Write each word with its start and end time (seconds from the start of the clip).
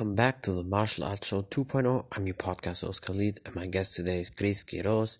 welcome 0.00 0.14
back 0.14 0.40
to 0.40 0.52
the 0.52 0.64
Martial 0.64 1.04
Arts 1.04 1.28
Show 1.28 1.42
2.0. 1.42 2.06
I'm 2.16 2.24
your 2.24 2.34
podcast 2.36 2.86
host 2.86 3.04
Khalid, 3.04 3.38
and 3.44 3.54
my 3.54 3.66
guest 3.66 3.96
today 3.96 4.20
is 4.20 4.30
Chris 4.30 4.64
Quiroz, 4.64 5.18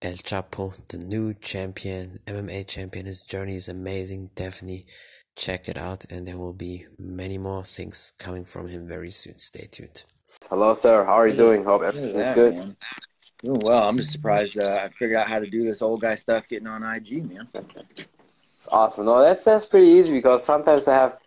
El 0.00 0.12
Chapo, 0.12 0.74
the 0.86 0.96
new 0.96 1.34
champion, 1.34 2.18
MMA 2.26 2.66
champion. 2.66 3.04
His 3.04 3.22
journey 3.22 3.54
is 3.54 3.68
amazing. 3.68 4.30
Definitely 4.34 4.86
check 5.36 5.68
it 5.68 5.76
out, 5.76 6.10
and 6.10 6.26
there 6.26 6.38
will 6.38 6.54
be 6.54 6.86
many 6.98 7.36
more 7.36 7.64
things 7.64 8.14
coming 8.18 8.46
from 8.46 8.66
him 8.66 8.88
very 8.88 9.10
soon. 9.10 9.36
Stay 9.36 9.68
tuned. 9.70 10.04
Hello, 10.48 10.72
sir. 10.72 11.04
How 11.04 11.20
are 11.20 11.28
you 11.28 11.36
doing? 11.36 11.62
Hope 11.62 11.82
everything's 11.82 12.28
that, 12.28 12.34
good. 12.34 12.54
Man. 12.54 12.76
Doing 13.44 13.60
well. 13.62 13.86
I'm 13.86 13.98
just 13.98 14.12
surprised 14.12 14.58
uh, 14.58 14.84
I 14.84 14.88
figured 14.88 15.18
out 15.18 15.28
how 15.28 15.38
to 15.38 15.50
do 15.50 15.64
this 15.64 15.82
old 15.82 16.00
guy 16.00 16.14
stuff 16.14 16.48
getting 16.48 16.66
on 16.66 16.82
IG, 16.82 17.28
man. 17.28 17.46
It's 18.56 18.68
awesome. 18.72 19.04
No, 19.04 19.20
that's 19.20 19.44
that's 19.44 19.66
pretty 19.66 19.88
easy 19.88 20.14
because 20.14 20.42
sometimes 20.42 20.88
I 20.88 20.94
have 20.94 21.18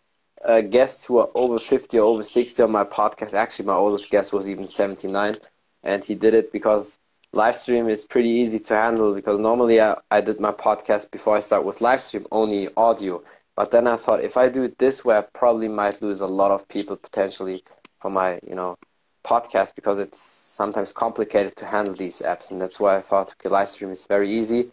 uh, 0.45 0.61
guests 0.61 1.05
who 1.05 1.17
are 1.17 1.29
over 1.35 1.59
50 1.59 1.99
or 1.99 2.03
over 2.05 2.23
60 2.23 2.63
on 2.63 2.71
my 2.71 2.83
podcast. 2.83 3.33
Actually, 3.33 3.65
my 3.65 3.73
oldest 3.73 4.09
guest 4.09 4.33
was 4.33 4.47
even 4.47 4.65
79, 4.65 5.35
and 5.83 6.03
he 6.03 6.15
did 6.15 6.33
it 6.33 6.51
because 6.51 6.99
live 7.33 7.55
stream 7.55 7.89
is 7.89 8.05
pretty 8.05 8.29
easy 8.29 8.59
to 8.59 8.75
handle 8.75 9.13
because 9.13 9.39
normally 9.39 9.81
I, 9.81 9.97
I 10.09 10.21
did 10.21 10.39
my 10.39 10.51
podcast 10.51 11.11
before 11.11 11.35
I 11.35 11.41
start 11.41 11.65
with 11.65 11.81
live 11.81 12.01
stream 12.01 12.25
only 12.31 12.69
audio. 12.77 13.21
But 13.55 13.71
then 13.71 13.87
I 13.87 13.97
thought 13.97 14.23
if 14.23 14.37
I 14.37 14.49
do 14.49 14.63
it 14.63 14.77
this 14.77 15.03
way, 15.03 15.17
I 15.17 15.21
probably 15.21 15.67
might 15.67 16.01
lose 16.01 16.21
a 16.21 16.27
lot 16.27 16.51
of 16.51 16.67
people 16.67 16.95
potentially 16.97 17.63
for 17.99 18.09
my, 18.09 18.39
you 18.47 18.55
know, 18.55 18.77
podcast 19.25 19.75
because 19.75 19.99
it's 19.99 20.19
sometimes 20.19 20.93
complicated 20.93 21.55
to 21.57 21.65
handle 21.65 21.95
these 21.95 22.21
apps. 22.21 22.51
And 22.51 22.61
that's 22.61 22.79
why 22.79 22.97
I 22.97 23.01
thought 23.01 23.33
okay, 23.33 23.49
live 23.49 23.67
stream 23.67 23.91
is 23.91 24.05
very 24.07 24.31
easy. 24.31 24.69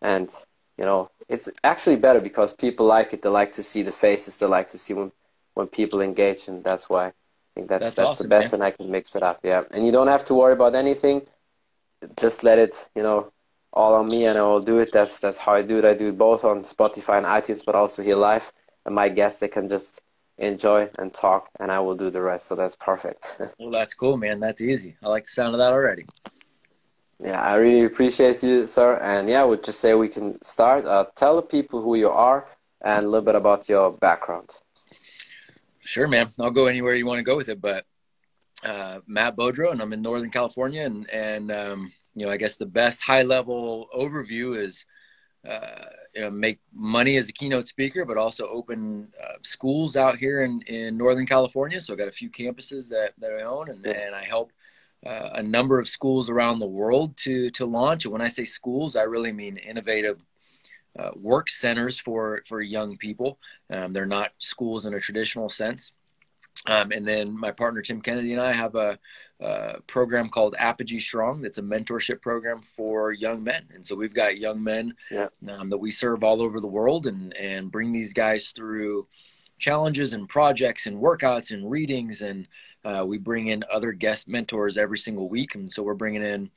And, 0.00 0.30
you 0.78 0.84
know, 0.84 1.10
it's 1.30 1.48
actually 1.62 1.96
better 1.96 2.20
because 2.20 2.52
people 2.52 2.86
like 2.86 3.12
it. 3.12 3.22
They 3.22 3.28
like 3.28 3.52
to 3.52 3.62
see 3.62 3.82
the 3.82 3.92
faces. 3.92 4.36
They 4.36 4.46
like 4.46 4.68
to 4.68 4.78
see 4.78 4.94
when, 4.94 5.12
when 5.54 5.68
people 5.68 6.00
engage. 6.00 6.48
And 6.48 6.64
that's 6.64 6.90
why 6.90 7.06
I 7.06 7.12
think 7.54 7.68
that's, 7.68 7.86
that's, 7.86 7.94
that's 7.94 8.08
awesome, 8.08 8.24
the 8.24 8.28
best. 8.28 8.52
Man. 8.52 8.60
And 8.60 8.66
I 8.66 8.70
can 8.72 8.90
mix 8.90 9.14
it 9.14 9.22
up. 9.22 9.38
Yeah. 9.44 9.62
And 9.70 9.86
you 9.86 9.92
don't 9.92 10.08
have 10.08 10.24
to 10.24 10.34
worry 10.34 10.52
about 10.52 10.74
anything. 10.74 11.22
Just 12.18 12.42
let 12.42 12.58
it, 12.58 12.90
you 12.96 13.02
know, 13.02 13.32
all 13.72 13.94
on 13.94 14.08
me 14.08 14.26
and 14.26 14.36
I 14.36 14.42
will 14.42 14.60
do 14.60 14.80
it. 14.80 14.90
That's 14.92 15.20
that's 15.20 15.38
how 15.38 15.54
I 15.54 15.62
do 15.62 15.78
it. 15.78 15.84
I 15.84 15.94
do 15.94 16.08
it 16.08 16.18
both 16.18 16.44
on 16.44 16.62
Spotify 16.62 17.18
and 17.18 17.26
iTunes, 17.26 17.64
but 17.64 17.76
also 17.76 18.02
here 18.02 18.16
live. 18.16 18.52
And 18.84 18.94
my 18.94 19.08
guests 19.08 19.38
they 19.38 19.48
can 19.48 19.68
just 19.68 20.02
enjoy 20.38 20.88
and 20.98 21.12
talk, 21.12 21.50
and 21.60 21.70
I 21.70 21.78
will 21.80 21.94
do 21.94 22.10
the 22.10 22.22
rest. 22.22 22.46
So 22.46 22.56
that's 22.56 22.74
perfect. 22.74 23.40
well, 23.58 23.70
that's 23.70 23.94
cool, 23.94 24.16
man. 24.16 24.40
That's 24.40 24.60
easy. 24.60 24.96
I 25.02 25.08
like 25.08 25.24
the 25.24 25.30
sound 25.30 25.54
of 25.54 25.58
that 25.58 25.70
already. 25.70 26.06
Yeah, 27.22 27.40
I 27.40 27.54
really 27.56 27.84
appreciate 27.84 28.42
you, 28.42 28.66
sir. 28.66 28.96
And 28.96 29.28
yeah, 29.28 29.42
I 29.42 29.44
would 29.44 29.62
just 29.62 29.80
say 29.80 29.94
we 29.94 30.08
can 30.08 30.40
start. 30.42 30.86
Uh, 30.86 31.04
tell 31.16 31.36
the 31.36 31.42
people 31.42 31.82
who 31.82 31.94
you 31.96 32.08
are 32.08 32.46
and 32.80 33.04
a 33.04 33.08
little 33.08 33.24
bit 33.24 33.34
about 33.34 33.68
your 33.68 33.92
background. 33.92 34.56
Sure, 35.80 36.08
man. 36.08 36.30
I'll 36.38 36.50
go 36.50 36.66
anywhere 36.66 36.94
you 36.94 37.06
want 37.06 37.18
to 37.18 37.22
go 37.24 37.36
with 37.36 37.48
it, 37.48 37.60
but 37.60 37.84
uh, 38.64 39.00
Matt 39.06 39.36
Beaudreau, 39.36 39.72
and 39.72 39.82
I'm 39.82 39.92
in 39.92 40.02
Northern 40.02 40.30
California, 40.30 40.84
and 40.84 41.08
and 41.10 41.50
um, 41.50 41.92
you 42.14 42.26
know, 42.26 42.32
I 42.32 42.36
guess 42.36 42.56
the 42.56 42.66
best 42.66 43.02
high 43.02 43.22
level 43.22 43.88
overview 43.96 44.58
is, 44.58 44.84
uh, 45.48 45.84
you 46.14 46.22
know, 46.22 46.30
make 46.30 46.58
money 46.72 47.16
as 47.16 47.28
a 47.28 47.32
keynote 47.32 47.66
speaker, 47.66 48.04
but 48.04 48.16
also 48.16 48.46
open 48.48 49.08
uh, 49.22 49.38
schools 49.42 49.96
out 49.96 50.18
here 50.18 50.42
in, 50.42 50.60
in 50.62 50.96
Northern 50.96 51.26
California. 51.26 51.80
So 51.80 51.92
I've 51.92 51.98
got 51.98 52.08
a 52.08 52.12
few 52.12 52.30
campuses 52.30 52.88
that, 52.88 53.12
that 53.18 53.32
I 53.32 53.42
own 53.42 53.70
and, 53.70 53.86
and 53.86 54.14
I 54.14 54.24
help 54.24 54.52
uh, 55.06 55.30
a 55.34 55.42
number 55.42 55.78
of 55.78 55.88
schools 55.88 56.28
around 56.28 56.58
the 56.58 56.66
world 56.66 57.16
to, 57.18 57.50
to 57.50 57.64
launch. 57.64 58.04
And 58.04 58.12
when 58.12 58.22
I 58.22 58.28
say 58.28 58.44
schools, 58.44 58.96
I 58.96 59.02
really 59.02 59.32
mean 59.32 59.56
innovative 59.56 60.24
uh, 60.98 61.10
work 61.14 61.48
centers 61.48 61.98
for, 61.98 62.42
for 62.46 62.60
young 62.60 62.96
people. 62.96 63.38
Um, 63.70 63.92
they're 63.92 64.06
not 64.06 64.32
schools 64.38 64.86
in 64.86 64.94
a 64.94 65.00
traditional 65.00 65.48
sense. 65.48 65.92
Um, 66.66 66.92
and 66.92 67.06
then 67.06 67.38
my 67.38 67.50
partner 67.50 67.80
Tim 67.80 68.02
Kennedy 68.02 68.32
and 68.32 68.42
I 68.42 68.52
have 68.52 68.74
a, 68.74 68.98
a, 69.40 69.80
program 69.86 70.28
called 70.28 70.54
Apogee 70.58 70.98
Strong. 70.98 71.40
That's 71.40 71.58
a 71.58 71.62
mentorship 71.62 72.20
program 72.20 72.60
for 72.60 73.12
young 73.12 73.42
men. 73.42 73.66
And 73.72 73.86
so 73.86 73.96
we've 73.96 74.12
got 74.12 74.38
young 74.38 74.62
men 74.62 74.94
yeah. 75.10 75.28
um, 75.48 75.70
that 75.70 75.78
we 75.78 75.90
serve 75.90 76.22
all 76.22 76.42
over 76.42 76.60
the 76.60 76.66
world 76.66 77.06
and 77.06 77.34
and 77.34 77.72
bring 77.72 77.92
these 77.92 78.12
guys 78.12 78.50
through 78.50 79.06
challenges 79.58 80.12
and 80.12 80.28
projects 80.28 80.86
and 80.86 80.98
workouts 80.98 81.52
and 81.52 81.70
readings. 81.70 82.20
And 82.20 82.46
uh, 82.84 83.04
we 83.06 83.18
bring 83.18 83.48
in 83.48 83.64
other 83.72 83.92
guest 83.92 84.28
mentors 84.28 84.76
every 84.76 84.98
single 84.98 85.28
week. 85.28 85.54
And 85.54 85.70
so 85.72 85.82
we're 85.82 85.94
bringing 85.94 86.22
in, 86.22 86.50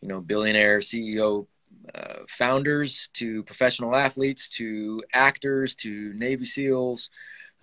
you 0.00 0.08
know, 0.08 0.20
billionaire 0.20 0.80
CEO 0.80 1.46
uh, 1.94 2.20
founders 2.28 3.08
to 3.14 3.42
professional 3.44 3.96
athletes 3.96 4.48
to 4.48 5.02
actors 5.12 5.74
to 5.76 6.12
Navy 6.14 6.44
SEALs 6.44 7.10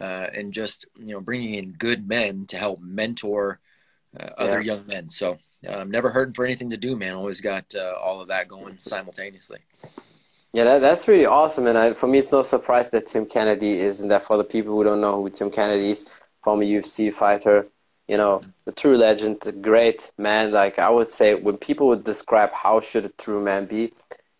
uh, 0.01 0.27
and 0.33 0.53
just 0.53 0.85
you 0.97 1.13
know 1.13 1.21
bringing 1.21 1.55
in 1.55 1.73
good 1.73 2.07
men 2.07 2.45
to 2.47 2.57
help 2.57 2.79
mentor 2.81 3.59
uh, 4.19 4.29
other 4.37 4.61
young 4.61 4.85
men. 4.87 5.09
So 5.09 5.37
I'm 5.67 5.81
um, 5.81 5.91
never 5.91 6.09
hurting 6.09 6.33
for 6.33 6.45
anything 6.45 6.69
to 6.69 6.77
do, 6.77 6.95
man. 6.95 7.13
Always 7.13 7.41
got 7.41 7.65
uh, 7.75 7.93
all 8.01 8.21
of 8.21 8.29
that 8.29 8.47
going 8.47 8.79
simultaneously. 8.79 9.59
Yeah, 10.53 10.63
that, 10.63 10.79
that's 10.79 11.07
really 11.07 11.25
awesome. 11.25 11.67
And 11.67 11.77
I, 11.77 11.93
for 11.93 12.07
me, 12.07 12.17
it's 12.17 12.31
no 12.31 12.41
surprise 12.41 12.89
that 12.89 13.07
Tim 13.07 13.25
Kennedy 13.25 13.77
is, 13.77 14.01
and 14.01 14.09
that 14.09 14.23
for 14.23 14.37
the 14.37 14.43
people 14.43 14.73
who 14.73 14.83
don't 14.83 15.01
know 15.01 15.21
who 15.21 15.29
Tim 15.29 15.51
Kennedy 15.51 15.91
is, 15.91 16.21
former 16.41 16.63
UFC 16.63 17.13
fighter, 17.13 17.67
you 18.09 18.17
know, 18.17 18.41
the 18.65 18.71
true 18.71 18.97
legend, 18.97 19.37
the 19.41 19.51
great 19.51 20.11
man. 20.17 20.51
Like 20.51 20.79
I 20.79 20.89
would 20.89 21.09
say, 21.09 21.35
when 21.35 21.57
people 21.57 21.87
would 21.87 22.03
describe 22.03 22.51
how 22.51 22.81
should 22.81 23.05
a 23.05 23.09
true 23.09 23.41
man 23.41 23.65
be, 23.65 23.93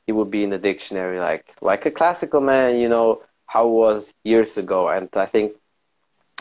he 0.07 0.11
would 0.11 0.31
be 0.31 0.43
in 0.43 0.49
the 0.49 0.57
dictionary, 0.57 1.19
like 1.19 1.53
like 1.61 1.85
a 1.85 1.91
classical 1.91 2.41
man, 2.41 2.79
you 2.79 2.89
know, 2.89 3.21
how 3.45 3.67
was 3.67 4.15
years 4.23 4.57
ago. 4.57 4.89
And 4.89 5.07
I 5.13 5.27
think 5.27 5.53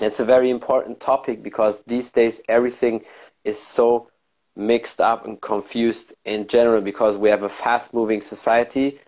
it's 0.01 0.21
a 0.21 0.25
very 0.25 0.49
important 0.49 1.01
topic 1.01 1.43
because 1.43 1.83
these 1.87 2.11
days 2.11 2.41
everything 2.49 3.03
is 3.45 3.61
so 3.61 4.11
mixed 4.57 5.01
up 5.01 5.27
and 5.27 5.41
confused 5.41 6.15
in 6.25 6.47
general 6.47 6.81
because 6.81 7.17
we 7.17 7.29
have 7.29 7.43
a 7.43 7.49
fast 7.49 7.93
moving 7.93 8.23
society 8.23 8.99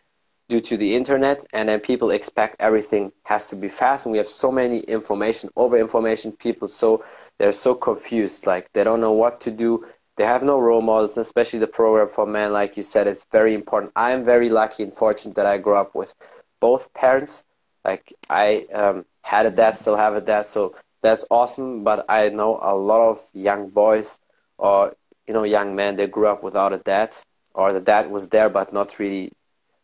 due 0.50 0.60
to 0.60 0.76
the 0.76 0.94
internet 0.94 1.44
and 1.52 1.68
then 1.68 1.80
people 1.80 2.10
expect 2.10 2.56
everything 2.58 3.12
has 3.24 3.48
to 3.50 3.56
be 3.56 3.68
fast 3.68 4.04
and 4.04 4.12
we 4.12 4.18
have 4.18 4.28
so 4.28 4.50
many 4.52 4.80
information 4.80 5.48
over 5.56 5.78
information 5.78 6.32
people 6.32 6.68
so 6.68 7.02
they're 7.38 7.52
so 7.52 7.74
confused 7.74 8.46
like 8.46 8.70
they 8.72 8.84
don't 8.84 9.00
know 9.00 9.12
what 9.12 9.40
to 9.40 9.50
do 9.50 9.86
they 10.16 10.24
have 10.24 10.42
no 10.42 10.58
role 10.58 10.82
models 10.82 11.16
especially 11.16 11.58
the 11.58 11.66
program 11.66 12.08
for 12.08 12.26
men 12.26 12.52
like 12.52 12.76
you 12.76 12.82
said 12.82 13.06
it's 13.06 13.26
very 13.32 13.54
important 13.54 13.92
i'm 13.96 14.24
very 14.24 14.50
lucky 14.50 14.82
and 14.82 14.94
fortunate 14.94 15.34
that 15.34 15.46
i 15.46 15.56
grew 15.56 15.76
up 15.76 15.94
with 15.94 16.14
both 16.60 16.92
parents 16.92 17.46
like 17.84 18.12
I 18.28 18.66
um, 18.72 19.04
had 19.22 19.46
a 19.46 19.50
dad, 19.50 19.76
still 19.76 19.96
have 19.96 20.14
a 20.14 20.20
dad, 20.20 20.46
so 20.46 20.74
that's 21.02 21.24
awesome. 21.30 21.84
But 21.84 22.04
I 22.08 22.28
know 22.28 22.58
a 22.62 22.74
lot 22.74 23.08
of 23.08 23.20
young 23.32 23.70
boys 23.70 24.20
or 24.58 24.94
you 25.26 25.34
know 25.34 25.44
young 25.44 25.74
men 25.74 25.96
they 25.96 26.06
grew 26.06 26.26
up 26.26 26.42
without 26.42 26.72
a 26.72 26.78
dad, 26.78 27.16
or 27.54 27.72
the 27.72 27.80
dad 27.80 28.10
was 28.10 28.28
there 28.28 28.50
but 28.50 28.72
not 28.72 28.98
really. 28.98 29.32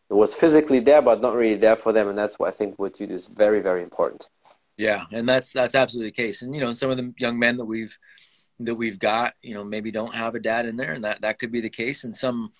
It 0.09 0.13
was 0.13 0.33
physically 0.33 0.79
there 0.79 1.01
but 1.01 1.21
not 1.21 1.35
really 1.35 1.55
there 1.55 1.75
for 1.75 1.91
them, 1.93 2.07
and 2.07 2.17
that's 2.17 2.39
what 2.39 2.49
I 2.49 2.51
think 2.51 2.79
what 2.79 2.99
you 2.99 3.07
do 3.07 3.13
is 3.13 3.27
very 3.27 3.61
very 3.61 3.83
important. 3.83 4.29
Yeah, 4.77 5.05
and 5.11 5.27
that's 5.27 5.51
that's 5.51 5.75
absolutely 5.75 6.09
the 6.09 6.23
case. 6.23 6.41
And 6.43 6.53
you 6.53 6.61
know, 6.61 6.71
some 6.71 6.91
of 6.91 6.97
the 6.97 7.13
young 7.17 7.39
men 7.39 7.57
that 7.57 7.65
we've 7.65 7.97
that 8.59 8.75
we've 8.75 8.99
got, 8.99 9.33
you 9.41 9.53
know, 9.53 9.63
maybe 9.63 9.91
don't 9.91 10.13
have 10.13 10.35
a 10.35 10.39
dad 10.39 10.65
in 10.65 10.77
there, 10.77 10.93
and 10.93 11.03
that 11.03 11.21
that 11.21 11.39
could 11.39 11.51
be 11.51 11.61
the 11.61 11.69
case. 11.69 12.03
And 12.03 12.15
some 12.15 12.51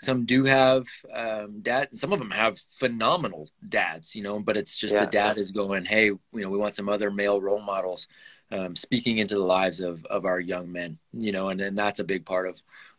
some 0.00 0.24
do 0.24 0.44
have 0.44 0.86
um, 1.14 1.60
dad. 1.60 1.94
Some 1.94 2.12
of 2.12 2.18
them 2.18 2.30
have 2.30 2.58
phenomenal 2.58 3.50
dads, 3.68 4.14
you 4.16 4.22
know, 4.22 4.40
but 4.40 4.56
it's 4.56 4.76
just 4.76 4.94
yeah, 4.94 5.04
the 5.04 5.10
dad 5.10 5.38
is 5.38 5.52
going, 5.52 5.84
hey, 5.84 6.06
you 6.06 6.20
know, 6.32 6.50
we 6.50 6.58
want 6.58 6.74
some 6.74 6.88
other 6.88 7.10
male 7.10 7.40
role 7.40 7.62
models 7.62 8.08
um, 8.50 8.74
speaking 8.76 9.18
into 9.18 9.34
the 9.34 9.44
lives 9.44 9.80
of 9.80 10.04
of 10.06 10.24
our 10.24 10.40
young 10.40 10.72
men, 10.72 10.98
you 11.12 11.32
know, 11.32 11.50
and 11.50 11.60
and 11.60 11.76
that's 11.76 12.00
a 12.00 12.04
big 12.04 12.24
part 12.24 12.48
of 12.48 12.56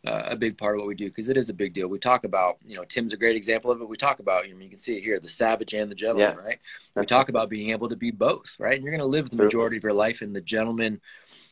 a 0.07 0.35
big 0.35 0.57
part 0.57 0.75
of 0.75 0.79
what 0.79 0.87
we 0.87 0.95
do 0.95 1.07
because 1.07 1.29
it 1.29 1.37
is 1.37 1.49
a 1.49 1.53
big 1.53 1.73
deal. 1.73 1.87
We 1.87 1.99
talk 1.99 2.23
about, 2.23 2.57
you 2.65 2.75
know, 2.75 2.83
Tim's 2.83 3.13
a 3.13 3.17
great 3.17 3.35
example 3.35 3.71
of 3.71 3.81
it. 3.81 3.87
We 3.87 3.97
talk 3.97 4.19
about, 4.19 4.47
you 4.47 4.53
know, 4.53 4.61
you 4.61 4.69
can 4.69 4.77
see 4.77 4.97
it 4.97 5.03
here, 5.03 5.19
the 5.19 5.27
savage 5.27 5.73
and 5.73 5.89
the 5.89 5.95
gentleman, 5.95 6.35
yeah. 6.37 6.45
right? 6.45 6.59
We 6.95 7.05
talk 7.05 7.29
about 7.29 7.49
being 7.49 7.71
able 7.71 7.89
to 7.89 7.95
be 7.95 8.11
both, 8.11 8.55
right? 8.59 8.75
And 8.75 8.83
you're 8.83 8.91
going 8.91 8.99
to 9.01 9.05
live 9.05 9.29
the 9.29 9.43
majority 9.43 9.77
of 9.77 9.83
your 9.83 9.93
life 9.93 10.21
in 10.21 10.33
the 10.33 10.41
gentleman 10.41 11.01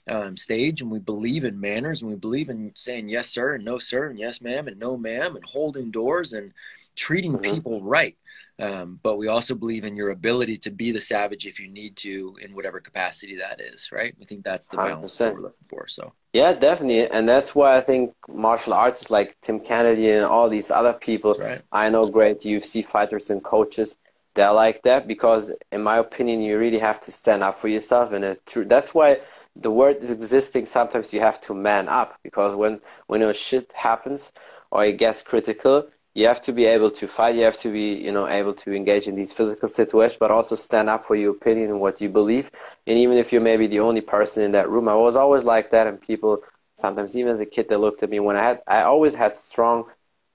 um, 0.07 0.38
stage 0.38 0.81
and 0.81 0.92
we 0.92 1.00
believe 1.00 1.46
in 1.46 1.60
manners 1.60 2.02
and 2.02 2.12
we 2.12 2.16
believe 2.16 2.50
in 2.50 2.72
saying 2.75 3.10
yes 3.10 3.28
sir 3.28 3.56
and 3.56 3.66
no 3.66 3.80
sir 3.80 4.07
and 4.10 4.19
yes 4.19 4.40
ma'am 4.40 4.68
and 4.68 4.78
no 4.80 4.96
ma'am 4.96 5.36
and 5.36 5.44
holding 5.46 5.90
doors 5.90 6.34
and 6.34 6.54
treating 6.95 7.33
mm-hmm. 7.33 7.53
people 7.53 7.81
right 7.81 8.18
um, 8.57 9.01
but 9.03 9.18
we 9.18 9.27
also 9.27 9.53
believe 9.53 9.83
in 9.83 9.97
your 9.97 10.12
ability 10.12 10.56
to 10.56 10.71
be 10.71 10.94
the 10.94 11.00
savage 11.00 11.45
if 11.45 11.59
you 11.59 11.68
need 11.68 11.97
to 11.97 12.38
in 12.42 12.56
whatever 12.56 12.80
capacity 12.80 13.36
that 13.36 13.59
is 13.59 13.92
right 13.92 14.15
we 14.18 14.25
think 14.25 14.44
that's 14.44 14.68
the 14.68 14.77
balance 14.77 15.15
100%. 15.15 15.18
that 15.18 15.33
we're 15.33 15.42
looking 15.42 15.68
for 15.69 15.88
so 15.88 16.13
yeah 16.33 16.53
definitely 16.53 17.09
and 17.09 17.27
that's 17.27 17.53
why 17.53 17.77
i 17.77 17.81
think 17.81 18.13
martial 18.30 18.74
artists 18.74 19.12
like 19.12 19.36
tim 19.42 19.59
kennedy 19.59 20.09
and 20.09 20.25
all 20.25 20.50
these 20.50 20.71
other 20.71 20.94
people 20.94 21.36
right. 21.39 21.62
i 21.71 21.89
know 21.89 22.07
great 22.07 22.39
ufc 22.39 22.86
fighters 22.86 23.30
and 23.30 23.44
coaches 23.44 23.97
they're 24.36 24.51
like 24.51 24.81
that 24.83 25.07
because 25.07 25.51
in 25.71 25.81
my 25.81 25.97
opinion 25.97 26.42
you 26.42 26.57
really 26.57 26.80
have 26.80 27.00
to 27.00 27.12
stand 27.12 27.44
up 27.44 27.56
for 27.56 27.68
yourself 27.68 28.12
and 28.12 28.24
it, 28.24 28.42
that's 28.68 28.94
why 28.94 29.18
the 29.56 29.71
word 29.71 29.97
is 30.01 30.12
existing, 30.12 30.65
sometimes 30.65 31.13
you 31.13 31.21
have 31.21 31.39
to 31.42 31.53
man 31.53 31.88
up 31.88 32.19
because 32.24 32.56
when 32.56 32.81
when 33.07 33.21
a 33.21 33.33
shit 33.33 33.71
happens 33.74 34.33
or 34.71 34.86
it 34.86 34.97
gets 34.97 35.21
critical, 35.21 35.88
you 36.16 36.26
have 36.28 36.42
to 36.42 36.54
be 36.54 36.66
able 36.66 36.90
to 36.92 37.08
fight. 37.08 37.36
You 37.36 37.44
have 37.44 37.58
to 37.60 37.72
be, 37.72 37.94
you 37.94 38.12
know, 38.12 38.28
able 38.28 38.54
to 38.54 38.74
engage 38.74 39.08
in 39.08 39.16
these 39.16 39.34
physical 39.34 39.68
situations, 39.68 40.18
but 40.18 40.32
also 40.32 40.56
stand 40.56 40.90
up 40.90 41.04
for 41.04 41.16
your 41.16 41.32
opinion 41.32 41.70
and 41.70 41.82
what 41.82 42.00
you 42.00 42.08
believe. 42.08 42.50
And 42.88 42.98
even 42.98 43.18
if 43.18 43.34
you're 43.34 43.42
maybe 43.42 43.68
the 43.68 43.82
only 43.82 44.00
person 44.00 44.42
in 44.42 44.52
that 44.52 44.70
room, 44.70 44.88
I 44.88 44.96
was 44.96 45.18
always 45.18 45.44
like 45.44 45.72
that. 45.72 45.88
And 45.88 46.00
people, 46.00 46.42
sometimes 46.76 47.18
even 47.18 47.34
as 47.34 47.42
a 47.42 47.46
kid, 47.46 47.68
they 47.68 47.76
looked 47.76 48.02
at 48.02 48.10
me 48.10 48.22
when 48.22 48.38
I 48.38 48.44
had, 48.44 48.62
I 48.66 48.84
always 48.84 49.16
had 49.16 49.36
strong 49.36 49.86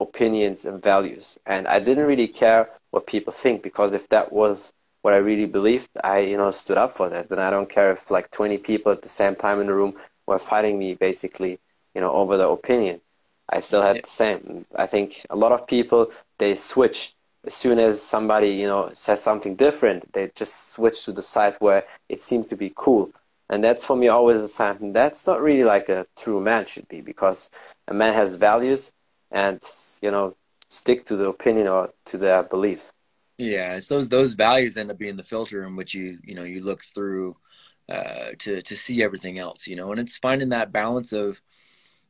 opinions 0.00 0.66
and 0.66 0.82
values, 0.82 1.38
and 1.44 1.68
I 1.68 1.78
didn't 1.78 2.06
really 2.06 2.28
care 2.28 2.70
what 2.90 3.06
people 3.06 3.32
think 3.32 3.62
because 3.62 3.92
if 3.92 4.08
that 4.10 4.32
was 4.32 4.72
what 5.02 5.14
I 5.14 5.18
really 5.18 5.46
believed, 5.46 5.90
I, 6.04 6.18
you 6.20 6.36
know, 6.36 6.50
stood 6.50 6.76
up 6.76 6.90
for 6.90 7.08
that. 7.08 7.30
And 7.30 7.40
I 7.40 7.50
don't 7.50 7.68
care 7.70 7.90
if 7.90 8.10
like 8.10 8.30
20 8.30 8.58
people 8.58 8.92
at 8.92 9.02
the 9.02 9.08
same 9.08 9.34
time 9.34 9.60
in 9.60 9.66
the 9.66 9.74
room 9.74 9.94
were 10.26 10.38
fighting 10.38 10.78
me, 10.78 10.94
basically, 10.94 11.58
you 11.94 12.00
know, 12.02 12.12
over 12.12 12.36
the 12.36 12.48
opinion 12.48 13.00
I 13.50 13.60
still 13.60 13.82
had 13.82 14.00
the 14.02 14.08
same. 14.08 14.64
I 14.76 14.86
think 14.86 15.26
a 15.30 15.36
lot 15.36 15.52
of 15.52 15.66
people 15.66 16.10
they 16.38 16.54
switch 16.54 17.14
as 17.46 17.54
soon 17.54 17.78
as 17.78 18.00
somebody 18.02 18.50
you 18.50 18.66
know 18.66 18.90
says 18.92 19.22
something 19.22 19.56
different. 19.56 20.12
They 20.12 20.30
just 20.34 20.72
switch 20.72 21.04
to 21.04 21.12
the 21.12 21.22
side 21.22 21.56
where 21.58 21.84
it 22.08 22.20
seems 22.20 22.46
to 22.46 22.56
be 22.56 22.72
cool, 22.74 23.10
and 23.48 23.62
that's 23.64 23.84
for 23.84 23.96
me 23.96 24.08
always 24.08 24.40
a 24.40 24.48
sign. 24.48 24.92
That's 24.92 25.26
not 25.26 25.42
really 25.42 25.64
like 25.64 25.88
a 25.88 26.06
true 26.16 26.40
man 26.40 26.66
should 26.66 26.88
be 26.88 27.00
because 27.00 27.50
a 27.88 27.94
man 27.94 28.14
has 28.14 28.36
values 28.36 28.92
and 29.30 29.60
you 30.00 30.10
know 30.10 30.36
stick 30.68 31.04
to 31.06 31.16
the 31.16 31.26
opinion 31.26 31.66
or 31.66 31.90
to 32.06 32.16
their 32.18 32.42
beliefs. 32.42 32.92
Yeah, 33.38 33.76
it's 33.76 33.88
those 33.88 34.08
those 34.08 34.34
values 34.34 34.76
end 34.76 34.90
up 34.90 34.98
being 34.98 35.16
the 35.16 35.24
filter 35.24 35.64
in 35.64 35.74
which 35.76 35.94
you 35.94 36.18
you 36.22 36.34
know 36.34 36.44
you 36.44 36.62
look 36.62 36.82
through 36.94 37.36
uh, 37.88 38.30
to 38.38 38.62
to 38.62 38.76
see 38.76 39.02
everything 39.02 39.38
else. 39.38 39.66
You 39.66 39.76
know, 39.76 39.90
and 39.90 40.00
it's 40.00 40.18
finding 40.18 40.50
that 40.50 40.72
balance 40.72 41.12
of 41.12 41.40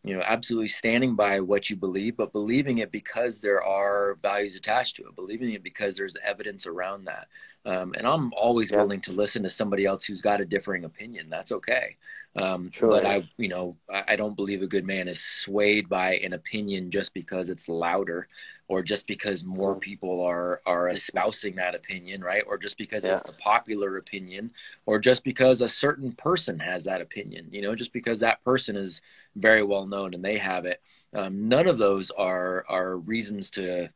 you 0.02 0.14
know 0.14 0.22
absolutely 0.26 0.68
standing 0.68 1.14
by 1.14 1.40
what 1.40 1.68
you 1.68 1.76
believe 1.76 2.16
but 2.16 2.32
believing 2.32 2.78
it 2.78 2.90
because 2.90 3.40
there 3.40 3.62
are 3.62 4.16
values 4.22 4.56
attached 4.56 4.96
to 4.96 5.02
it 5.02 5.14
believing 5.14 5.52
it 5.52 5.62
because 5.62 5.96
there's 5.96 6.16
evidence 6.24 6.66
around 6.66 7.04
that 7.04 7.28
um, 7.66 7.92
and 7.96 8.06
i'm 8.06 8.32
always 8.34 8.70
yeah. 8.70 8.78
willing 8.78 9.00
to 9.00 9.12
listen 9.12 9.42
to 9.42 9.50
somebody 9.50 9.84
else 9.84 10.04
who's 10.04 10.22
got 10.22 10.40
a 10.40 10.44
differing 10.44 10.84
opinion 10.84 11.28
that's 11.28 11.52
okay 11.52 11.96
um, 12.36 12.70
sure. 12.70 12.88
but 12.88 13.04
i 13.04 13.22
you 13.36 13.48
know 13.48 13.76
i 14.06 14.16
don't 14.16 14.36
believe 14.36 14.62
a 14.62 14.66
good 14.66 14.86
man 14.86 15.08
is 15.08 15.20
swayed 15.20 15.88
by 15.88 16.16
an 16.16 16.32
opinion 16.32 16.90
just 16.90 17.12
because 17.12 17.50
it's 17.50 17.68
louder 17.68 18.28
or 18.70 18.84
just 18.84 19.08
because 19.08 19.42
more 19.42 19.74
people 19.74 20.24
are 20.24 20.60
are 20.64 20.90
espousing 20.90 21.56
that 21.56 21.74
opinion 21.74 22.22
right? 22.22 22.44
Or 22.46 22.56
just 22.56 22.78
because 22.78 23.04
yeah. 23.04 23.14
it's 23.14 23.24
the 23.24 23.32
popular 23.32 23.96
opinion 23.96 24.52
or 24.86 25.00
just 25.00 25.24
because 25.24 25.60
a 25.60 25.68
certain 25.68 26.12
person 26.12 26.56
has 26.60 26.84
that 26.84 27.00
opinion 27.00 27.48
you 27.50 27.62
know 27.62 27.74
just 27.74 27.92
because 27.92 28.20
that 28.20 28.42
person 28.44 28.76
is 28.76 29.02
very 29.34 29.64
well 29.64 29.86
known 29.86 30.14
and 30.14 30.24
they 30.24 30.38
have 30.38 30.66
it. 30.66 30.80
Um, 31.12 31.48
none 31.48 31.66
of 31.66 31.78
those 31.78 32.12
are 32.12 32.64
are 32.68 32.98
reasons 32.98 33.50
to 33.50 33.90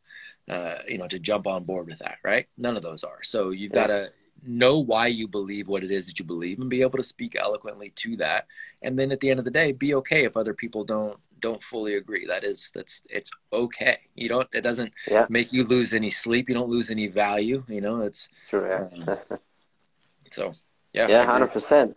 uh, 0.49 0.79
you 0.89 0.99
know 0.99 1.07
to 1.07 1.21
jump 1.21 1.47
on 1.47 1.63
board 1.63 1.87
with 1.87 2.01
that 2.01 2.19
right? 2.25 2.49
None 2.59 2.77
of 2.77 2.83
those 2.83 3.05
are. 3.05 3.23
So 3.23 3.51
you've 3.51 3.73
yeah. 3.73 3.87
got 3.87 3.87
to 3.87 4.13
know 4.47 4.81
why 4.81 5.07
you 5.07 5.29
believe 5.29 5.69
what 5.69 5.85
it 5.85 5.93
is 5.93 6.07
that 6.07 6.19
you 6.19 6.25
believe 6.25 6.59
and 6.59 6.69
be 6.69 6.83
able 6.83 6.99
to 6.99 7.03
speak 7.15 7.37
eloquently 7.37 7.91
to 7.91 8.17
that. 8.17 8.47
And 8.83 8.99
then 8.99 9.13
at 9.13 9.21
the 9.21 9.31
end 9.31 9.39
of 9.39 9.45
the 9.45 9.53
day 9.53 9.71
be 9.71 9.95
okay 9.95 10.25
if 10.25 10.37
other 10.37 10.53
people 10.53 10.85
don't 10.85 11.17
don't 11.47 11.63
fully 11.63 11.95
agree. 12.03 12.25
That 12.33 12.43
is 12.51 12.59
that's 12.75 12.95
it's 13.19 13.31
okay. 13.53 13.99
You 14.15 14.29
don't 14.33 14.49
it 14.59 14.63
doesn't 14.69 14.93
yeah. 15.15 15.27
make 15.29 15.49
you 15.57 15.63
lose 15.75 15.91
any 16.01 16.11
sleep. 16.11 16.49
You 16.49 16.57
don't 16.61 16.73
lose 16.77 16.89
any 16.97 17.09
value. 17.25 17.59
You 17.77 17.83
know, 17.87 17.97
it's 18.09 18.23
true. 18.51 18.67
Yeah. 18.73 18.85
Um, 19.31 19.39
so 20.37 20.45
yeah. 20.99 21.09
Yeah, 21.13 21.25
hundred 21.35 21.53
percent. 21.57 21.89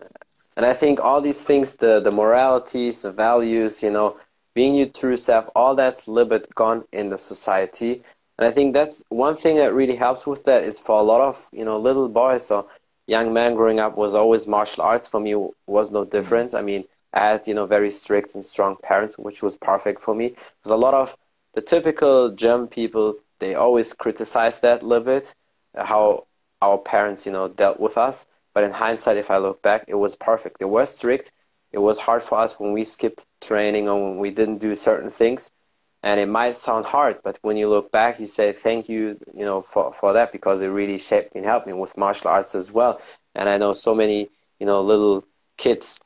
And 0.58 0.66
I 0.66 0.74
think 0.82 1.00
all 1.00 1.22
these 1.22 1.44
things, 1.50 1.68
the 1.84 1.94
the 2.08 2.12
moralities, 2.22 2.96
the 3.04 3.14
values, 3.28 3.74
you 3.86 3.92
know, 3.98 4.10
being 4.54 4.74
your 4.80 4.92
true 5.02 5.20
self, 5.30 5.46
all 5.56 5.74
that's 5.82 6.02
a 6.08 6.12
little 6.12 6.32
bit 6.36 6.54
gone 6.62 6.84
in 7.00 7.06
the 7.14 7.18
society. 7.18 7.92
And 8.38 8.44
I 8.50 8.52
think 8.56 8.74
that's 8.74 8.98
one 9.10 9.36
thing 9.44 9.56
that 9.62 9.74
really 9.80 9.98
helps 10.06 10.28
with 10.28 10.44
that 10.50 10.62
is 10.70 10.78
for 10.86 10.96
a 11.00 11.08
lot 11.12 11.22
of, 11.22 11.36
you 11.60 11.66
know, 11.68 11.78
little 11.88 12.10
boys 12.10 12.52
or 12.52 12.66
young 13.16 13.28
men 13.34 13.56
growing 13.56 13.80
up 13.80 13.94
was 14.04 14.14
always 14.14 14.46
martial 14.46 14.84
arts. 14.84 15.08
For 15.08 15.20
me 15.20 15.34
was 15.66 15.88
no 15.98 16.04
difference. 16.06 16.52
Mm-hmm. 16.54 16.70
I 16.70 16.72
mean, 16.72 16.84
had, 17.20 17.48
you 17.48 17.54
know, 17.54 17.66
very 17.66 17.92
strict 17.92 18.36
and 18.36 18.46
strong 18.46 18.78
parents, 18.82 19.18
which 19.18 19.42
was 19.42 19.58
perfect 19.58 20.02
for 20.02 20.16
me. 20.16 20.30
Because 20.30 20.72
a 20.72 20.78
lot 20.78 20.94
of 20.94 21.16
the 21.54 21.62
typical 21.62 22.32
German 22.32 22.68
people, 22.68 23.16
they 23.40 23.56
always 23.56 23.94
criticize 23.94 24.60
that 24.62 24.82
a 24.82 24.86
little 24.86 25.06
bit, 25.06 25.36
uh, 25.76 25.86
how 25.86 26.28
our 26.62 26.78
parents, 26.78 27.26
you 27.26 27.32
know, 27.32 27.48
dealt 27.48 27.80
with 27.80 27.98
us. 27.98 28.26
But 28.54 28.64
in 28.64 28.72
hindsight, 28.72 29.18
if 29.18 29.30
I 29.30 29.38
look 29.38 29.62
back, 29.62 29.86
it 29.88 29.96
was 29.96 30.16
perfect. 30.16 30.60
They 30.60 30.66
were 30.66 30.86
strict. 30.86 31.32
It 31.72 31.80
was 31.80 32.00
hard 32.00 32.24
for 32.24 32.40
us 32.40 32.60
when 32.60 32.74
we 32.74 32.84
skipped 32.84 33.26
training 33.42 33.88
or 33.90 34.10
when 34.10 34.18
we 34.18 34.32
didn't 34.32 34.58
do 34.58 34.74
certain 34.76 35.10
things. 35.10 35.52
And 36.04 36.20
it 36.20 36.28
might 36.28 36.56
sound 36.56 36.86
hard, 36.86 37.20
but 37.24 37.40
when 37.42 37.58
you 37.58 37.70
look 37.70 37.92
back, 37.92 38.20
you 38.20 38.28
say 38.28 38.54
thank 38.54 38.88
you, 38.88 39.20
you 39.36 39.44
know, 39.44 39.62
for, 39.62 39.92
for 39.92 40.14
that 40.14 40.32
because 40.32 40.62
it 40.62 40.68
really 40.68 40.98
shaped 40.98 41.36
and 41.36 41.44
helped 41.44 41.68
me 41.68 41.74
with 41.74 41.98
martial 41.98 42.30
arts 42.30 42.56
as 42.56 42.72
well. 42.72 43.02
And 43.36 43.50
I 43.50 43.58
know 43.58 43.74
so 43.74 43.94
many, 43.94 44.30
you 44.60 44.66
know, 44.66 44.82
little 44.82 45.26
kids 45.58 46.00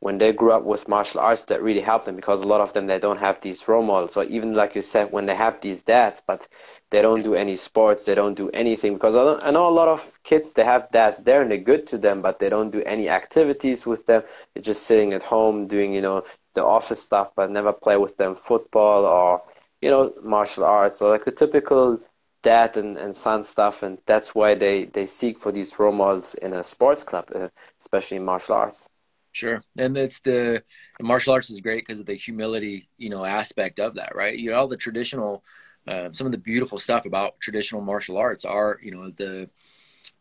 when 0.00 0.18
they 0.18 0.32
grew 0.32 0.52
up 0.52 0.62
with 0.64 0.88
martial 0.88 1.20
arts 1.20 1.44
that 1.44 1.62
really 1.62 1.80
helped 1.80 2.06
them 2.06 2.14
because 2.16 2.40
a 2.40 2.46
lot 2.46 2.60
of 2.60 2.72
them 2.72 2.86
they 2.86 2.98
don't 2.98 3.18
have 3.18 3.40
these 3.40 3.66
role 3.66 3.82
models. 3.82 4.16
Or 4.16 4.24
even 4.24 4.54
like 4.54 4.74
you 4.74 4.82
said 4.82 5.10
when 5.10 5.26
they 5.26 5.34
have 5.34 5.60
these 5.60 5.82
dads 5.82 6.22
but 6.24 6.46
they 6.90 7.02
don't 7.02 7.22
do 7.22 7.34
any 7.34 7.56
sports 7.56 8.04
they 8.04 8.14
don't 8.14 8.34
do 8.34 8.48
anything 8.50 8.94
because 8.94 9.16
I, 9.16 9.46
I 9.46 9.50
know 9.50 9.68
a 9.68 9.70
lot 9.70 9.88
of 9.88 10.18
kids 10.22 10.52
they 10.52 10.64
have 10.64 10.90
dads 10.92 11.22
there 11.24 11.42
and 11.42 11.50
they're 11.50 11.58
good 11.58 11.86
to 11.88 11.98
them 11.98 12.22
but 12.22 12.38
they 12.38 12.48
don't 12.48 12.70
do 12.70 12.82
any 12.84 13.08
activities 13.08 13.86
with 13.86 14.06
them. 14.06 14.22
They're 14.54 14.62
just 14.62 14.84
sitting 14.84 15.12
at 15.12 15.24
home 15.24 15.66
doing 15.66 15.92
you 15.94 16.02
know 16.02 16.24
the 16.54 16.64
office 16.64 17.02
stuff 17.02 17.30
but 17.36 17.50
never 17.50 17.72
play 17.72 17.96
with 17.96 18.16
them 18.16 18.34
football 18.34 19.04
or 19.04 19.42
you 19.82 19.90
know 19.90 20.12
martial 20.22 20.64
arts 20.64 21.02
or 21.02 21.10
like 21.10 21.24
the 21.24 21.32
typical 21.32 22.00
dad 22.42 22.76
and, 22.76 22.96
and 22.96 23.16
son 23.16 23.42
stuff. 23.42 23.82
And 23.82 23.98
that's 24.06 24.32
why 24.34 24.54
they, 24.54 24.84
they 24.84 25.06
seek 25.06 25.38
for 25.38 25.50
these 25.50 25.76
role 25.78 25.92
models 25.92 26.34
in 26.34 26.52
a 26.52 26.62
sports 26.62 27.02
club 27.02 27.28
uh, 27.34 27.48
especially 27.80 28.18
in 28.18 28.24
martial 28.24 28.54
arts 28.54 28.88
Sure, 29.32 29.62
and 29.78 29.96
it's 29.96 30.20
the, 30.20 30.62
the 30.98 31.04
martial 31.04 31.32
arts 31.34 31.50
is 31.50 31.60
great 31.60 31.86
because 31.86 32.00
of 32.00 32.06
the 32.06 32.14
humility, 32.14 32.88
you 32.96 33.10
know, 33.10 33.24
aspect 33.24 33.78
of 33.78 33.94
that, 33.94 34.14
right? 34.14 34.38
You 34.38 34.50
know, 34.50 34.56
all 34.56 34.68
the 34.68 34.76
traditional, 34.76 35.44
uh, 35.86 36.10
some 36.12 36.26
of 36.26 36.32
the 36.32 36.38
beautiful 36.38 36.78
stuff 36.78 37.06
about 37.06 37.38
traditional 37.38 37.82
martial 37.82 38.16
arts 38.16 38.44
are, 38.44 38.78
you 38.82 38.90
know, 38.90 39.10
the, 39.10 39.48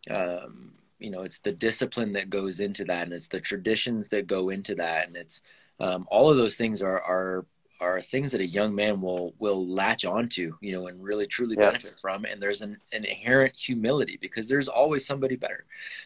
um, 0.10 0.74
you 1.00 1.10
know, 1.10 1.22
it's 1.22 1.40
the 1.40 1.52
discipline 1.52 2.12
that 2.14 2.30
goes 2.30 2.60
into 2.60 2.84
that, 2.86 3.04
and 3.04 3.14
it's 3.14 3.28
the 3.28 3.42
traditions 3.42 4.10
that 4.10 4.28
go 4.28 4.50
into 4.50 4.76
that, 4.76 5.08
and 5.08 5.16
it's 5.16 5.42
um, 5.80 6.08
all 6.10 6.30
of 6.30 6.38
those 6.38 6.58
things 6.58 6.82
are 6.82 7.02
are 7.02 7.46
are 7.80 8.02
things 8.02 8.32
that 8.32 8.42
a 8.42 8.48
young 8.48 8.74
man 8.74 9.02
will 9.02 9.34
will 9.40 9.66
latch 9.68 10.06
onto, 10.06 10.56
you 10.62 10.72
know, 10.72 10.88
and 10.88 11.04
really 11.04 11.28
truly 11.28 11.56
yeah. 11.58 11.68
benefit 11.68 11.96
from. 12.02 12.26
And 12.26 12.42
there's 12.42 12.62
an, 12.62 12.78
an, 12.92 13.06
inherent 13.06 13.56
humility 13.56 14.18
because 14.20 14.48
there's 14.48 14.68
always 14.68 15.06
somebody 15.06 15.36
better, 15.36 15.66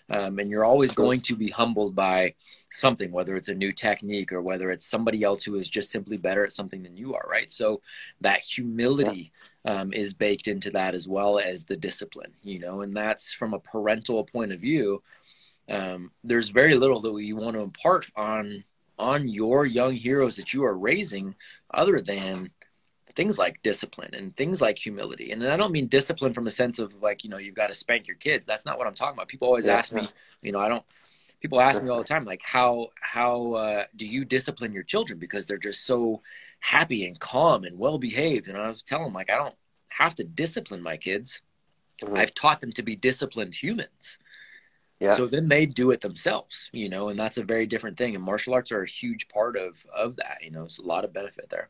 um, 0.09 0.39
and 0.39 0.49
you're 0.49 0.65
always 0.65 0.93
going 0.93 1.21
to 1.21 1.35
be 1.35 1.49
humbled 1.49 1.95
by 1.95 2.35
something, 2.71 3.11
whether 3.11 3.35
it's 3.35 3.49
a 3.49 3.53
new 3.53 3.71
technique 3.71 4.31
or 4.31 4.41
whether 4.41 4.71
it's 4.71 4.85
somebody 4.85 5.23
else 5.23 5.43
who 5.43 5.55
is 5.55 5.69
just 5.69 5.91
simply 5.91 6.17
better 6.17 6.43
at 6.45 6.53
something 6.53 6.81
than 6.81 6.97
you 6.97 7.13
are, 7.13 7.25
right? 7.29 7.51
So 7.51 7.81
that 8.21 8.39
humility 8.39 9.31
yeah. 9.65 9.81
um, 9.81 9.93
is 9.93 10.13
baked 10.13 10.47
into 10.47 10.71
that 10.71 10.95
as 10.95 11.07
well 11.07 11.37
as 11.37 11.65
the 11.65 11.77
discipline, 11.77 12.31
you 12.43 12.59
know, 12.59 12.81
and 12.81 12.95
that's 12.95 13.33
from 13.33 13.53
a 13.53 13.59
parental 13.59 14.23
point 14.23 14.51
of 14.51 14.59
view. 14.59 15.03
Um, 15.69 16.11
there's 16.23 16.49
very 16.49 16.75
little 16.75 17.01
that 17.01 17.13
you 17.21 17.35
want 17.35 17.55
to 17.55 17.61
impart 17.61 18.09
on 18.15 18.63
on 18.99 19.27
your 19.27 19.65
young 19.65 19.95
heroes 19.95 20.35
that 20.35 20.53
you 20.53 20.63
are 20.63 20.77
raising 20.77 21.33
other 21.73 22.01
than 22.01 22.51
things 23.15 23.37
like 23.37 23.61
discipline 23.63 24.13
and 24.13 24.35
things 24.35 24.61
like 24.61 24.77
humility. 24.77 25.31
And 25.31 25.45
I 25.47 25.57
don't 25.57 25.71
mean 25.71 25.87
discipline 25.87 26.33
from 26.33 26.47
a 26.47 26.51
sense 26.51 26.77
of 26.77 26.93
like, 27.01 27.23
you 27.23 27.29
know, 27.29 27.37
you've 27.37 27.55
got 27.55 27.67
to 27.67 27.73
spank 27.73 28.07
your 28.07 28.17
kids. 28.17 28.45
That's 28.45 28.65
not 28.65 28.77
what 28.77 28.87
I'm 28.87 28.93
talking 28.93 29.15
about. 29.15 29.27
People 29.27 29.47
always 29.47 29.65
yeah, 29.65 29.77
ask 29.77 29.91
me, 29.91 30.07
you 30.41 30.51
know, 30.51 30.59
I 30.59 30.67
don't 30.67 30.85
people 31.41 31.59
ask 31.59 31.81
me 31.81 31.89
all 31.89 31.97
the 31.97 32.03
time 32.03 32.23
like 32.23 32.41
how 32.43 32.87
how 33.01 33.53
uh, 33.53 33.83
do 33.95 34.05
you 34.05 34.23
discipline 34.23 34.71
your 34.71 34.83
children 34.83 35.19
because 35.19 35.45
they're 35.45 35.57
just 35.57 35.85
so 35.85 36.21
happy 36.59 37.05
and 37.05 37.19
calm 37.19 37.63
and 37.63 37.77
well 37.77 37.97
behaved 37.97 38.47
and 38.47 38.57
I 38.57 38.67
was 38.67 38.83
telling 38.83 39.05
them 39.05 39.13
like 39.13 39.29
I 39.29 39.37
don't 39.37 39.55
have 39.91 40.15
to 40.15 40.23
discipline 40.23 40.81
my 40.81 40.97
kids. 40.97 41.41
Mm-hmm. 42.01 42.17
I've 42.17 42.33
taught 42.33 42.61
them 42.61 42.71
to 42.73 42.81
be 42.81 42.95
disciplined 42.95 43.53
humans. 43.53 44.17
Yeah. 44.99 45.11
So 45.11 45.25
then 45.27 45.47
they 45.47 45.65
do 45.65 45.89
it 45.91 46.01
themselves, 46.01 46.69
you 46.71 46.87
know, 46.87 47.09
and 47.09 47.19
that's 47.19 47.39
a 47.39 47.43
very 47.43 47.65
different 47.65 47.97
thing. 47.97 48.15
And 48.15 48.23
martial 48.23 48.53
arts 48.53 48.71
are 48.71 48.83
a 48.83 48.87
huge 48.87 49.27
part 49.29 49.57
of 49.57 49.85
of 49.95 50.15
that. 50.17 50.37
You 50.41 50.51
know, 50.51 50.63
it's 50.63 50.77
a 50.77 50.85
lot 50.85 51.03
of 51.03 51.13
benefit 51.13 51.49
there. 51.49 51.69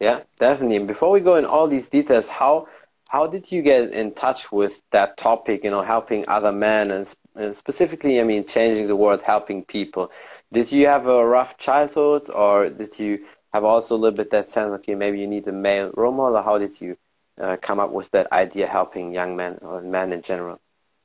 Yeah, 0.00 0.20
definitely. 0.38 0.76
And 0.76 0.86
before 0.86 1.10
we 1.10 1.20
go 1.20 1.36
in 1.36 1.44
all 1.44 1.68
these 1.68 1.88
details, 1.88 2.28
how 2.28 2.68
how 3.08 3.26
did 3.26 3.50
you 3.52 3.62
get 3.62 3.92
in 3.92 4.12
touch 4.14 4.50
with 4.50 4.82
that 4.90 5.16
topic? 5.16 5.64
You 5.64 5.70
know, 5.70 5.82
helping 5.82 6.24
other 6.28 6.52
men 6.52 6.90
and, 6.90 7.54
specifically, 7.54 8.20
I 8.20 8.24
mean, 8.24 8.44
changing 8.46 8.86
the 8.86 8.96
world, 8.96 9.22
helping 9.22 9.64
people. 9.64 10.10
Did 10.52 10.72
you 10.72 10.86
have 10.86 11.06
a 11.06 11.26
rough 11.26 11.56
childhood, 11.58 12.30
or 12.30 12.70
did 12.70 12.98
you 12.98 13.26
have 13.52 13.64
also 13.64 13.94
a 13.94 13.98
little 13.98 14.16
bit 14.16 14.30
that 14.30 14.48
sense? 14.48 14.70
Okay, 14.76 14.94
maybe 14.94 15.20
you 15.20 15.26
need 15.26 15.46
a 15.46 15.52
male 15.52 15.90
role 15.94 16.12
model. 16.12 16.38
Or 16.38 16.42
how 16.42 16.58
did 16.58 16.80
you 16.80 16.96
uh, 17.40 17.56
come 17.60 17.78
up 17.78 17.90
with 17.90 18.10
that 18.12 18.30
idea, 18.32 18.66
helping 18.66 19.12
young 19.12 19.36
men 19.36 19.58
or 19.62 19.80
men 19.82 20.12
in 20.12 20.22
general? 20.22 20.58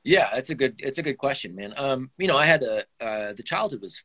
Yeah, 0.03 0.35
it's 0.35 0.49
a 0.49 0.55
good 0.55 0.75
it's 0.79 0.97
a 0.97 1.03
good 1.03 1.17
question, 1.17 1.55
man. 1.55 1.73
Um, 1.77 2.09
you 2.17 2.27
know, 2.27 2.37
I 2.37 2.45
had 2.45 2.63
a 2.63 2.83
uh, 2.99 3.33
the 3.33 3.43
childhood 3.43 3.81
was 3.81 4.01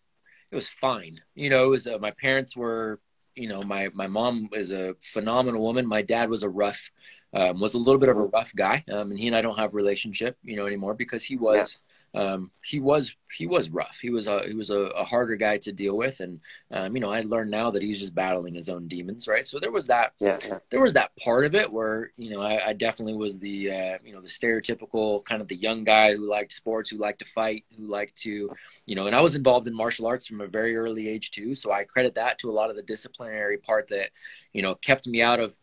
it 0.51 0.55
was 0.55 0.69
fine. 0.69 1.21
You 1.35 1.49
know, 1.49 1.65
it 1.65 1.69
was 1.69 1.87
uh, 1.87 1.99
my 1.99 2.11
parents 2.11 2.57
were 2.57 3.01
you 3.37 3.49
know, 3.49 3.63
my 3.63 3.89
my 3.95 4.07
mom 4.07 4.49
is 4.53 4.73
a 4.73 4.95
phenomenal 5.01 5.63
woman. 5.63 5.87
My 5.87 6.03
dad 6.03 6.31
was 6.31 6.43
a 6.43 6.49
rough, 6.49 6.91
um, 7.37 7.61
was 7.61 7.75
a 7.75 7.79
little 7.79 7.99
bit 7.99 8.09
of 8.09 8.17
a 8.17 8.25
rough 8.25 8.55
guy, 8.55 8.85
um, 8.91 9.11
and 9.11 9.21
he 9.21 9.27
and 9.27 9.37
I 9.37 9.43
don't 9.43 9.59
have 9.59 9.73
a 9.73 9.77
relationship, 9.77 10.37
you 10.43 10.57
know, 10.57 10.67
anymore 10.67 10.95
because 10.95 11.23
he 11.23 11.37
was 11.37 11.79
um, 12.17 12.51
he 12.65 12.81
was 12.81 13.15
he 13.31 13.47
was 13.47 13.69
rough. 13.69 13.99
He 14.01 14.09
was 14.09 14.27
a 14.27 14.41
he 14.47 14.55
was 14.55 14.71
a, 14.71 14.79
a 14.79 15.05
harder 15.05 15.37
guy 15.37 15.59
to 15.59 15.73
deal 15.73 15.97
with, 15.97 16.21
and 16.21 16.41
um, 16.71 16.97
you 16.97 17.01
know 17.01 17.11
I 17.11 17.21
learned 17.21 17.51
now 17.51 17.71
that 17.71 17.83
he's 17.83 18.01
just 18.01 18.15
battling 18.15 18.55
his 18.55 18.71
own 18.71 18.89
demons, 18.89 19.29
right? 19.29 19.47
So 19.47 19.61
there 19.61 19.71
was 19.71 19.87
that 19.89 20.15
yeah, 20.19 20.39
yeah. 20.47 20.59
there 20.71 20.81
was 20.81 20.95
that 20.95 21.15
part 21.23 21.45
of 21.45 21.55
it 21.55 21.71
where 21.71 22.13
you 22.17 22.31
know 22.31 22.41
I, 22.41 22.69
I 22.69 22.73
definitely 22.73 23.17
was 23.17 23.39
the 23.39 23.71
uh, 23.71 23.99
you 24.03 24.15
know 24.15 24.23
the 24.23 24.29
stereotypical 24.29 25.25
kind 25.27 25.43
of 25.43 25.49
the 25.49 25.57
young 25.57 25.85
guy 25.85 26.15
who 26.15 26.29
liked 26.29 26.55
sports, 26.55 26.89
who 26.89 26.97
liked 26.97 27.19
to 27.19 27.27
fight, 27.27 27.65
who 27.77 27.87
liked 27.87 28.17
to 28.23 28.51
you 28.87 28.95
know, 28.95 29.09
and 29.09 29.17
I 29.17 29.21
was 29.21 29.35
involved 29.35 29.67
in 29.67 29.75
martial 29.75 30.07
arts 30.07 30.27
from 30.27 30.41
a 30.41 30.47
very 30.47 30.77
early 30.77 31.09
age 31.09 31.33
too. 31.33 31.55
So 31.55 31.73
I 31.73 31.85
credit 31.85 32.15
that 32.15 32.39
to 32.39 32.51
a 32.51 32.53
lot 32.53 32.71
of 32.71 32.77
the 32.77 32.83
disciplinary 32.83 33.59
part 33.59 33.89
that 33.89 34.11
you 34.55 34.63
know 34.63 34.75
kept 34.77 35.07
me 35.07 35.21
out 35.21 35.41
of 35.41 35.59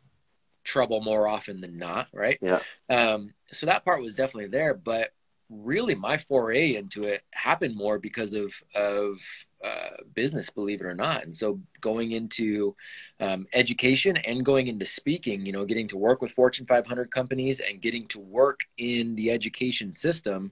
trouble 0.63 1.01
more 1.01 1.27
often 1.27 1.62
than 1.62 1.77
not, 1.77 2.08
right? 2.13 2.38
Yeah. 2.41 2.60
Um, 2.89 3.34
so 3.51 3.65
that 3.65 3.86
part 3.86 4.01
was 4.01 4.15
definitely 4.15 4.50
there, 4.50 4.74
but 4.74 5.12
really 5.50 5.96
my 5.96 6.17
foray 6.17 6.75
into 6.75 7.03
it 7.03 7.22
happened 7.32 7.75
more 7.75 8.00
because 8.00 8.34
of 8.34 8.53
of 8.75 9.20
uh, 9.63 10.03
business, 10.13 10.50
believe 10.50 10.82
it 10.82 10.86
or 10.86 10.93
not. 10.93 11.24
And 11.24 11.34
so 11.34 11.60
going 11.79 12.12
into 12.12 12.75
um, 13.22 13.48
education 13.53 14.17
and 14.17 14.46
going 14.46 14.67
into 14.67 14.86
speaking, 14.86 15.46
you 15.46 15.53
know, 15.53 15.63
getting 15.63 15.88
to 15.88 15.98
work 15.98 16.22
with 16.22 16.32
Fortune 16.32 16.65
500 16.65 17.10
companies 17.12 17.62
and 17.62 17.82
getting 17.82 18.05
to 18.08 18.20
work 18.20 18.62
in 18.77 19.15
the 19.15 19.32
education 19.32 19.93
system, 19.93 20.51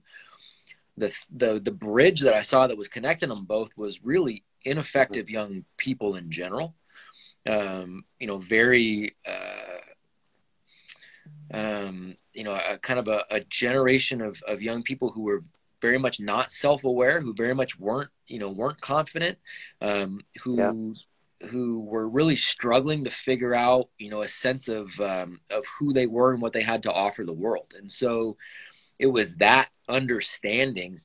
the 0.96 1.14
the 1.36 1.60
the 1.62 1.72
bridge 1.72 2.20
that 2.20 2.34
I 2.34 2.42
saw 2.42 2.66
that 2.66 2.76
was 2.76 2.88
connecting 2.88 3.28
them 3.28 3.44
both 3.44 3.76
was 3.76 4.04
really 4.04 4.44
ineffective 4.64 5.28
young 5.28 5.64
people 5.76 6.16
in 6.16 6.30
general. 6.30 6.74
Um, 7.46 8.04
you 8.18 8.26
know, 8.26 8.38
very. 8.38 9.14
Uh, 9.26 9.81
um, 11.52 12.16
you 12.32 12.44
know, 12.44 12.52
a 12.52 12.78
kind 12.78 12.98
of 12.98 13.08
a, 13.08 13.24
a 13.30 13.40
generation 13.40 14.20
of, 14.20 14.42
of 14.48 14.62
young 14.62 14.82
people 14.82 15.10
who 15.10 15.22
were 15.22 15.44
very 15.80 15.98
much 15.98 16.20
not 16.20 16.50
self-aware, 16.50 17.20
who 17.20 17.34
very 17.34 17.54
much 17.54 17.78
weren't, 17.78 18.10
you 18.26 18.38
know, 18.38 18.50
weren't 18.50 18.80
confident, 18.80 19.36
um, 19.80 20.20
who 20.42 20.56
yeah. 20.56 21.48
who 21.48 21.80
were 21.80 22.08
really 22.08 22.36
struggling 22.36 23.04
to 23.04 23.10
figure 23.10 23.54
out, 23.54 23.88
you 23.98 24.08
know, 24.08 24.22
a 24.22 24.28
sense 24.28 24.68
of 24.68 24.98
um, 25.00 25.40
of 25.50 25.64
who 25.78 25.92
they 25.92 26.06
were 26.06 26.32
and 26.32 26.40
what 26.40 26.52
they 26.52 26.62
had 26.62 26.82
to 26.84 26.92
offer 26.92 27.24
the 27.24 27.32
world. 27.32 27.74
And 27.76 27.90
so, 27.90 28.36
it 28.98 29.06
was 29.06 29.36
that 29.36 29.70
understanding 29.88 31.00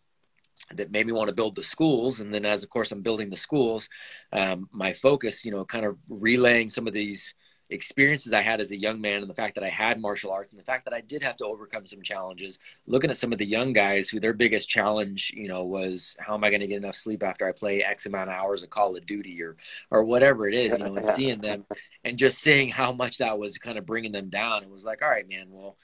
that 0.76 0.92
made 0.92 1.08
me 1.08 1.14
want 1.14 1.30
to 1.30 1.36
build 1.36 1.56
the 1.56 1.64
schools. 1.64 2.20
And 2.20 2.34
then, 2.34 2.46
as 2.46 2.64
of 2.64 2.70
course 2.70 2.92
I'm 2.92 3.02
building 3.02 3.30
the 3.30 3.38
schools, 3.38 3.90
um, 4.32 4.70
my 4.72 4.94
focus, 4.94 5.44
you 5.44 5.52
know, 5.52 5.66
kind 5.66 5.86
of 5.86 5.98
relaying 6.08 6.70
some 6.70 6.88
of 6.88 6.94
these 6.94 7.34
experiences 7.70 8.32
I 8.32 8.42
had 8.42 8.62
as 8.62 8.72
a 8.72 8.78
young 8.78 9.02
man 9.02 9.22
and 9.22 9.30
the 9.30 9.36
fact 9.36 9.56
that 9.56 9.64
I 9.64 9.70
had 9.70 10.00
martial 10.00 10.32
arts 10.32 10.52
and 10.52 10.60
the 10.60 10.64
fact 10.64 10.86
that 10.86 10.94
I 10.94 11.02
did 11.02 11.22
have 11.22 11.36
to 11.38 11.46
overcome 11.46 11.86
some 11.86 12.02
challenges. 12.02 12.60
Looking 12.86 13.10
at 13.10 13.18
some 13.18 13.34
of 13.34 13.40
the 13.40 13.46
young 13.46 13.74
guys 13.74 14.10
who 14.10 14.20
their 14.20 14.34
biggest 14.34 14.70
challenge, 14.70 15.34
you 15.36 15.48
know, 15.50 15.64
was 15.66 16.16
how 16.20 16.34
am 16.34 16.44
I 16.44 16.50
going 16.50 16.62
to 16.62 16.68
get 16.68 16.78
enough 16.78 16.96
sleep 16.96 17.24
after 17.24 17.48
I 17.48 17.52
play 17.52 17.84
X 17.84 18.06
amount 18.06 18.30
of 18.30 18.36
hours 18.36 18.64
of 18.64 18.70
Call 18.70 18.96
of 18.96 19.06
Duty 19.06 19.42
or 19.42 19.58
or 19.92 20.04
whatever 20.04 20.48
it 20.48 20.54
is, 20.54 20.72
you 20.72 20.84
know, 20.84 20.96
and 20.96 21.06
seeing 21.18 21.42
them 21.42 21.66
and 22.04 22.18
just 22.18 22.40
seeing 22.40 22.70
how 22.70 22.92
much 22.92 23.18
that 23.18 23.38
was 23.38 23.58
kind 23.58 23.78
of 23.78 23.86
bringing 23.86 24.12
them 24.12 24.30
down. 24.30 24.64
It 24.64 24.70
was 24.70 24.86
like, 24.86 25.02
all 25.02 25.10
right, 25.10 25.28
man, 25.28 25.48
well, 25.50 25.78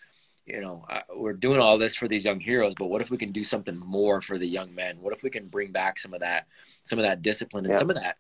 you 0.45 0.61
know, 0.61 0.85
I, 0.89 1.03
we're 1.15 1.33
doing 1.33 1.59
all 1.59 1.77
this 1.77 1.95
for 1.95 2.07
these 2.07 2.25
young 2.25 2.39
heroes, 2.39 2.73
but 2.77 2.87
what 2.87 3.01
if 3.01 3.09
we 3.09 3.17
can 3.17 3.31
do 3.31 3.43
something 3.43 3.77
more 3.77 4.21
for 4.21 4.37
the 4.37 4.47
young 4.47 4.73
men? 4.73 4.97
What 4.99 5.13
if 5.13 5.23
we 5.23 5.29
can 5.29 5.47
bring 5.47 5.71
back 5.71 5.99
some 5.99 6.13
of 6.13 6.21
that, 6.21 6.47
some 6.83 6.99
of 6.99 7.03
that 7.03 7.21
discipline 7.21 7.65
and 7.65 7.73
yeah. 7.73 7.79
some 7.79 7.89
of 7.89 7.95
that 7.97 8.17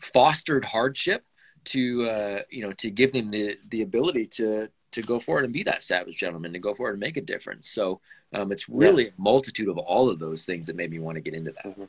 fostered 0.00 0.64
hardship 0.64 1.24
to 1.66 2.08
uh, 2.08 2.38
you 2.50 2.62
know 2.62 2.72
to 2.72 2.90
give 2.90 3.12
them 3.12 3.28
the 3.28 3.58
the 3.68 3.82
ability 3.82 4.26
to 4.26 4.68
to 4.92 5.02
go 5.02 5.18
forward 5.18 5.44
and 5.44 5.52
be 5.52 5.62
that 5.62 5.82
savage 5.82 6.16
gentleman 6.16 6.52
to 6.52 6.58
go 6.58 6.74
forward 6.74 6.92
and 6.92 7.00
make 7.00 7.16
a 7.16 7.20
difference. 7.20 7.68
So 7.68 8.00
um, 8.32 8.50
it's 8.50 8.68
really 8.68 9.04
yeah. 9.04 9.10
a 9.18 9.20
multitude 9.20 9.68
of 9.68 9.78
all 9.78 10.08
of 10.08 10.18
those 10.18 10.44
things 10.44 10.66
that 10.66 10.76
made 10.76 10.90
me 10.90 10.98
want 10.98 11.16
to 11.16 11.20
get 11.20 11.34
into 11.34 11.52
that. 11.52 11.66
Mm-hmm. 11.66 11.84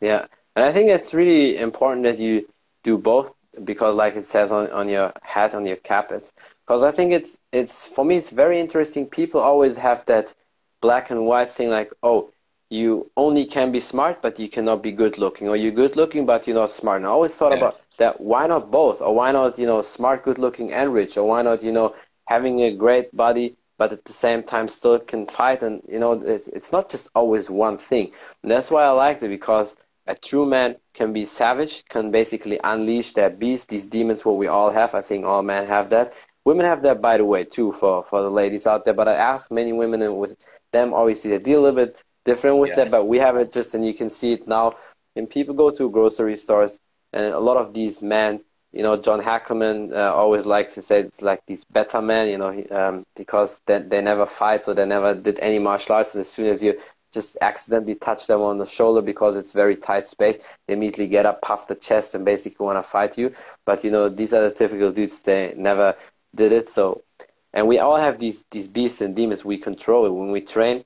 Yeah, 0.00 0.26
and 0.54 0.64
I 0.64 0.72
think 0.72 0.90
it's 0.90 1.14
really 1.14 1.56
important 1.56 2.04
that 2.04 2.18
you 2.18 2.48
do 2.82 2.98
both 2.98 3.32
because, 3.64 3.94
like 3.94 4.16
it 4.16 4.26
says 4.26 4.52
on, 4.52 4.70
on 4.70 4.88
your 4.88 5.12
hat 5.22 5.54
on 5.54 5.64
your 5.64 5.76
cap, 5.76 6.12
it's 6.12 6.32
because 6.66 6.82
I 6.82 6.90
think 6.90 7.12
it's 7.12 7.38
it's 7.52 7.86
for 7.86 8.04
me 8.04 8.16
it's 8.16 8.30
very 8.30 8.60
interesting. 8.60 9.06
People 9.06 9.40
always 9.40 9.76
have 9.78 10.04
that 10.06 10.34
black 10.80 11.10
and 11.10 11.24
white 11.24 11.50
thing, 11.50 11.70
like 11.70 11.92
oh 12.02 12.30
you 12.70 13.10
only 13.16 13.44
can 13.44 13.70
be 13.70 13.80
smart, 13.80 14.20
but 14.20 14.38
you 14.38 14.48
cannot 14.48 14.82
be 14.82 14.90
good 14.90 15.18
looking, 15.18 15.48
or 15.48 15.56
you're 15.56 15.70
good 15.70 15.96
looking, 15.96 16.26
but 16.26 16.46
you're 16.46 16.56
not 16.56 16.70
smart. 16.70 16.98
And 16.98 17.06
I 17.06 17.10
always 17.10 17.34
thought 17.34 17.52
yeah. 17.52 17.58
about 17.58 17.80
that. 17.98 18.20
Why 18.20 18.46
not 18.46 18.70
both? 18.70 19.00
Or 19.00 19.14
why 19.14 19.32
not, 19.32 19.58
you 19.58 19.66
know, 19.66 19.82
smart, 19.82 20.22
good 20.22 20.38
looking, 20.38 20.72
and 20.72 20.92
rich? 20.92 21.16
Or 21.16 21.26
why 21.28 21.42
not, 21.42 21.62
you 21.62 21.72
know, 21.72 21.94
having 22.26 22.60
a 22.62 22.74
great 22.74 23.14
body, 23.16 23.56
but 23.78 23.92
at 23.92 24.04
the 24.04 24.12
same 24.12 24.42
time 24.42 24.68
still 24.68 24.98
can 24.98 25.26
fight? 25.26 25.62
And, 25.62 25.82
you 25.88 25.98
know, 25.98 26.12
it's, 26.12 26.48
it's 26.48 26.72
not 26.72 26.90
just 26.90 27.10
always 27.14 27.50
one 27.50 27.78
thing. 27.78 28.12
And 28.42 28.50
that's 28.50 28.70
why 28.70 28.84
I 28.84 28.90
liked 28.90 29.22
it 29.22 29.28
because 29.28 29.76
a 30.06 30.14
true 30.14 30.46
man 30.46 30.76
can 30.92 31.12
be 31.12 31.24
savage, 31.24 31.84
can 31.88 32.10
basically 32.10 32.60
unleash 32.62 33.12
that 33.12 33.38
beast, 33.38 33.68
these 33.68 33.86
demons, 33.86 34.24
what 34.24 34.36
we 34.36 34.46
all 34.46 34.70
have. 34.70 34.94
I 34.94 35.00
think 35.00 35.24
all 35.24 35.42
men 35.42 35.66
have 35.66 35.90
that. 35.90 36.12
Women 36.44 36.66
have 36.66 36.82
that, 36.82 37.00
by 37.00 37.16
the 37.16 37.24
way, 37.24 37.44
too, 37.44 37.72
for, 37.72 38.02
for 38.02 38.20
the 38.20 38.30
ladies 38.30 38.66
out 38.66 38.84
there. 38.84 38.92
But 38.92 39.08
I 39.08 39.14
ask 39.14 39.50
many 39.50 39.72
women, 39.72 40.02
and 40.02 40.18
with 40.18 40.36
them, 40.72 40.92
obviously, 40.92 41.30
they 41.30 41.38
deal 41.38 41.60
a 41.60 41.62
little 41.62 41.76
bit 41.86 42.04
different 42.24 42.58
with 42.58 42.70
yeah. 42.70 42.76
that, 42.76 42.90
but 42.90 43.04
we 43.06 43.18
have 43.18 43.36
it 43.36 43.50
just, 43.50 43.74
and 43.74 43.86
you 43.86 43.94
can 43.94 44.10
see 44.10 44.32
it 44.32 44.46
now. 44.46 44.74
And 45.16 45.28
people 45.28 45.54
go 45.54 45.70
to 45.70 45.90
grocery 45.90 46.36
stores, 46.36 46.80
and 47.14 47.32
a 47.32 47.38
lot 47.38 47.56
of 47.56 47.72
these 47.72 48.02
men, 48.02 48.40
you 48.72 48.82
know, 48.82 48.96
John 48.96 49.22
Hackerman 49.22 49.92
uh, 49.94 50.12
always 50.12 50.46
likes 50.46 50.74
to 50.74 50.82
say 50.82 51.00
it's 51.00 51.22
like 51.22 51.46
these 51.46 51.64
beta 51.64 52.02
men, 52.02 52.28
you 52.28 52.38
know, 52.38 52.64
um, 52.72 53.06
because 53.14 53.62
they, 53.66 53.78
they 53.78 54.02
never 54.02 54.26
fight 54.26 54.66
or 54.66 54.74
they 54.74 54.84
never 54.84 55.14
did 55.14 55.38
any 55.38 55.60
martial 55.60 55.94
arts. 55.94 56.14
And 56.14 56.22
as 56.22 56.28
soon 56.28 56.46
as 56.46 56.60
you 56.60 56.76
just 57.12 57.38
accidentally 57.40 57.94
touch 57.94 58.26
them 58.26 58.40
on 58.40 58.58
the 58.58 58.66
shoulder 58.66 59.00
because 59.00 59.36
it's 59.36 59.52
very 59.52 59.76
tight 59.76 60.08
space, 60.08 60.38
they 60.66 60.74
immediately 60.74 61.06
get 61.06 61.24
up, 61.24 61.40
puff 61.40 61.68
the 61.68 61.76
chest, 61.76 62.16
and 62.16 62.24
basically 62.24 62.66
want 62.66 62.76
to 62.76 62.82
fight 62.82 63.16
you. 63.16 63.32
But 63.64 63.84
you 63.84 63.92
know, 63.92 64.08
these 64.08 64.34
are 64.34 64.42
the 64.42 64.50
typical 64.50 64.90
dudes. 64.90 65.22
They 65.22 65.54
never 65.56 65.94
did 66.34 66.50
it. 66.50 66.68
So, 66.68 67.04
and 67.52 67.68
we 67.68 67.78
all 67.78 67.96
have 67.96 68.18
these 68.18 68.44
these 68.50 68.66
beasts 68.66 69.00
and 69.00 69.14
demons 69.14 69.44
we 69.44 69.56
control 69.56 70.10
when 70.10 70.32
we 70.32 70.40
train 70.40 70.84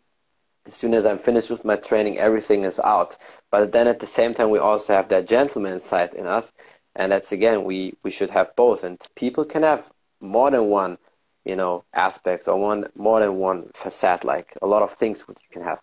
as 0.68 0.74
soon 0.74 0.92
as 0.94 1.06
I'm 1.06 1.18
finished 1.18 1.50
with 1.50 1.64
my 1.64 1.76
training, 1.76 2.18
everything 2.18 2.64
is 2.64 2.78
out. 2.78 3.16
But 3.50 3.72
then 3.72 3.88
at 3.88 4.00
the 4.00 4.06
same 4.06 4.34
time, 4.34 4.50
we 4.50 4.58
also 4.58 4.92
have 4.92 5.08
that 5.08 5.26
gentleman 5.26 5.80
side 5.80 6.12
in 6.12 6.26
us. 6.26 6.52
And 6.94 7.10
that's 7.10 7.32
again, 7.32 7.64
we, 7.64 7.94
we 8.04 8.10
should 8.10 8.30
have 8.30 8.54
both. 8.54 8.84
And 8.84 9.00
people 9.16 9.44
can 9.44 9.62
have 9.62 9.90
more 10.20 10.50
than 10.50 10.66
one, 10.66 10.98
you 11.44 11.56
know, 11.56 11.84
aspect 11.94 12.48
or 12.48 12.58
one 12.60 12.86
more 12.94 13.20
than 13.20 13.36
one 13.36 13.70
facade, 13.74 14.24
like 14.24 14.54
a 14.60 14.66
lot 14.66 14.82
of 14.82 14.90
things 14.90 15.26
what 15.26 15.40
you 15.42 15.48
can 15.50 15.62
have. 15.62 15.80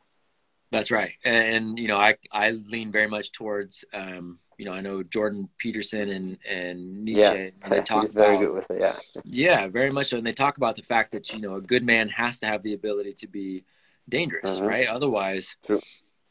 That's 0.72 0.92
right. 0.92 1.14
And, 1.24 1.80
you 1.80 1.88
know, 1.88 1.98
I, 1.98 2.16
I 2.32 2.52
lean 2.52 2.92
very 2.92 3.08
much 3.08 3.32
towards, 3.32 3.86
um, 3.94 4.40
you 4.58 4.66
know, 4.66 4.72
I 4.74 4.82
know 4.82 5.02
Jordan 5.04 5.50
Peterson 5.58 6.10
and, 6.10 6.38
and 6.48 7.06
Nietzsche, 7.06 7.22
yeah, 7.22 7.34
and 7.34 7.72
they 7.72 7.82
talk 7.82 8.04
about, 8.04 8.12
very 8.12 8.38
good 8.38 8.54
with 8.54 8.70
it. 8.70 8.82
Yeah. 8.82 9.00
Yeah, 9.24 9.68
very 9.68 9.90
much 9.90 10.08
so. 10.08 10.18
And 10.18 10.28
they 10.28 10.34
talk 10.34 10.58
about 10.58 10.76
the 10.76 10.84
fact 10.84 11.12
that, 11.14 11.34
you 11.34 11.42
know, 11.42 11.56
a 11.56 11.62
good 11.62 11.84
man 11.84 12.08
has 12.10 12.40
to 12.40 12.46
have 12.46 12.62
the 12.62 12.74
ability 12.74 13.14
to 13.14 13.28
be 13.28 13.64
dangerous, 14.10 14.58
uh-huh. 14.58 14.66
right? 14.66 14.88
Otherwise, 14.88 15.56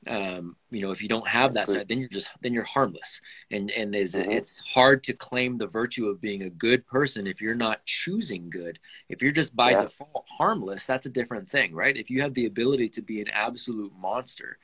um, 0.06 0.56
you 0.70 0.80
know, 0.80 0.90
if 0.90 1.02
you 1.02 1.08
don't 1.08 1.26
have 1.26 1.54
that 1.54 1.68
side, 1.68 1.88
then 1.88 1.98
you're 1.98 2.08
just 2.08 2.28
then 2.42 2.52
you're 2.52 2.64
harmless, 2.64 3.20
and 3.50 3.70
and 3.70 3.94
uh-huh. 3.94 4.24
it's 4.28 4.60
hard 4.60 5.02
to 5.04 5.12
claim 5.12 5.56
the 5.56 5.66
virtue 5.66 6.06
of 6.06 6.20
being 6.20 6.42
a 6.42 6.50
good 6.50 6.86
person 6.86 7.26
if 7.26 7.40
you're 7.40 7.54
not 7.54 7.84
choosing 7.86 8.50
good. 8.50 8.78
If 9.08 9.22
you're 9.22 9.32
just 9.32 9.56
by 9.56 9.70
yeah. 9.70 9.82
default 9.82 10.26
harmless, 10.36 10.86
that's 10.86 11.06
a 11.06 11.10
different 11.10 11.48
thing, 11.48 11.74
right? 11.74 11.96
If 11.96 12.10
you 12.10 12.20
have 12.22 12.34
the 12.34 12.46
ability 12.46 12.90
to 12.90 13.02
be 13.02 13.20
an 13.20 13.28
absolute 13.28 13.92
monster, 13.98 14.58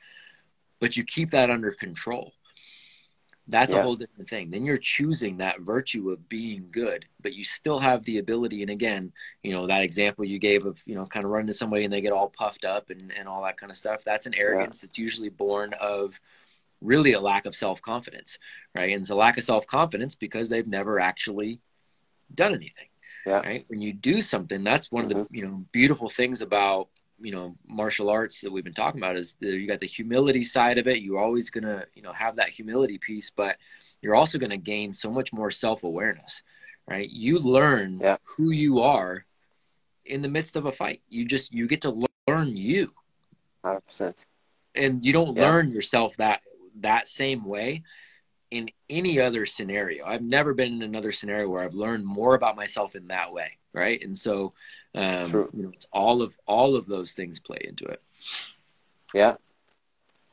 but 0.79 0.95
you 0.95 1.03
keep 1.03 1.31
that 1.31 1.49
under 1.49 1.71
control, 1.71 2.33
that's 3.47 3.73
yeah. 3.73 3.79
a 3.79 3.83
whole 3.83 3.95
different 3.95 4.29
thing. 4.29 4.49
Then 4.49 4.65
you're 4.65 4.77
choosing 4.77 5.37
that 5.37 5.61
virtue 5.61 6.11
of 6.11 6.29
being 6.29 6.67
good, 6.71 7.05
but 7.21 7.33
you 7.33 7.43
still 7.43 7.79
have 7.79 8.03
the 8.03 8.19
ability. 8.19 8.61
And 8.61 8.69
again, 8.69 9.11
you 9.43 9.51
know, 9.51 9.67
that 9.67 9.83
example 9.83 10.23
you 10.25 10.39
gave 10.39 10.65
of, 10.65 10.81
you 10.85 10.95
know, 10.95 11.05
kind 11.05 11.25
of 11.25 11.31
running 11.31 11.47
to 11.47 11.53
somebody 11.53 11.83
and 11.83 11.91
they 11.91 12.01
get 12.01 12.13
all 12.13 12.29
puffed 12.29 12.65
up 12.65 12.89
and, 12.89 13.11
and 13.11 13.27
all 13.27 13.43
that 13.43 13.57
kind 13.57 13.71
of 13.71 13.77
stuff. 13.77 14.03
That's 14.03 14.25
an 14.25 14.35
arrogance 14.35 14.81
yeah. 14.81 14.87
that's 14.87 14.97
usually 14.97 15.29
born 15.29 15.73
of 15.81 16.19
really 16.81 17.13
a 17.13 17.21
lack 17.21 17.45
of 17.45 17.55
self 17.55 17.81
confidence, 17.81 18.37
right? 18.75 18.91
And 18.93 19.01
it's 19.01 19.09
a 19.09 19.15
lack 19.15 19.37
of 19.37 19.43
self 19.43 19.65
confidence 19.65 20.15
because 20.15 20.49
they've 20.49 20.67
never 20.67 20.99
actually 20.99 21.59
done 22.33 22.53
anything. 22.53 22.87
Yeah. 23.25 23.39
Right. 23.41 23.65
When 23.67 23.81
you 23.81 23.93
do 23.93 24.21
something, 24.21 24.63
that's 24.63 24.91
one 24.91 25.07
mm-hmm. 25.07 25.19
of 25.19 25.27
the, 25.29 25.37
you 25.37 25.45
know, 25.45 25.65
beautiful 25.71 26.09
things 26.09 26.41
about 26.41 26.89
you 27.21 27.31
know 27.31 27.55
martial 27.67 28.09
arts 28.09 28.41
that 28.41 28.51
we've 28.51 28.63
been 28.63 28.73
talking 28.73 28.99
about 28.99 29.15
is 29.15 29.35
the, 29.39 29.47
you 29.47 29.67
got 29.67 29.79
the 29.79 29.85
humility 29.85 30.43
side 30.43 30.77
of 30.77 30.87
it 30.87 31.01
you're 31.01 31.19
always 31.19 31.49
going 31.49 31.63
to 31.63 31.85
you 31.93 32.01
know 32.01 32.13
have 32.13 32.35
that 32.35 32.49
humility 32.49 32.97
piece 32.97 33.29
but 33.29 33.57
you're 34.01 34.15
also 34.15 34.37
going 34.37 34.49
to 34.49 34.57
gain 34.57 34.91
so 34.91 35.11
much 35.11 35.31
more 35.31 35.51
self-awareness 35.51 36.43
right 36.87 37.09
you 37.09 37.39
learn 37.39 37.99
yeah. 37.99 38.17
who 38.23 38.51
you 38.51 38.79
are 38.79 39.25
in 40.05 40.21
the 40.21 40.29
midst 40.29 40.55
of 40.55 40.65
a 40.65 40.71
fight 40.71 41.01
you 41.09 41.25
just 41.25 41.53
you 41.53 41.67
get 41.67 41.81
to 41.81 42.07
learn 42.27 42.55
you 42.55 42.91
100% 43.63 44.25
and 44.75 45.05
you 45.05 45.13
don't 45.13 45.35
yeah. 45.35 45.47
learn 45.47 45.71
yourself 45.71 46.17
that 46.17 46.41
that 46.75 47.07
same 47.07 47.45
way 47.45 47.83
in 48.51 48.69
any 48.89 49.19
other 49.19 49.45
scenario. 49.45 50.05
I've 50.05 50.21
never 50.21 50.53
been 50.53 50.73
in 50.73 50.81
another 50.81 51.11
scenario 51.11 51.49
where 51.49 51.63
I've 51.63 51.73
learned 51.73 52.05
more 52.05 52.35
about 52.35 52.57
myself 52.57 52.95
in 52.95 53.07
that 53.07 53.31
way, 53.31 53.57
right? 53.73 54.01
And 54.03 54.17
so, 54.17 54.53
um, 54.95 55.49
you 55.53 55.63
know, 55.63 55.71
it's 55.73 55.87
all 55.91 56.21
of 56.21 56.37
all 56.45 56.75
of 56.75 56.85
those 56.85 57.13
things 57.13 57.39
play 57.39 57.59
into 57.63 57.85
it. 57.85 58.01
Yeah, 59.13 59.35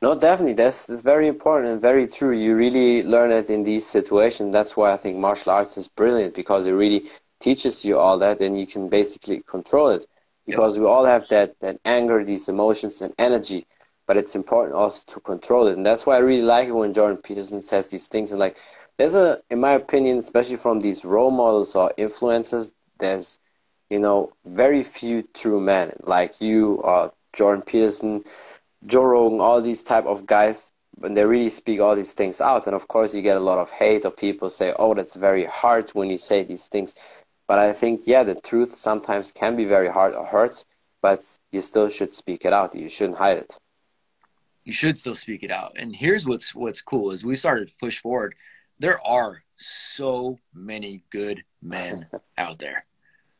no, 0.00 0.14
definitely. 0.14 0.54
That's 0.54 0.86
that's 0.86 1.02
very 1.02 1.28
important 1.28 1.72
and 1.72 1.82
very 1.82 2.06
true. 2.06 2.36
You 2.36 2.56
really 2.56 3.02
learn 3.02 3.32
it 3.32 3.50
in 3.50 3.64
these 3.64 3.86
situations. 3.86 4.52
That's 4.52 4.76
why 4.76 4.92
I 4.92 4.96
think 4.96 5.16
martial 5.16 5.52
arts 5.52 5.76
is 5.76 5.88
brilliant 5.88 6.34
because 6.34 6.66
it 6.66 6.72
really 6.72 7.04
teaches 7.40 7.84
you 7.84 7.98
all 7.98 8.18
that, 8.18 8.40
and 8.40 8.58
you 8.58 8.66
can 8.66 8.88
basically 8.88 9.42
control 9.46 9.88
it. 9.90 10.06
Because 10.46 10.76
yep. 10.76 10.82
we 10.82 10.88
all 10.88 11.04
have 11.04 11.28
that 11.28 11.58
that 11.60 11.78
anger, 11.84 12.24
these 12.24 12.48
emotions, 12.48 13.02
and 13.02 13.14
energy 13.18 13.66
but 14.08 14.16
it's 14.16 14.34
important 14.34 14.74
also 14.74 15.04
to 15.06 15.20
control 15.20 15.68
it. 15.68 15.76
And 15.76 15.84
that's 15.84 16.06
why 16.06 16.16
I 16.16 16.20
really 16.20 16.42
like 16.42 16.68
it 16.68 16.72
when 16.72 16.94
Jordan 16.94 17.18
Peterson 17.18 17.60
says 17.60 17.90
these 17.90 18.08
things. 18.08 18.32
And 18.32 18.40
like, 18.40 18.56
there's 18.96 19.14
a, 19.14 19.40
in 19.50 19.60
my 19.60 19.72
opinion, 19.72 20.16
especially 20.16 20.56
from 20.56 20.80
these 20.80 21.04
role 21.04 21.30
models 21.30 21.76
or 21.76 21.92
influencers, 21.98 22.72
there's, 22.98 23.38
you 23.90 23.98
know, 23.98 24.32
very 24.44 24.82
few 24.82 25.22
true 25.34 25.60
men 25.60 25.92
like 26.02 26.40
you 26.40 26.74
or 26.76 27.12
Jordan 27.32 27.62
Peterson, 27.62 28.24
Joe 28.86 29.04
Rogan, 29.04 29.40
all 29.40 29.60
these 29.60 29.82
type 29.82 30.06
of 30.06 30.26
guys. 30.26 30.72
When 30.96 31.14
they 31.14 31.24
really 31.24 31.48
speak 31.48 31.80
all 31.80 31.94
these 31.94 32.12
things 32.12 32.40
out, 32.40 32.66
and 32.66 32.74
of 32.74 32.88
course 32.88 33.14
you 33.14 33.22
get 33.22 33.36
a 33.36 33.40
lot 33.40 33.58
of 33.58 33.70
hate 33.70 34.04
or 34.04 34.10
people 34.10 34.50
say, 34.50 34.74
"Oh, 34.78 34.94
that's 34.94 35.14
very 35.14 35.44
hard 35.44 35.90
when 35.90 36.10
you 36.10 36.18
say 36.18 36.42
these 36.42 36.66
things." 36.66 36.96
But 37.46 37.60
I 37.60 37.72
think, 37.72 38.02
yeah, 38.06 38.24
the 38.24 38.34
truth 38.34 38.72
sometimes 38.72 39.30
can 39.32 39.56
be 39.56 39.64
very 39.64 39.88
hard 39.88 40.14
or 40.14 40.26
hurts, 40.26 40.66
but 41.00 41.20
you 41.52 41.60
still 41.60 41.88
should 41.88 42.12
speak 42.14 42.44
it 42.44 42.52
out. 42.52 42.74
You 42.74 42.88
shouldn't 42.88 43.18
hide 43.18 43.38
it 43.38 43.58
you 44.68 44.74
should 44.74 44.98
still 44.98 45.14
speak 45.14 45.42
it 45.42 45.50
out. 45.50 45.72
And 45.76 45.96
here's 45.96 46.26
what's 46.26 46.54
what's 46.54 46.82
cool 46.82 47.10
is 47.10 47.24
we 47.24 47.36
started 47.36 47.68
to 47.68 47.74
push 47.80 48.00
forward. 48.00 48.34
There 48.78 49.00
are 49.04 49.42
so 49.56 50.38
many 50.52 51.02
good 51.08 51.42
men 51.62 52.06
out 52.38 52.58
there. 52.58 52.84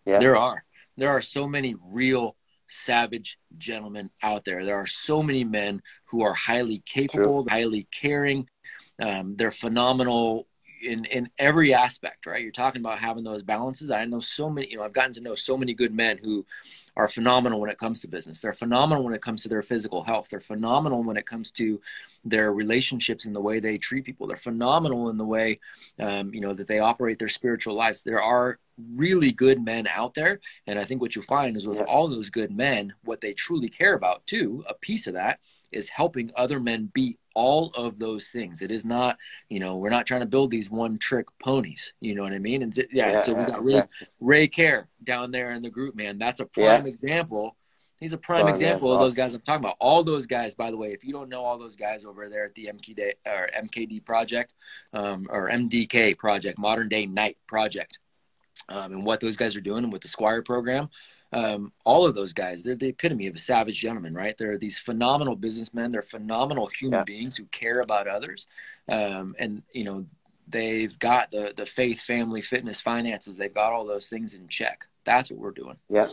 Yeah. 0.08 0.18
There 0.20 0.36
are. 0.36 0.64
There 0.96 1.10
are 1.10 1.20
so 1.20 1.46
many 1.46 1.76
real 1.84 2.34
savage 2.66 3.38
gentlemen 3.58 4.10
out 4.22 4.44
there. 4.44 4.64
There 4.64 4.76
are 4.76 4.86
so 4.86 5.22
many 5.22 5.44
men 5.44 5.82
who 6.06 6.22
are 6.22 6.32
highly 6.32 6.82
capable, 6.86 7.44
True. 7.44 7.46
highly 7.50 7.86
caring. 7.90 8.48
Um, 9.00 9.36
they're 9.36 9.50
phenomenal 9.50 10.48
in 10.82 11.04
in 11.06 11.28
every 11.38 11.74
aspect, 11.74 12.24
right? 12.24 12.42
You're 12.42 12.52
talking 12.52 12.80
about 12.80 12.98
having 12.98 13.22
those 13.22 13.42
balances. 13.42 13.90
I 13.90 14.06
know 14.06 14.20
so 14.20 14.48
many. 14.48 14.70
You 14.70 14.78
know, 14.78 14.84
I've 14.84 14.94
gotten 14.94 15.12
to 15.12 15.20
know 15.20 15.34
so 15.34 15.58
many 15.58 15.74
good 15.74 15.92
men 15.94 16.18
who 16.22 16.46
are 16.98 17.06
phenomenal 17.08 17.60
when 17.60 17.70
it 17.70 17.78
comes 17.78 18.00
to 18.00 18.08
business. 18.08 18.40
They're 18.40 18.52
phenomenal 18.52 19.04
when 19.04 19.14
it 19.14 19.22
comes 19.22 19.42
to 19.44 19.48
their 19.48 19.62
physical 19.62 20.02
health. 20.02 20.28
They're 20.28 20.40
phenomenal 20.40 21.04
when 21.04 21.16
it 21.16 21.26
comes 21.26 21.52
to 21.52 21.80
their 22.24 22.52
relationships 22.52 23.24
and 23.24 23.34
the 23.34 23.40
way 23.40 23.60
they 23.60 23.78
treat 23.78 24.04
people. 24.04 24.26
They're 24.26 24.36
phenomenal 24.36 25.08
in 25.08 25.16
the 25.16 25.24
way, 25.24 25.60
um, 26.00 26.34
you 26.34 26.40
know, 26.40 26.52
that 26.52 26.66
they 26.66 26.80
operate 26.80 27.20
their 27.20 27.28
spiritual 27.28 27.74
lives. 27.74 28.02
There 28.02 28.20
are 28.20 28.58
really 28.96 29.30
good 29.30 29.64
men 29.64 29.86
out 29.86 30.14
there, 30.14 30.40
and 30.66 30.76
I 30.76 30.84
think 30.84 31.00
what 31.00 31.14
you 31.14 31.22
find 31.22 31.56
is 31.56 31.68
with 31.68 31.78
yeah. 31.78 31.84
all 31.84 32.08
those 32.08 32.30
good 32.30 32.50
men, 32.50 32.92
what 33.04 33.20
they 33.20 33.32
truly 33.32 33.68
care 33.68 33.94
about 33.94 34.26
too, 34.26 34.64
a 34.68 34.74
piece 34.74 35.06
of 35.06 35.14
that 35.14 35.38
is 35.70 35.88
helping 35.88 36.32
other 36.36 36.58
men 36.58 36.90
be 36.92 37.16
all 37.38 37.70
of 37.76 38.00
those 38.00 38.30
things. 38.30 38.62
It 38.62 38.72
is 38.72 38.84
not, 38.84 39.16
you 39.48 39.60
know, 39.60 39.76
we're 39.76 39.90
not 39.90 40.06
trying 40.06 40.22
to 40.22 40.26
build 40.26 40.50
these 40.50 40.72
one 40.72 40.98
trick 40.98 41.26
ponies. 41.38 41.92
You 42.00 42.16
know 42.16 42.24
what 42.24 42.32
I 42.32 42.40
mean? 42.40 42.62
And 42.62 42.76
yeah, 42.76 43.12
yeah 43.12 43.20
so 43.20 43.32
we 43.32 43.44
got 43.44 43.64
Ray, 43.64 43.74
yeah. 43.74 43.84
Ray 44.18 44.48
Care 44.48 44.88
down 45.04 45.30
there 45.30 45.52
in 45.52 45.62
the 45.62 45.70
group, 45.70 45.94
man. 45.94 46.18
That's 46.18 46.40
a 46.40 46.46
prime 46.46 46.84
yeah. 46.84 46.92
example. 46.92 47.54
He's 48.00 48.12
a 48.12 48.18
prime 48.18 48.48
example 48.48 48.92
of 48.92 48.98
those 48.98 49.14
guys 49.14 49.34
I'm 49.34 49.40
talking 49.42 49.64
about. 49.64 49.76
All 49.78 50.02
those 50.02 50.26
guys, 50.26 50.56
by 50.56 50.72
the 50.72 50.76
way, 50.76 50.88
if 50.88 51.04
you 51.04 51.12
don't 51.12 51.28
know 51.28 51.44
all 51.44 51.58
those 51.58 51.76
guys 51.76 52.04
over 52.04 52.28
there 52.28 52.44
at 52.44 52.56
the 52.56 52.70
MKD 52.72 53.12
or 53.24 53.48
MKD 53.56 54.04
project 54.04 54.54
um, 54.92 55.28
or 55.30 55.48
MDK 55.48 56.18
project, 56.18 56.58
Modern 56.58 56.88
Day 56.88 57.06
Knight 57.06 57.36
project, 57.46 58.00
um, 58.68 58.92
and 58.92 59.04
what 59.04 59.20
those 59.20 59.36
guys 59.36 59.54
are 59.54 59.60
doing 59.60 59.90
with 59.90 60.02
the 60.02 60.08
Squire 60.08 60.42
program, 60.42 60.90
um, 61.32 61.72
all 61.84 62.06
of 62.06 62.14
those 62.14 62.32
guys, 62.32 62.62
they're 62.62 62.74
the 62.74 62.88
epitome 62.88 63.26
of 63.26 63.34
a 63.34 63.38
savage 63.38 63.80
gentleman, 63.80 64.14
right? 64.14 64.36
They're 64.36 64.58
these 64.58 64.78
phenomenal 64.78 65.36
businessmen. 65.36 65.90
They're 65.90 66.02
phenomenal 66.02 66.66
human 66.66 67.00
yeah. 67.00 67.04
beings 67.04 67.36
who 67.36 67.44
care 67.46 67.80
about 67.80 68.08
others. 68.08 68.46
Um, 68.88 69.34
and, 69.38 69.62
you 69.72 69.84
know, 69.84 70.06
they've 70.48 70.98
got 70.98 71.30
the, 71.30 71.52
the 71.54 71.66
faith, 71.66 72.00
family, 72.00 72.40
fitness, 72.40 72.80
finances. 72.80 73.36
They've 73.36 73.52
got 73.52 73.72
all 73.72 73.86
those 73.86 74.08
things 74.08 74.34
in 74.34 74.48
check. 74.48 74.86
That's 75.04 75.30
what 75.30 75.40
we're 75.40 75.50
doing. 75.50 75.76
Yeah, 75.90 76.08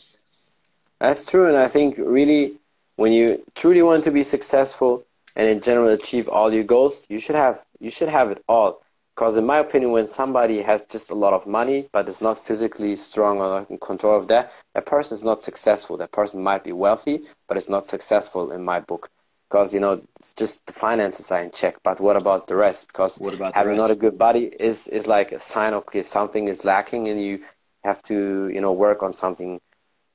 that's 0.99 1.29
true. 1.29 1.47
And 1.47 1.57
I 1.57 1.67
think 1.67 1.95
really 1.97 2.57
when 2.97 3.11
you 3.11 3.43
truly 3.55 3.81
want 3.81 4.03
to 4.05 4.11
be 4.11 4.23
successful 4.23 5.05
and 5.35 5.47
in 5.47 5.61
general 5.61 5.89
achieve 5.89 6.27
all 6.27 6.53
your 6.53 6.63
goals, 6.63 7.05
you 7.09 7.19
should 7.19 7.35
have, 7.35 7.65
you 7.79 7.89
should 7.89 8.09
have 8.09 8.31
it 8.31 8.43
all. 8.47 8.81
Because 9.15 9.37
in 9.37 9.45
my 9.45 9.59
opinion, 9.59 9.91
when 9.91 10.07
somebody 10.07 10.61
has 10.61 10.85
just 10.85 11.09
a 11.09 11.15
lot 11.15 11.31
of 11.31 11.47
money 11.47 11.87
but 11.93 12.09
is 12.09 12.21
not 12.21 12.37
physically 12.37 12.97
strong 12.97 13.39
or 13.39 13.65
in 13.69 13.77
control 13.77 14.17
of 14.17 14.27
that, 14.27 14.51
that 14.73 14.85
person 14.85 15.15
is 15.15 15.23
not 15.23 15.39
successful. 15.41 15.95
That 15.95 16.11
person 16.11 16.43
might 16.43 16.65
be 16.65 16.73
wealthy, 16.73 17.23
but 17.47 17.55
it's 17.55 17.69
not 17.69 17.85
successful 17.85 18.51
in 18.51 18.63
my 18.63 18.81
book. 18.81 19.09
Because 19.49 19.73
you 19.73 19.79
know, 19.79 20.01
it's 20.17 20.33
just 20.33 20.65
the 20.65 20.73
finances 20.73 21.31
are 21.31 21.41
in 21.41 21.51
check. 21.51 21.77
But 21.81 22.01
what 22.01 22.17
about 22.17 22.47
the 22.47 22.57
rest? 22.57 22.87
Because 22.87 23.21
having 23.53 23.77
not 23.77 23.91
a 23.91 23.95
good 23.95 24.17
body 24.17 24.51
is 24.59 24.87
is 24.89 25.07
like 25.07 25.31
a 25.31 25.39
sign 25.39 25.73
of 25.73 25.83
okay, 25.83 26.01
something 26.01 26.49
is 26.49 26.65
lacking, 26.65 27.07
and 27.07 27.21
you 27.21 27.39
have 27.85 28.01
to 28.03 28.49
you 28.49 28.59
know 28.59 28.73
work 28.73 29.01
on 29.01 29.13
something 29.13 29.61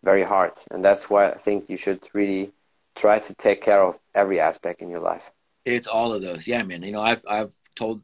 very 0.03 0.25
hard. 0.25 0.53
And 0.71 0.85
that's 0.85 1.09
why 1.09 1.31
I 1.31 1.37
think 1.37 1.71
you 1.71 1.77
should 1.79 2.07
really 2.13 2.53
try 2.97 3.19
to 3.19 3.35
take 3.35 3.63
care 3.63 3.83
of 3.83 3.99
every 4.15 4.41
aspect 4.41 4.83
in 4.83 4.91
your 4.91 5.01
life. 5.01 5.31
It's 5.65 5.87
all 5.87 6.13
of 6.13 6.21
those, 6.21 6.47
yeah, 6.47 6.63
man. 6.63 6.83
You 6.83 6.93
know, 6.93 7.03
I've 7.03 7.25
I've 7.29 7.55
told 7.77 8.03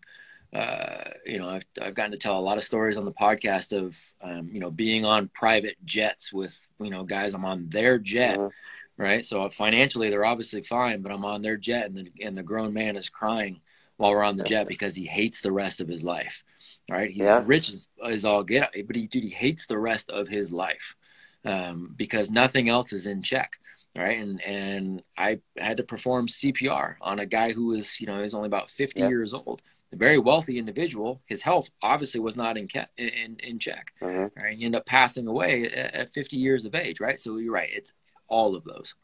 uh, 0.56 1.10
you 1.26 1.38
know, 1.38 1.48
I've, 1.48 1.64
I've 1.82 1.94
gotten 1.94 2.12
to 2.12 2.18
tell 2.18 2.38
a 2.38 2.40
lot 2.40 2.56
of 2.56 2.64
stories 2.64 2.96
on 2.96 3.04
the 3.04 3.12
podcast 3.12 3.76
of, 3.76 4.00
um, 4.22 4.48
you 4.50 4.58
know, 4.58 4.70
being 4.70 5.04
on 5.04 5.28
private 5.28 5.76
jets 5.84 6.32
with, 6.32 6.58
you 6.80 6.88
know, 6.88 7.04
guys, 7.04 7.34
I'm 7.34 7.44
on 7.44 7.68
their 7.68 7.98
jet, 7.98 8.38
mm-hmm. 8.38 9.02
right? 9.02 9.22
So 9.22 9.50
financially, 9.50 10.08
they're 10.08 10.24
obviously 10.24 10.62
fine, 10.62 11.02
but 11.02 11.12
I'm 11.12 11.26
on 11.26 11.42
their 11.42 11.58
jet 11.58 11.84
and 11.86 11.94
the, 11.94 12.10
and 12.24 12.34
the 12.34 12.42
grown 12.42 12.72
man 12.72 12.96
is 12.96 13.10
crying 13.10 13.60
while 13.98 14.12
we're 14.12 14.22
on 14.22 14.38
the 14.38 14.44
jet 14.44 14.66
because 14.66 14.94
he 14.94 15.04
hates 15.04 15.42
the 15.42 15.52
rest 15.52 15.82
of 15.82 15.88
his 15.88 16.02
life, 16.02 16.42
right? 16.90 17.10
He's 17.10 17.24
yeah. 17.24 17.42
rich 17.44 17.68
as, 17.70 17.88
as 18.02 18.24
all 18.24 18.42
get, 18.42 18.74
but 18.86 18.96
he, 18.96 19.06
dude, 19.08 19.24
he 19.24 19.30
hates 19.30 19.66
the 19.66 19.78
rest 19.78 20.10
of 20.10 20.26
his 20.26 20.54
life 20.54 20.96
um, 21.44 21.92
because 21.96 22.30
nothing 22.30 22.70
else 22.70 22.94
is 22.94 23.06
in 23.06 23.20
check 23.20 23.52
right 23.96 24.18
and 24.18 24.42
and 24.42 25.02
i 25.16 25.38
had 25.56 25.78
to 25.78 25.82
perform 25.82 26.26
cpr 26.26 26.96
on 27.00 27.18
a 27.18 27.24
guy 27.24 27.52
who 27.52 27.68
was 27.68 27.98
you 27.98 28.06
know 28.06 28.20
he's 28.20 28.34
only 28.34 28.46
about 28.46 28.68
50 28.68 29.00
yeah. 29.00 29.08
years 29.08 29.32
old 29.32 29.62
a 29.92 29.96
very 29.96 30.18
wealthy 30.18 30.58
individual, 30.58 31.20
his 31.26 31.42
health 31.42 31.68
obviously 31.82 32.20
was 32.20 32.36
not 32.36 32.56
in 32.56 32.68
in, 32.96 33.36
in 33.40 33.58
check. 33.58 33.92
Mm-hmm. 34.02 34.40
Right? 34.40 34.56
You 34.56 34.66
end 34.66 34.76
up 34.76 34.86
passing 34.86 35.26
away 35.26 35.70
at 35.70 36.12
50 36.12 36.36
years 36.36 36.64
of 36.64 36.74
age, 36.74 37.00
right? 37.00 37.18
So 37.18 37.36
you're 37.36 37.52
right. 37.52 37.70
It's 37.72 37.92
all 38.28 38.54
of 38.54 38.64
those. 38.64 38.94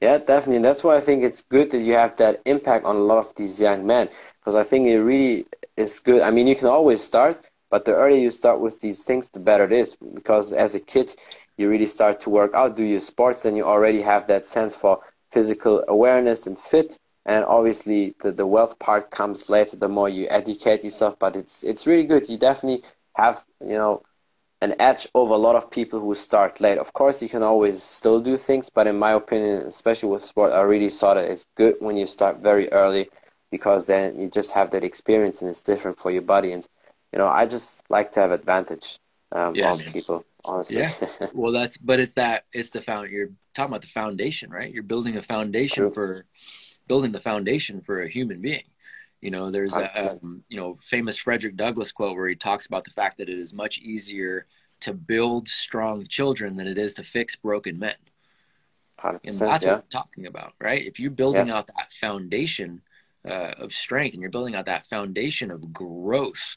Yeah, 0.00 0.18
definitely. 0.18 0.56
And 0.56 0.64
that's 0.64 0.84
why 0.84 0.96
I 0.96 1.00
think 1.00 1.24
it's 1.24 1.42
good 1.42 1.70
that 1.72 1.80
you 1.80 1.94
have 1.94 2.16
that 2.16 2.40
impact 2.44 2.84
on 2.84 2.96
a 2.96 3.00
lot 3.00 3.18
of 3.18 3.34
these 3.34 3.60
young 3.60 3.84
men 3.84 4.08
because 4.38 4.54
I 4.54 4.62
think 4.62 4.86
it 4.86 5.00
really 5.00 5.46
is 5.76 5.98
good. 5.98 6.22
I 6.22 6.30
mean, 6.30 6.46
you 6.46 6.54
can 6.54 6.68
always 6.68 7.02
start, 7.02 7.50
but 7.68 7.84
the 7.84 7.94
earlier 7.94 8.20
you 8.20 8.30
start 8.30 8.60
with 8.60 8.80
these 8.80 9.04
things, 9.04 9.28
the 9.28 9.40
better 9.40 9.64
it 9.64 9.72
is 9.72 9.96
because 10.14 10.52
as 10.52 10.76
a 10.76 10.80
kid, 10.80 11.14
you 11.56 11.68
really 11.68 11.86
start 11.86 12.20
to 12.20 12.30
work 12.30 12.54
out, 12.54 12.76
do 12.76 12.84
your 12.84 13.00
sports, 13.00 13.44
and 13.44 13.56
you 13.56 13.64
already 13.64 14.00
have 14.00 14.28
that 14.28 14.44
sense 14.44 14.76
for 14.76 15.00
physical 15.32 15.84
awareness 15.88 16.46
and 16.46 16.56
fit 16.56 16.98
and 17.28 17.44
obviously 17.44 18.14
the, 18.22 18.32
the 18.32 18.46
wealth 18.46 18.78
part 18.80 19.10
comes 19.10 19.48
later 19.50 19.76
the 19.76 19.88
more 19.88 20.08
you 20.08 20.26
educate 20.30 20.82
yourself 20.82 21.16
but 21.20 21.36
it's 21.36 21.62
it's 21.62 21.86
really 21.86 22.04
good. 22.04 22.28
You 22.28 22.38
definitely 22.38 22.82
have 23.16 23.44
you 23.60 23.76
know 23.76 24.02
an 24.60 24.74
edge 24.80 25.06
over 25.14 25.34
a 25.34 25.44
lot 25.46 25.54
of 25.54 25.70
people 25.70 26.00
who 26.00 26.14
start 26.16 26.60
late. 26.60 26.78
Of 26.78 26.92
course 26.94 27.22
you 27.22 27.28
can 27.28 27.44
always 27.44 27.80
still 27.80 28.18
do 28.18 28.36
things 28.36 28.68
but 28.70 28.88
in 28.88 28.98
my 28.98 29.12
opinion 29.12 29.66
especially 29.66 30.08
with 30.08 30.24
sport 30.24 30.52
i 30.52 30.62
really 30.62 30.90
saw 30.90 31.14
that 31.14 31.30
it's 31.30 31.46
good 31.54 31.76
when 31.78 31.96
you 31.96 32.06
start 32.06 32.38
very 32.38 32.66
early 32.72 33.08
because 33.52 33.86
then 33.86 34.18
you 34.20 34.28
just 34.28 34.50
have 34.52 34.70
that 34.70 34.82
experience 34.82 35.40
and 35.42 35.48
it's 35.48 35.62
different 35.62 35.98
for 35.98 36.10
your 36.10 36.22
body. 36.22 36.52
And 36.52 36.66
you 37.12 37.18
know 37.18 37.28
i 37.28 37.46
just 37.46 37.84
like 37.90 38.10
to 38.12 38.20
have 38.20 38.32
advantage 38.32 38.98
um, 39.32 39.54
yeah, 39.54 39.72
on 39.72 39.78
man. 39.78 39.92
people 39.92 40.24
honestly. 40.44 40.78
Yeah. 40.78 40.92
Well 41.34 41.52
that's 41.52 41.76
but 41.76 42.00
it's 42.00 42.14
that 42.14 42.44
it's 42.54 42.70
the 42.70 42.80
found 42.80 43.10
you're 43.10 43.28
talking 43.54 43.72
about 43.72 43.82
the 43.82 43.88
foundation 43.88 44.50
right? 44.50 44.72
You're 44.72 44.82
building 44.82 45.16
a 45.18 45.22
foundation 45.22 45.82
True. 45.84 45.92
for 45.92 46.24
building 46.88 47.12
the 47.12 47.20
foundation 47.20 47.80
for 47.80 48.02
a 48.02 48.08
human 48.08 48.40
being. 48.40 48.64
You 49.20 49.30
know, 49.30 49.50
there's 49.50 49.76
a 49.76 50.12
um, 50.12 50.44
you 50.48 50.56
know 50.56 50.78
famous 50.82 51.18
Frederick 51.18 51.56
Douglass 51.56 51.92
quote 51.92 52.16
where 52.16 52.28
he 52.28 52.34
talks 52.34 52.66
about 52.66 52.84
the 52.84 52.90
fact 52.90 53.18
that 53.18 53.28
it 53.28 53.38
is 53.38 53.52
much 53.52 53.78
easier 53.78 54.46
to 54.80 54.94
build 54.94 55.48
strong 55.48 56.06
children 56.06 56.56
than 56.56 56.66
it 56.66 56.78
is 56.78 56.94
to 56.94 57.02
fix 57.02 57.34
broken 57.34 57.78
men. 57.78 57.96
And 59.24 59.34
that's 59.34 59.64
yeah. 59.64 59.72
what 59.72 59.78
I'm 59.78 59.90
talking 59.90 60.26
about, 60.26 60.54
right? 60.60 60.84
If 60.84 60.98
you're 60.98 61.10
building 61.10 61.48
yeah. 61.48 61.56
out 61.56 61.66
that 61.68 61.92
foundation 61.92 62.82
uh, 63.24 63.52
of 63.58 63.72
strength 63.72 64.14
and 64.14 64.22
you're 64.22 64.30
building 64.30 64.54
out 64.54 64.66
that 64.66 64.86
foundation 64.86 65.50
of 65.50 65.72
growth 65.72 66.56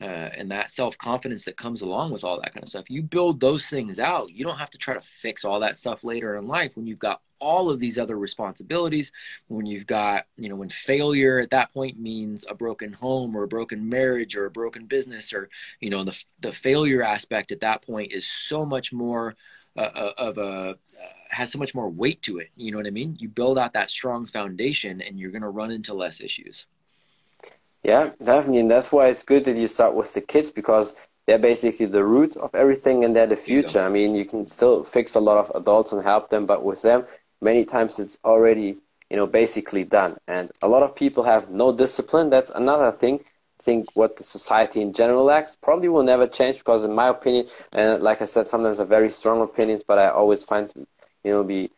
uh, 0.00 0.30
and 0.36 0.50
that 0.50 0.70
self 0.70 0.96
confidence 0.98 1.44
that 1.44 1.56
comes 1.56 1.82
along 1.82 2.10
with 2.12 2.24
all 2.24 2.40
that 2.40 2.52
kind 2.52 2.62
of 2.62 2.68
stuff, 2.68 2.88
you 2.88 3.02
build 3.02 3.40
those 3.40 3.68
things 3.68 3.98
out. 3.98 4.30
You 4.30 4.44
don't 4.44 4.58
have 4.58 4.70
to 4.70 4.78
try 4.78 4.94
to 4.94 5.00
fix 5.00 5.44
all 5.44 5.60
that 5.60 5.76
stuff 5.76 6.04
later 6.04 6.36
in 6.36 6.46
life 6.46 6.76
when 6.76 6.86
you've 6.86 6.98
got 7.00 7.20
all 7.42 7.68
of 7.68 7.80
these 7.80 7.98
other 7.98 8.18
responsibilities. 8.18 9.10
When 9.48 9.66
you've 9.66 9.86
got 9.86 10.26
you 10.38 10.48
know 10.48 10.56
when 10.56 10.68
failure 10.68 11.40
at 11.40 11.50
that 11.50 11.72
point 11.74 11.98
means 11.98 12.46
a 12.48 12.54
broken 12.54 12.92
home 12.92 13.36
or 13.36 13.42
a 13.42 13.48
broken 13.48 13.86
marriage 13.88 14.36
or 14.36 14.46
a 14.46 14.50
broken 14.50 14.86
business 14.86 15.32
or 15.32 15.50
you 15.80 15.90
know 15.90 16.04
the 16.04 16.24
the 16.40 16.52
failure 16.52 17.02
aspect 17.02 17.52
at 17.52 17.60
that 17.60 17.82
point 17.82 18.12
is 18.12 18.26
so 18.26 18.64
much 18.64 18.92
more 18.92 19.34
uh, 19.76 19.80
uh 19.80 20.12
of 20.16 20.38
a 20.38 20.42
uh, 20.42 20.74
has 21.28 21.50
so 21.50 21.58
much 21.58 21.74
more 21.74 21.90
weight 21.90 22.22
to 22.22 22.38
it. 22.38 22.50
You 22.56 22.70
know 22.70 22.78
what 22.78 22.86
i 22.86 22.90
mean? 22.90 23.16
You 23.18 23.28
build 23.28 23.58
out 23.58 23.72
that 23.72 23.90
strong 23.90 24.26
foundation 24.26 25.00
and 25.00 25.18
you're 25.18 25.30
going 25.30 25.42
to 25.42 25.48
run 25.48 25.70
into 25.70 25.94
less 25.94 26.20
issues. 26.20 26.66
Yeah 27.82 28.10
definitely. 28.22 28.60
And 28.60 28.70
that's 28.70 28.92
why 28.92 29.08
it's 29.08 29.24
good 29.24 29.44
that 29.46 29.56
you 29.56 29.66
start 29.66 29.94
with 29.94 30.14
the 30.14 30.20
kids 30.20 30.50
because 30.50 30.94
they're 31.26 31.38
basically 31.38 31.86
the 31.86 32.04
root 32.04 32.36
of 32.36 32.54
everything 32.54 33.04
and 33.04 33.14
they're 33.14 33.26
the 33.26 33.36
future. 33.36 33.82
I 33.82 33.88
mean, 33.88 34.14
you 34.14 34.24
can 34.24 34.44
still 34.44 34.82
fix 34.82 35.14
a 35.14 35.20
lot 35.20 35.38
of 35.38 35.52
adults 35.54 35.92
and 35.92 36.02
help 36.02 36.30
them, 36.30 36.46
but 36.46 36.64
with 36.64 36.82
them, 36.82 37.04
many 37.42 37.64
times 37.64 37.98
it's 37.98 38.18
already, 38.24 38.76
you 39.10 39.16
know, 39.16 39.26
basically 39.26 39.84
done. 39.84 40.16
And 40.28 40.50
a 40.62 40.68
lot 40.68 40.82
of 40.82 40.96
people 40.96 41.24
have 41.24 41.50
no 41.50 41.72
discipline. 41.72 42.30
That's 42.30 42.50
another 42.50 42.90
thing. 42.92 43.20
I 43.60 43.62
think 43.62 43.86
what 43.94 44.16
the 44.16 44.24
society 44.24 44.80
in 44.80 44.92
general 44.92 45.24
lacks 45.24 45.56
probably 45.56 45.88
will 45.88 46.02
never 46.02 46.26
change 46.26 46.58
because, 46.58 46.84
in 46.84 46.94
my 46.94 47.08
opinion, 47.08 47.46
and 47.72 48.02
like 48.02 48.22
I 48.22 48.24
said, 48.26 48.48
sometimes 48.48 48.80
are 48.80 48.86
very 48.86 49.08
strong 49.10 49.42
opinions, 49.42 49.84
but 49.84 49.98
I 49.98 50.08
always 50.08 50.44
find, 50.44 50.72
you 51.24 51.32
know, 51.32 51.44
be 51.44 51.70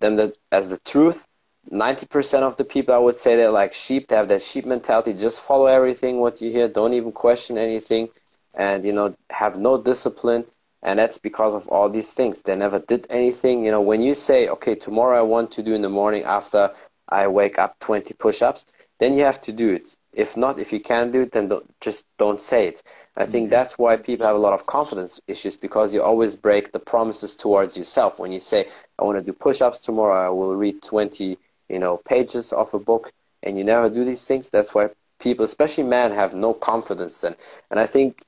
them 0.00 0.16
that 0.16 0.36
as 0.52 0.70
the 0.70 0.78
truth. 0.84 1.26
90% 1.70 2.42
of 2.42 2.58
the 2.58 2.64
people 2.64 2.94
I 2.94 2.98
would 2.98 3.16
say 3.16 3.36
they're 3.36 3.50
like 3.50 3.72
sheep. 3.72 4.08
They 4.08 4.16
have 4.16 4.28
that 4.28 4.42
sheep 4.42 4.66
mentality. 4.66 5.14
Just 5.14 5.42
follow 5.42 5.66
everything 5.66 6.20
what 6.20 6.42
you 6.42 6.50
hear. 6.50 6.68
Don't 6.68 6.92
even 6.92 7.12
question 7.12 7.56
anything 7.56 8.10
and 8.56 8.84
you 8.84 8.92
know 8.92 9.14
have 9.30 9.58
no 9.58 9.80
discipline 9.80 10.44
and 10.84 10.98
that's 10.98 11.18
because 11.18 11.54
of 11.54 11.66
all 11.68 11.88
these 11.88 12.14
things. 12.14 12.42
They 12.42 12.56
never 12.56 12.78
did 12.78 13.06
anything. 13.10 13.64
You 13.64 13.70
know 13.72 13.80
when 13.80 14.02
you 14.02 14.14
say 14.14 14.48
okay 14.48 14.74
tomorrow 14.74 15.18
i 15.18 15.22
want 15.22 15.50
to 15.52 15.62
do 15.62 15.74
in 15.74 15.82
the 15.82 15.88
morning 15.88 16.24
after 16.24 16.70
i 17.08 17.26
wake 17.26 17.58
up 17.58 17.78
20 17.80 18.14
push-ups 18.14 18.66
then 19.00 19.14
you 19.14 19.24
have 19.24 19.40
to 19.40 19.52
do 19.52 19.74
it. 19.74 19.96
If 20.12 20.36
not 20.36 20.60
if 20.60 20.72
you 20.72 20.78
can't 20.80 21.10
do 21.12 21.22
it 21.22 21.32
then 21.32 21.48
don't, 21.48 21.66
just 21.80 22.06
don't 22.18 22.40
say 22.40 22.68
it. 22.68 22.82
I 23.16 23.26
think 23.26 23.50
that's 23.50 23.76
why 23.78 23.96
people 23.96 24.26
have 24.26 24.36
a 24.36 24.46
lot 24.46 24.52
of 24.52 24.66
confidence 24.66 25.20
issues 25.26 25.56
because 25.56 25.92
you 25.92 26.02
always 26.02 26.36
break 26.36 26.72
the 26.72 26.78
promises 26.78 27.34
towards 27.34 27.76
yourself. 27.76 28.18
When 28.20 28.30
you 28.32 28.40
say 28.40 28.68
i 28.98 29.04
want 29.04 29.18
to 29.18 29.24
do 29.24 29.32
push-ups 29.32 29.80
tomorrow 29.80 30.26
i 30.26 30.28
will 30.28 30.54
read 30.54 30.82
20 30.82 31.36
you 31.68 31.78
know 31.78 31.96
pages 31.98 32.52
of 32.52 32.72
a 32.74 32.78
book 32.78 33.12
and 33.42 33.58
you 33.58 33.64
never 33.64 33.88
do 33.90 34.04
these 34.04 34.26
things 34.26 34.50
that's 34.50 34.74
why 34.74 34.88
people 35.20 35.44
especially 35.44 35.84
men 35.84 36.12
have 36.12 36.34
no 36.34 36.52
confidence 36.52 37.24
and 37.24 37.36
and 37.70 37.80
i 37.80 37.86
think 37.86 38.24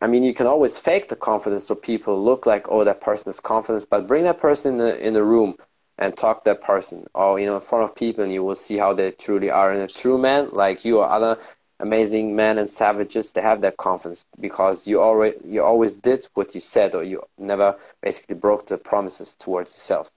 I 0.00 0.06
mean, 0.06 0.22
you 0.22 0.34
can 0.34 0.46
always 0.46 0.78
fake 0.78 1.08
the 1.08 1.16
confidence 1.16 1.66
so 1.66 1.74
people 1.74 2.22
look 2.22 2.46
like, 2.46 2.66
oh, 2.68 2.84
that 2.84 3.00
person 3.00 3.28
is 3.28 3.40
confident, 3.40 3.86
but 3.90 4.06
bring 4.06 4.24
that 4.24 4.38
person 4.38 4.72
in 4.72 4.78
the, 4.78 5.06
in 5.06 5.14
the 5.14 5.24
room 5.24 5.56
and 5.98 6.16
talk 6.16 6.44
to 6.44 6.50
that 6.50 6.60
person 6.60 7.06
or, 7.14 7.38
you 7.38 7.46
know, 7.46 7.56
in 7.56 7.60
front 7.60 7.84
of 7.84 7.94
people 7.94 8.24
and 8.24 8.32
you 8.32 8.42
will 8.42 8.54
see 8.54 8.76
how 8.76 8.92
they 8.92 9.10
truly 9.12 9.50
are. 9.50 9.72
And 9.72 9.82
a 9.82 9.88
true 9.88 10.18
man, 10.18 10.48
like 10.52 10.84
you 10.84 10.98
or 10.98 11.08
other 11.08 11.38
amazing 11.80 12.34
men 12.34 12.58
and 12.58 12.68
savages, 12.68 13.30
they 13.32 13.42
have 13.42 13.60
that 13.62 13.76
confidence 13.76 14.24
because 14.40 14.86
you 14.86 15.02
already, 15.02 15.36
you 15.44 15.62
always 15.62 15.94
did 15.94 16.26
what 16.34 16.54
you 16.54 16.60
said 16.60 16.94
or 16.94 17.02
you 17.02 17.22
never 17.38 17.76
basically 18.02 18.36
broke 18.36 18.66
the 18.66 18.78
promises 18.78 19.34
towards 19.34 19.74
yourself 19.74 20.10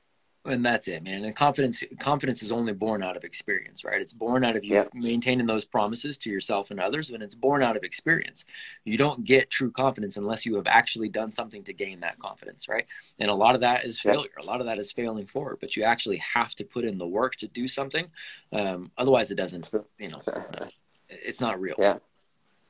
and 0.47 0.65
that's 0.65 0.88
it 0.88 1.03
man. 1.03 1.23
And 1.23 1.36
confidence 1.36 1.83
confidence 1.99 2.43
is 2.43 2.51
only 2.51 2.73
born 2.73 3.03
out 3.03 3.15
of 3.17 3.23
experience 3.23 3.83
right? 3.83 4.01
It's 4.01 4.13
born 4.13 4.43
out 4.43 4.55
of 4.55 4.63
you 4.63 4.88
maintaining 4.93 5.45
those 5.45 5.65
promises 5.65 6.17
to 6.19 6.29
yourself 6.29 6.71
and 6.71 6.79
others 6.79 7.12
and 7.12 7.21
it's 7.21 7.36
born 7.36 7.62
out 7.62 7.77
of 7.77 7.83
experience. 7.83 8.45
You 8.83 8.97
don't 8.97 9.23
get 9.23 9.49
true 9.49 9.71
confidence 9.71 10.17
unless 10.17 10.45
you 10.45 10.55
have 10.55 10.67
actually 10.67 11.10
done 11.10 11.31
something 11.31 11.63
to 11.63 11.73
gain 11.73 11.99
that 12.01 12.19
confidence 12.19 12.67
right? 12.67 12.86
And 13.19 13.29
a 13.29 13.36
lot 13.36 13.55
of 13.55 13.62
that 13.62 13.86
is 13.86 13.99
failure. 13.99 14.29
A 14.39 14.45
lot 14.45 14.60
of 14.60 14.67
that 14.67 14.79
is 14.79 14.91
failing 14.91 15.27
forward 15.27 15.57
but 15.60 15.75
you 15.75 15.83
actually 15.83 16.17
have 16.17 16.55
to 16.55 16.65
put 16.65 16.86
in 16.86 16.97
the 16.97 17.07
work 17.07 17.36
to 17.38 17.47
do 17.47 17.67
something. 17.67 18.07
Um, 18.51 18.91
otherwise 18.97 19.31
it 19.31 19.36
doesn't 19.36 19.73
you 19.97 20.10
know 20.10 20.21
uh, 20.27 20.65
it's 21.10 21.41
not 21.41 21.60
real 21.60 21.75
yeah. 21.79 21.97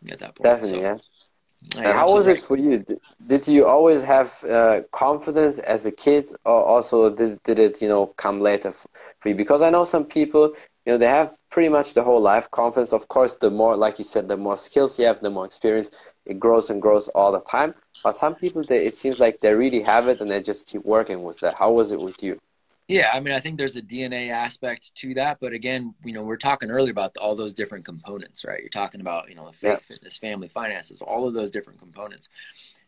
at 0.10 0.20
that 0.20 0.36
point 0.36 0.44
definitely 0.44 0.70
so, 0.70 0.82
yeah 0.82 0.98
how 1.76 2.14
was 2.14 2.28
it 2.28 2.40
for 2.46 2.58
you? 2.58 2.84
Did 3.26 3.48
you 3.48 3.66
always 3.66 4.04
have 4.04 4.44
uh, 4.44 4.82
confidence 4.92 5.58
as 5.60 5.86
a 5.86 5.92
kid, 5.92 6.32
or 6.46 6.64
also 6.64 7.10
did, 7.10 7.42
did 7.44 7.60
it, 7.60 7.82
you 7.82 7.88
know, 7.88 8.08
come 8.18 8.42
later 8.42 8.72
for 8.72 9.30
you? 9.30 9.36
Because 9.36 9.62
I 9.62 9.70
know 9.70 9.84
some 9.84 10.06
people, 10.06 10.54
you 10.86 10.94
know, 10.94 10.98
they 10.98 11.08
have 11.08 11.32
pretty 11.50 11.70
much 11.70 11.94
the 11.94 12.04
whole 12.04 12.22
life 12.22 12.50
confidence. 12.52 12.94
Of 12.94 13.08
course, 13.10 13.36
the 13.36 13.52
more, 13.52 13.76
like 13.76 13.98
you 14.00 14.06
said, 14.06 14.28
the 14.28 14.38
more 14.38 14.58
skills 14.58 15.00
you 15.00 15.06
have, 15.06 15.20
the 15.20 15.30
more 15.30 15.46
experience, 15.46 15.92
it 16.26 16.40
grows 16.40 16.70
and 16.70 16.82
grows 16.82 17.10
all 17.10 17.32
the 17.32 17.42
time. 17.42 17.74
But 18.04 18.16
some 18.16 18.36
people, 18.36 18.64
they, 18.64 18.86
it 18.86 18.94
seems 18.94 19.20
like 19.20 19.42
they 19.42 19.54
really 19.54 19.82
have 19.82 20.08
it 20.08 20.22
and 20.22 20.32
they 20.32 20.42
just 20.42 20.68
keep 20.68 20.86
working 20.86 21.24
with 21.24 21.40
that. 21.42 21.58
How 21.58 21.72
was 21.72 21.92
it 21.92 22.00
with 22.00 22.24
you? 22.24 22.40
Yeah, 22.88 23.10
I 23.14 23.20
mean, 23.20 23.34
I 23.34 23.42
think 23.42 23.58
there's 23.58 23.76
a 23.76 23.82
DNA 23.82 24.30
aspect 24.30 24.96
to 24.96 25.14
that, 25.16 25.40
but 25.42 25.52
again, 25.52 25.94
you 26.06 26.14
know, 26.14 26.24
we're 26.24 26.38
talking 26.38 26.72
earlier 26.72 26.92
about 26.92 27.18
all 27.18 27.36
those 27.36 27.54
different 27.54 27.84
components, 27.84 28.46
right? 28.46 28.62
You're 28.62 28.70
talking 28.70 29.02
about, 29.02 29.28
you 29.28 29.36
know, 29.36 29.52
faith, 29.52 29.62
yeah. 29.72 29.76
fitness, 29.76 30.18
family, 30.18 30.48
finances, 30.48 31.02
all 31.02 31.28
of 31.28 31.34
those 31.34 31.52
different 31.52 31.80
components. 31.80 32.30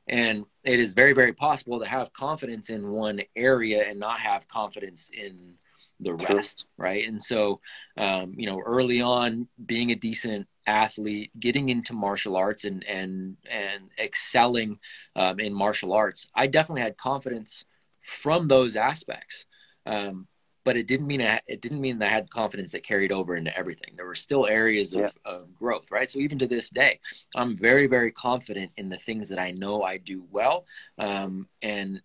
And 0.07 0.45
it 0.63 0.79
is 0.79 0.93
very, 0.93 1.11
very 1.11 1.33
possible 1.33 1.79
to 1.79 1.85
have 1.85 2.13
confidence 2.13 2.69
in 2.69 2.91
one 2.91 3.21
area 3.35 3.87
and 3.87 3.99
not 3.99 4.19
have 4.19 4.47
confidence 4.47 5.09
in 5.09 5.55
the 5.99 6.13
rest, 6.13 6.65
right? 6.77 7.05
And 7.05 7.21
so, 7.21 7.59
um, 7.97 8.33
you 8.37 8.45
know, 8.45 8.61
early 8.61 9.01
on, 9.01 9.49
being 9.65 9.91
a 9.91 9.95
decent 9.95 10.47
athlete, 10.65 11.31
getting 11.39 11.69
into 11.69 11.93
martial 11.93 12.37
arts 12.37 12.63
and 12.63 12.85
and 12.85 13.35
and 13.49 13.89
excelling 13.99 14.79
um, 15.17 15.41
in 15.41 15.53
martial 15.53 15.91
arts, 15.91 16.27
I 16.33 16.47
definitely 16.47 16.83
had 16.83 16.97
confidence 16.97 17.65
from 18.01 18.47
those 18.47 18.77
aspects 18.77 19.45
um, 19.89 20.27
but 20.63 20.77
it 20.77 20.87
didn't 20.87 21.07
mean 21.07 21.21
I, 21.21 21.41
it 21.47 21.61
didn't 21.61 21.81
mean 21.81 21.97
that 21.99 22.11
I 22.11 22.13
had 22.13 22.29
confidence 22.29 22.71
that 22.73 22.83
carried 22.83 23.11
over 23.11 23.35
into 23.35 23.55
everything. 23.57 23.93
There 23.95 24.05
were 24.05 24.13
still 24.13 24.45
areas 24.45 24.93
of, 24.93 24.99
yeah. 24.99 25.09
of, 25.25 25.53
growth, 25.55 25.89
right? 25.89 26.07
So 26.07 26.19
even 26.19 26.37
to 26.37 26.47
this 26.47 26.69
day, 26.69 26.99
I'm 27.35 27.57
very, 27.57 27.87
very 27.87 28.11
confident 28.11 28.71
in 28.77 28.87
the 28.87 28.97
things 28.97 29.29
that 29.29 29.39
I 29.39 29.49
know 29.49 29.81
I 29.81 29.97
do 29.97 30.23
well, 30.29 30.65
um, 30.99 31.47
and 31.63 32.01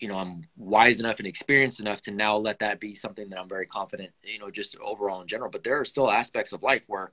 you 0.00 0.08
know 0.08 0.16
I'm 0.16 0.42
wise 0.56 1.00
enough 1.00 1.18
and 1.18 1.26
experienced 1.26 1.80
enough 1.80 2.02
to 2.02 2.10
now 2.10 2.36
let 2.36 2.58
that 2.58 2.78
be 2.78 2.94
something 2.94 3.30
that 3.30 3.40
I'm 3.40 3.48
very 3.48 3.66
confident, 3.66 4.10
you 4.22 4.38
know, 4.38 4.50
just 4.50 4.76
overall 4.78 5.22
in 5.22 5.26
general. 5.26 5.50
But 5.50 5.64
there 5.64 5.80
are 5.80 5.86
still 5.86 6.10
aspects 6.10 6.52
of 6.52 6.62
life 6.62 6.84
where 6.88 7.10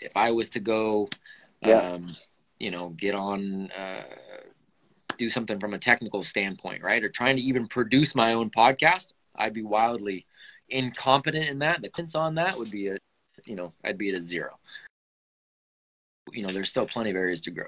if 0.00 0.16
I 0.18 0.32
was 0.32 0.50
to 0.50 0.60
go, 0.60 1.08
yeah. 1.62 1.92
um, 1.92 2.14
you 2.58 2.70
know, 2.70 2.90
get 2.90 3.14
on. 3.14 3.70
Uh, 3.70 4.02
do 5.18 5.30
something 5.30 5.58
from 5.58 5.74
a 5.74 5.78
technical 5.78 6.22
standpoint, 6.22 6.82
right? 6.82 7.02
Or 7.02 7.08
trying 7.08 7.36
to 7.36 7.42
even 7.42 7.66
produce 7.66 8.14
my 8.14 8.32
own 8.32 8.50
podcast, 8.50 9.12
I'd 9.36 9.54
be 9.54 9.62
wildly 9.62 10.26
incompetent 10.68 11.48
in 11.48 11.58
that. 11.60 11.82
The 11.82 11.88
confidence 11.88 12.14
on 12.14 12.34
that 12.36 12.58
would 12.58 12.70
be 12.70 12.88
a, 12.88 12.98
you 13.44 13.56
know, 13.56 13.72
I'd 13.84 13.98
be 13.98 14.10
at 14.10 14.18
a 14.18 14.20
zero. 14.20 14.58
You 16.32 16.46
know, 16.46 16.52
there's 16.52 16.70
still 16.70 16.86
plenty 16.86 17.10
of 17.10 17.16
areas 17.16 17.40
to 17.42 17.50
grow. 17.50 17.66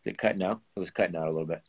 Is 0.00 0.06
it 0.06 0.18
cutting 0.18 0.42
out? 0.42 0.60
It 0.76 0.80
was 0.80 0.90
cutting 0.90 1.16
out 1.16 1.28
a 1.28 1.30
little 1.30 1.46
bit. 1.46 1.62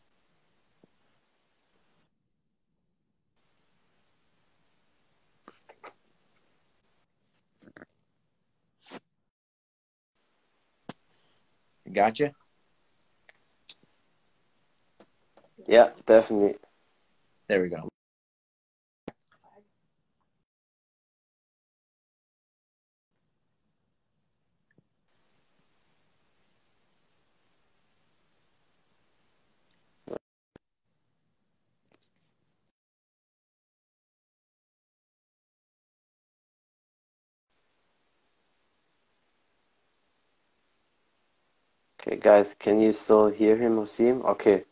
Gotcha. 11.92 12.34
Yeah, 15.68 15.92
definitely. 16.06 16.56
There 17.48 17.62
we 17.62 17.70
go. 17.70 17.89
Okay, 42.20 42.32
guys, 42.32 42.54
can 42.54 42.82
you 42.82 42.92
still 42.92 43.30
hear 43.30 43.56
him 43.56 43.80
or 43.80 43.86
see 43.86 44.08
him? 44.08 44.22
Okay, 44.26 44.66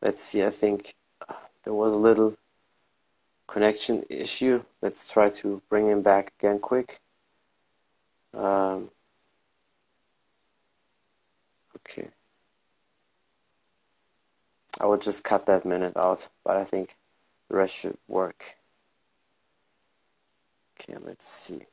let's 0.00 0.22
see. 0.22 0.44
I 0.44 0.50
think 0.50 0.94
there 1.64 1.74
was 1.74 1.92
a 1.92 1.98
little 1.98 2.36
connection 3.48 4.04
issue. 4.08 4.62
Let's 4.80 5.10
try 5.10 5.30
to 5.30 5.60
bring 5.68 5.86
him 5.88 6.02
back 6.02 6.32
again 6.38 6.60
quick. 6.60 7.00
Um, 8.32 8.90
okay. 11.78 12.10
I 14.80 14.86
will 14.86 14.98
just 14.98 15.24
cut 15.24 15.46
that 15.46 15.66
minute 15.66 15.96
out, 15.96 16.28
but 16.44 16.56
I 16.56 16.64
think 16.64 16.94
the 17.48 17.56
rest 17.56 17.74
should 17.74 17.98
work. 18.06 18.54
Okay, 20.78 20.96
let's 21.00 21.26
see. 21.26 21.66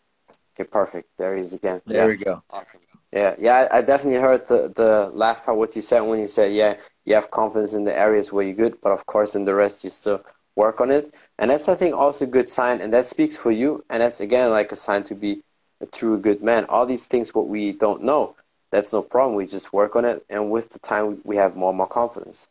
Okay, 0.55 0.67
perfect. 0.67 1.15
There 1.17 1.35
he 1.35 1.41
is 1.41 1.53
again. 1.53 1.81
There 1.85 2.09
yeah. 2.11 2.17
we 2.17 2.17
go. 2.17 2.41
Awesome. 2.49 2.79
Yeah, 3.11 3.35
yeah, 3.39 3.67
I 3.71 3.81
definitely 3.81 4.21
heard 4.21 4.47
the, 4.47 4.71
the 4.73 5.11
last 5.13 5.43
part 5.43 5.57
what 5.57 5.75
you 5.75 5.81
said 5.81 6.01
when 6.01 6.19
you 6.19 6.27
said, 6.27 6.53
yeah, 6.53 6.75
you 7.03 7.13
have 7.13 7.29
confidence 7.29 7.73
in 7.73 7.83
the 7.83 7.97
areas 7.97 8.31
where 8.31 8.45
you're 8.45 8.55
good, 8.55 8.79
but 8.81 8.93
of 8.93 9.05
course 9.05 9.35
in 9.35 9.43
the 9.43 9.53
rest 9.53 9.83
you 9.83 9.89
still 9.89 10.23
work 10.55 10.79
on 10.79 10.91
it. 10.91 11.13
And 11.37 11.51
that's 11.51 11.67
I 11.67 11.75
think 11.75 11.93
also 11.93 12.23
a 12.25 12.27
good 12.27 12.47
sign 12.47 12.79
and 12.79 12.93
that 12.93 13.05
speaks 13.05 13.37
for 13.37 13.51
you 13.51 13.83
and 13.89 14.01
that's 14.01 14.21
again 14.21 14.49
like 14.49 14.71
a 14.71 14.77
sign 14.77 15.03
to 15.03 15.15
be 15.15 15.43
a 15.81 15.85
true 15.87 16.17
good 16.17 16.41
man. 16.41 16.65
All 16.69 16.85
these 16.85 17.07
things 17.07 17.35
what 17.35 17.49
we 17.49 17.73
don't 17.73 18.01
know, 18.03 18.35
that's 18.71 18.93
no 18.93 19.01
problem. 19.01 19.35
We 19.35 19.45
just 19.45 19.73
work 19.73 19.95
on 19.97 20.05
it 20.05 20.23
and 20.29 20.49
with 20.49 20.69
the 20.69 20.79
time 20.79 21.19
we 21.25 21.35
have 21.35 21.55
more 21.57 21.71
and 21.71 21.77
more 21.77 21.87
confidence. 21.87 22.47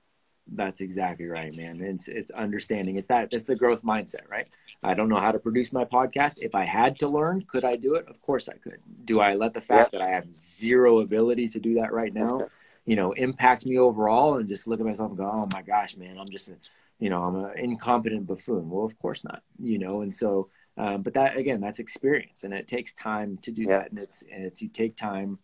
That's 0.53 0.81
exactly 0.81 1.27
right, 1.27 1.55
man. 1.57 1.81
It's 1.81 2.09
it's 2.09 2.31
understanding. 2.33 2.97
It's 2.97 3.07
that 3.07 3.33
it's 3.33 3.45
the 3.45 3.55
growth 3.55 3.83
mindset, 3.83 4.29
right? 4.29 4.49
I 4.83 4.95
don't 4.95 5.09
know 5.09 5.21
how 5.21 5.31
to 5.31 5.39
produce 5.39 5.73
my 5.73 5.85
podcast. 5.85 6.39
If 6.39 6.55
I 6.55 6.65
had 6.65 6.99
to 7.01 7.09
learn, 7.09 7.45
could 7.47 7.65
I 7.65 7.77
do 7.77 7.95
it? 7.95 8.07
Of 8.09 8.21
course 8.21 8.49
I 8.49 8.55
could. 8.55 8.79
Do 9.05 9.21
I 9.21 9.35
let 9.35 9.55
the 9.55 9.61
fact 9.61 9.93
that 9.93 10.03
I 10.03 10.09
have 10.09 10.33
zero 10.35 11.01
ability 11.01 11.49
to 11.49 11.61
do 11.61 11.75
that 11.75 11.93
right 11.93 12.13
now, 12.13 12.49
you 12.85 12.97
know, 12.97 13.13
impact 13.13 13.65
me 13.65 13.79
overall 13.79 14.39
and 14.39 14.49
just 14.49 14.67
look 14.67 14.81
at 14.81 14.87
myself 14.87 15.11
and 15.11 15.19
go, 15.19 15.31
"Oh 15.31 15.49
my 15.53 15.63
gosh, 15.63 15.97
man, 15.97 16.19
I'm 16.19 16.31
just 16.31 16.49
a, 16.49 16.57
you 16.99 17.11
know, 17.11 17.23
I'm 17.23 17.37
an 17.37 17.53
incompetent 17.57 18.27
buffoon." 18.27 18.71
Well, 18.71 18.85
of 18.85 18.99
course 18.99 19.23
not, 19.25 19.43
you 19.61 19.79
know. 19.79 20.01
And 20.01 20.13
so, 20.13 20.49
um, 20.77 21.03
but 21.03 21.15
that 21.15 21.37
again, 21.37 21.61
that's 21.61 21.79
experience, 21.79 22.43
and 22.43 22.53
it 22.53 22.67
takes 22.67 22.93
time 22.93 23.39
to 23.43 23.53
do 23.53 23.63
yeah. 23.63 23.79
that, 23.79 23.91
and 23.91 24.01
it's 24.01 24.25
and 24.33 24.45
it's 24.45 24.61
you 24.61 24.69
take 24.69 24.97
time 24.97 25.39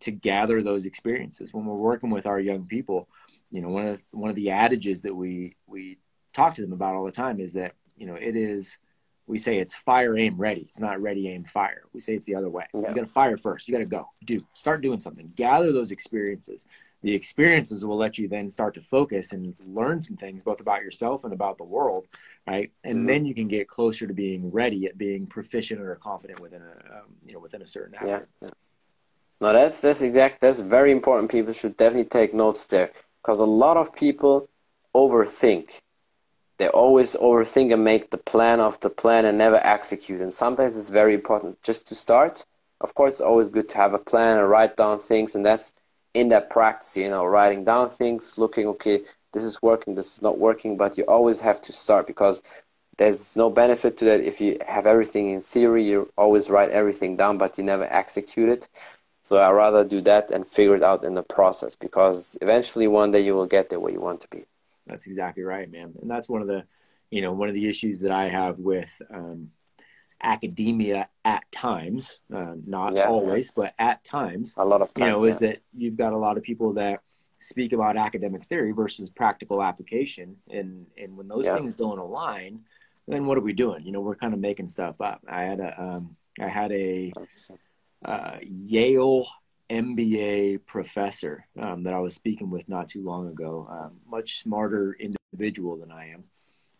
to 0.00 0.10
gather 0.10 0.62
those 0.62 0.84
experiences 0.84 1.54
when 1.54 1.64
we're 1.64 1.74
working 1.74 2.10
with 2.10 2.26
our 2.26 2.38
young 2.38 2.66
people 2.66 3.08
you 3.54 3.62
know 3.62 3.68
one 3.68 3.86
of 3.86 3.98
the, 3.98 4.18
one 4.18 4.30
of 4.30 4.36
the 4.36 4.50
adages 4.50 5.02
that 5.02 5.14
we 5.14 5.56
we 5.66 5.98
talk 6.34 6.54
to 6.56 6.62
them 6.62 6.72
about 6.72 6.94
all 6.94 7.04
the 7.04 7.12
time 7.12 7.38
is 7.38 7.52
that 7.52 7.74
you 7.96 8.06
know 8.06 8.14
it 8.14 8.34
is 8.34 8.78
we 9.26 9.38
say 9.38 9.58
it's 9.58 9.72
fire 9.74 10.18
aim 10.18 10.36
ready. 10.36 10.62
It's 10.62 10.78
not 10.78 11.00
ready 11.00 11.28
aim 11.30 11.44
fire. 11.44 11.84
We 11.94 12.02
say 12.02 12.14
it's 12.14 12.26
the 12.26 12.34
other 12.34 12.50
way. 12.50 12.66
Yeah. 12.74 12.90
you 12.90 12.94
got 12.94 13.00
to 13.00 13.06
fire 13.06 13.38
first. 13.38 13.66
You 13.66 13.72
got 13.72 13.78
to 13.78 13.86
go. 13.86 14.10
Do. 14.22 14.44
Start 14.52 14.82
doing 14.82 15.00
something. 15.00 15.32
Gather 15.34 15.72
those 15.72 15.92
experiences. 15.92 16.66
The 17.00 17.14
experiences 17.14 17.86
will 17.86 17.96
let 17.96 18.18
you 18.18 18.28
then 18.28 18.50
start 18.50 18.74
to 18.74 18.82
focus 18.82 19.32
and 19.32 19.54
learn 19.66 20.02
some 20.02 20.16
things 20.16 20.42
both 20.42 20.60
about 20.60 20.82
yourself 20.82 21.24
and 21.24 21.32
about 21.32 21.56
the 21.56 21.64
world 21.64 22.08
right? 22.46 22.72
And 22.82 22.98
mm-hmm. 22.98 23.06
then 23.06 23.24
you 23.24 23.34
can 23.34 23.48
get 23.48 23.68
closer 23.68 24.06
to 24.06 24.14
being 24.14 24.50
ready 24.50 24.86
at 24.86 24.98
being 24.98 25.26
proficient 25.26 25.80
or 25.80 25.94
confident 25.94 26.40
within 26.40 26.62
a 26.62 26.98
um, 26.98 27.16
you 27.24 27.32
know 27.32 27.40
within 27.40 27.62
a 27.62 27.66
certain 27.66 27.96
yeah, 28.04 28.20
yeah. 28.42 28.50
no 29.40 29.52
that's 29.52 29.80
that's 29.80 30.02
exact 30.02 30.40
that's 30.40 30.60
very 30.60 30.92
important. 30.92 31.30
People 31.30 31.52
should 31.52 31.76
definitely 31.76 32.04
take 32.04 32.34
notes 32.34 32.66
there 32.66 32.90
because 33.24 33.40
a 33.40 33.46
lot 33.46 33.76
of 33.76 33.94
people 33.94 34.48
overthink. 34.94 35.80
They 36.58 36.68
always 36.68 37.16
overthink 37.16 37.72
and 37.72 37.82
make 37.82 38.10
the 38.10 38.18
plan 38.18 38.60
of 38.60 38.78
the 38.80 38.90
plan 38.90 39.24
and 39.24 39.38
never 39.38 39.56
execute. 39.56 40.20
And 40.20 40.32
sometimes 40.32 40.76
it's 40.76 40.90
very 40.90 41.14
important 41.14 41.60
just 41.62 41.86
to 41.88 41.94
start. 41.94 42.44
Of 42.80 42.94
course, 42.94 43.14
it's 43.14 43.20
always 43.20 43.48
good 43.48 43.68
to 43.70 43.78
have 43.78 43.94
a 43.94 43.98
plan 43.98 44.38
and 44.38 44.48
write 44.48 44.76
down 44.76 44.98
things, 44.98 45.34
and 45.34 45.44
that's 45.44 45.72
in 46.12 46.28
that 46.28 46.50
practice, 46.50 46.96
you 46.96 47.08
know, 47.08 47.24
writing 47.24 47.64
down 47.64 47.88
things, 47.88 48.36
looking, 48.36 48.66
okay, 48.68 49.00
this 49.32 49.42
is 49.42 49.60
working, 49.62 49.94
this 49.94 50.14
is 50.14 50.22
not 50.22 50.38
working, 50.38 50.76
but 50.76 50.96
you 50.96 51.04
always 51.04 51.40
have 51.40 51.60
to 51.62 51.72
start 51.72 52.06
because 52.06 52.42
there's 52.98 53.36
no 53.36 53.50
benefit 53.50 53.96
to 53.98 54.04
that 54.04 54.20
if 54.20 54.40
you 54.40 54.58
have 54.66 54.86
everything 54.86 55.30
in 55.30 55.40
theory, 55.40 55.84
you 55.84 56.12
always 56.16 56.50
write 56.50 56.70
everything 56.70 57.16
down, 57.16 57.38
but 57.38 57.58
you 57.58 57.64
never 57.64 57.84
execute 57.92 58.48
it. 58.48 58.68
So 59.24 59.38
I 59.38 59.50
rather 59.52 59.84
do 59.84 60.02
that 60.02 60.30
and 60.30 60.46
figure 60.46 60.76
it 60.76 60.82
out 60.82 61.02
in 61.02 61.14
the 61.14 61.22
process 61.22 61.74
because 61.74 62.36
eventually 62.42 62.86
one 62.86 63.10
day 63.10 63.22
you 63.22 63.34
will 63.34 63.46
get 63.46 63.70
there 63.70 63.80
where 63.80 63.90
you 63.90 64.00
want 64.00 64.20
to 64.20 64.28
be. 64.28 64.44
That's 64.86 65.06
exactly 65.06 65.42
right, 65.42 65.70
man. 65.72 65.94
And 66.02 66.10
that's 66.10 66.28
one 66.28 66.42
of 66.42 66.46
the, 66.46 66.64
you 67.10 67.22
know, 67.22 67.32
one 67.32 67.48
of 67.48 67.54
the 67.54 67.66
issues 67.66 68.02
that 68.02 68.10
I 68.12 68.28
have 68.28 68.58
with 68.58 68.90
um, 69.10 69.48
academia 70.22 71.08
at 71.24 71.50
times, 71.50 72.18
uh, 72.34 72.52
not 72.66 72.96
yeah, 72.96 73.04
always, 73.04 73.46
yeah. 73.46 73.62
but 73.62 73.74
at 73.78 74.04
times. 74.04 74.56
A 74.58 74.64
lot 74.64 74.82
of 74.82 74.92
times, 74.92 75.08
you 75.08 75.14
know, 75.14 75.24
yeah. 75.24 75.32
is 75.32 75.38
that 75.38 75.62
you've 75.72 75.96
got 75.96 76.12
a 76.12 76.18
lot 76.18 76.36
of 76.36 76.42
people 76.42 76.74
that 76.74 77.00
speak 77.38 77.72
about 77.72 77.96
academic 77.96 78.44
theory 78.44 78.72
versus 78.72 79.08
practical 79.08 79.62
application, 79.62 80.36
and 80.50 80.86
and 80.98 81.16
when 81.16 81.28
those 81.28 81.48
things 81.48 81.76
don't 81.76 81.98
align, 81.98 82.60
then 83.08 83.24
what 83.24 83.38
are 83.38 83.42
we 83.42 83.54
doing? 83.54 83.86
You 83.86 83.92
know, 83.92 84.02
we're 84.02 84.16
kind 84.16 84.34
of 84.34 84.40
making 84.40 84.68
stuff 84.68 85.00
up. 85.00 85.22
I 85.26 85.44
had 85.44 85.60
a, 85.60 85.82
um, 85.82 86.16
I 86.38 86.48
had 86.48 86.72
a. 86.72 87.10
100% 87.16 87.58
uh, 88.04 88.38
Yale 88.42 89.26
MBA 89.70 90.66
professor 90.66 91.44
um, 91.58 91.84
that 91.84 91.94
I 91.94 91.98
was 91.98 92.14
speaking 92.14 92.50
with 92.50 92.68
not 92.68 92.88
too 92.88 93.02
long 93.02 93.28
ago. 93.28 93.66
Um, 93.70 94.00
much 94.06 94.40
smarter 94.40 94.96
individual 95.00 95.76
than 95.76 95.90
I 95.90 96.10
am, 96.10 96.24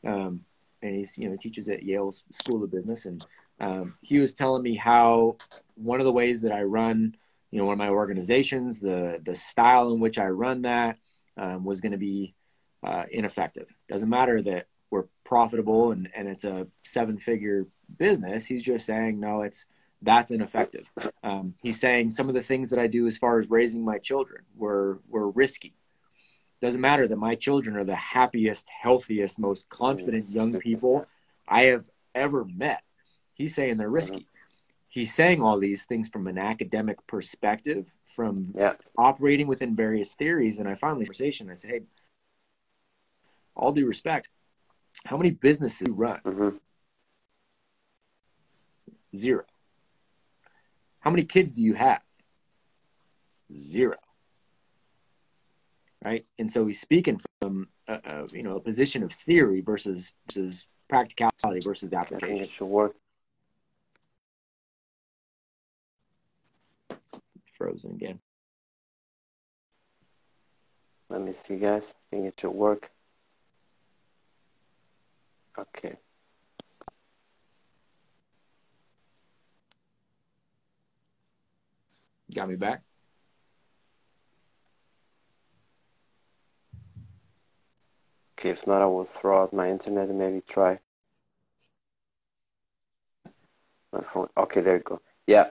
um, 0.04 0.44
and 0.82 0.94
he's 0.94 1.16
you 1.16 1.28
know 1.28 1.36
teaches 1.36 1.68
at 1.68 1.82
Yale's 1.82 2.24
School 2.30 2.62
of 2.62 2.70
Business, 2.70 3.06
and 3.06 3.24
um, 3.60 3.94
he 4.02 4.18
was 4.18 4.34
telling 4.34 4.62
me 4.62 4.74
how 4.74 5.36
one 5.76 6.00
of 6.00 6.06
the 6.06 6.12
ways 6.12 6.42
that 6.42 6.52
I 6.52 6.62
run, 6.62 7.16
you 7.50 7.58
know, 7.58 7.66
one 7.66 7.74
of 7.74 7.78
my 7.78 7.88
organizations, 7.88 8.80
the 8.80 9.20
the 9.24 9.34
style 9.34 9.92
in 9.92 10.00
which 10.00 10.18
I 10.18 10.26
run 10.26 10.62
that 10.62 10.98
um, 11.36 11.64
was 11.64 11.80
going 11.80 11.92
to 11.92 11.98
be 11.98 12.34
uh, 12.82 13.04
ineffective. 13.10 13.74
Doesn't 13.88 14.08
matter 14.10 14.42
that 14.42 14.66
we're 14.90 15.06
profitable 15.24 15.92
and 15.92 16.10
and 16.14 16.28
it's 16.28 16.44
a 16.44 16.66
seven 16.82 17.18
figure 17.18 17.66
business. 17.98 18.46
He's 18.46 18.62
just 18.62 18.86
saying 18.86 19.18
no, 19.18 19.42
it's 19.42 19.66
that's 20.04 20.30
ineffective. 20.30 20.90
Um, 21.22 21.54
he's 21.62 21.80
saying 21.80 22.10
some 22.10 22.28
of 22.28 22.34
the 22.34 22.42
things 22.42 22.70
that 22.70 22.78
I 22.78 22.86
do 22.86 23.06
as 23.06 23.16
far 23.16 23.38
as 23.38 23.50
raising 23.50 23.84
my 23.84 23.98
children 23.98 24.42
were 24.56 25.00
were 25.08 25.30
risky. 25.30 25.74
Doesn't 26.60 26.80
matter 26.80 27.08
that 27.08 27.16
my 27.16 27.34
children 27.34 27.76
are 27.76 27.84
the 27.84 27.94
happiest, 27.94 28.68
healthiest, 28.68 29.38
most 29.38 29.68
confident 29.68 30.22
young 30.30 30.58
people 30.60 31.06
I 31.48 31.64
have 31.64 31.90
ever 32.14 32.44
met. 32.44 32.82
He's 33.34 33.54
saying 33.54 33.76
they're 33.76 33.88
risky. 33.88 34.28
He's 34.88 35.12
saying 35.12 35.42
all 35.42 35.58
these 35.58 35.84
things 35.84 36.08
from 36.08 36.26
an 36.28 36.38
academic 36.38 37.04
perspective, 37.06 37.92
from 38.04 38.54
yeah. 38.56 38.74
operating 38.96 39.48
within 39.48 39.74
various 39.74 40.14
theories. 40.14 40.58
And 40.58 40.68
I 40.68 40.74
finally 40.74 41.04
conversation. 41.04 41.50
I 41.50 41.54
said, 41.54 41.70
"Hey, 41.70 41.80
all 43.56 43.72
due 43.72 43.86
respect, 43.86 44.28
how 45.04 45.16
many 45.16 45.30
businesses 45.30 45.80
do 45.80 45.90
you 45.90 45.94
run? 45.96 46.20
Mm-hmm. 46.24 46.56
Zero. 49.16 49.44
How 51.04 51.10
many 51.10 51.24
kids 51.24 51.52
do 51.52 51.62
you 51.62 51.74
have? 51.74 52.00
Zero. 53.52 53.96
Right? 56.02 56.24
And 56.38 56.50
so 56.50 56.66
he's 56.66 56.80
speaking 56.80 57.20
from 57.42 57.68
a, 57.86 58.00
a 58.04 58.26
you 58.32 58.42
know 58.42 58.56
a 58.56 58.60
position 58.60 59.02
of 59.02 59.12
theory 59.12 59.60
versus 59.60 60.14
versus 60.26 60.66
practicality 60.88 61.60
versus 61.62 61.92
application. 61.92 62.38
It 62.38 62.48
should 62.48 62.64
work. 62.64 62.96
Frozen 67.52 67.92
again. 67.92 68.20
Let 71.10 71.20
me 71.20 71.32
see, 71.32 71.56
guys. 71.56 71.94
I 71.94 72.16
think 72.16 72.26
it 72.28 72.40
should 72.40 72.50
work. 72.50 72.90
Okay. 75.58 75.98
Got 82.34 82.48
me 82.48 82.56
back? 82.56 82.82
Okay, 88.38 88.50
if 88.50 88.66
not, 88.66 88.82
I 88.82 88.86
will 88.86 89.04
throw 89.04 89.42
out 89.42 89.52
my 89.52 89.70
internet 89.70 90.08
and 90.08 90.18
maybe 90.18 90.40
try 90.40 90.80
my 93.92 94.00
phone. 94.00 94.28
Okay, 94.36 94.60
there 94.60 94.76
you 94.76 94.82
go. 94.82 95.00
Yeah, 95.28 95.50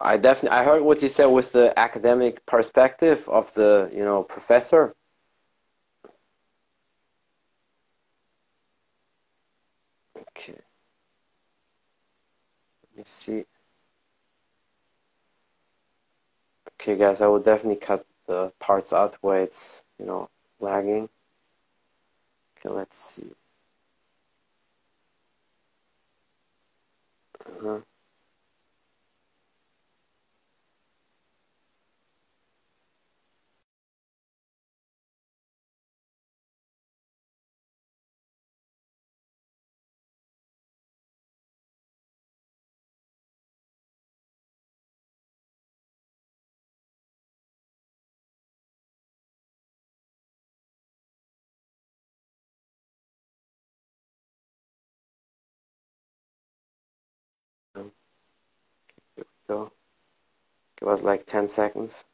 I 0.00 0.16
definitely 0.16 0.58
I 0.58 0.64
heard 0.64 0.82
what 0.82 1.02
you 1.02 1.08
said 1.08 1.26
with 1.26 1.52
the 1.52 1.78
academic 1.78 2.44
perspective 2.46 3.28
of 3.28 3.54
the 3.54 3.90
you 3.94 4.02
know 4.02 4.24
professor. 4.24 4.94
Okay. 10.16 10.60
Let 12.90 12.96
me 12.98 13.02
see. 13.04 13.44
Okay 16.80 16.96
guys, 16.96 17.20
I 17.20 17.26
will 17.26 17.40
definitely 17.40 17.80
cut 17.80 18.06
the 18.26 18.52
parts 18.60 18.92
out 18.92 19.16
where 19.20 19.42
it's, 19.42 19.82
you 19.98 20.06
know, 20.06 20.30
lagging. 20.60 21.08
Okay, 22.56 22.74
let's 22.74 22.96
see. 22.96 23.34
Uh 27.46 27.52
-huh. 27.62 27.82
Was 60.88 61.04
like 61.04 61.26
10 61.26 61.48
seconds. 61.48 62.04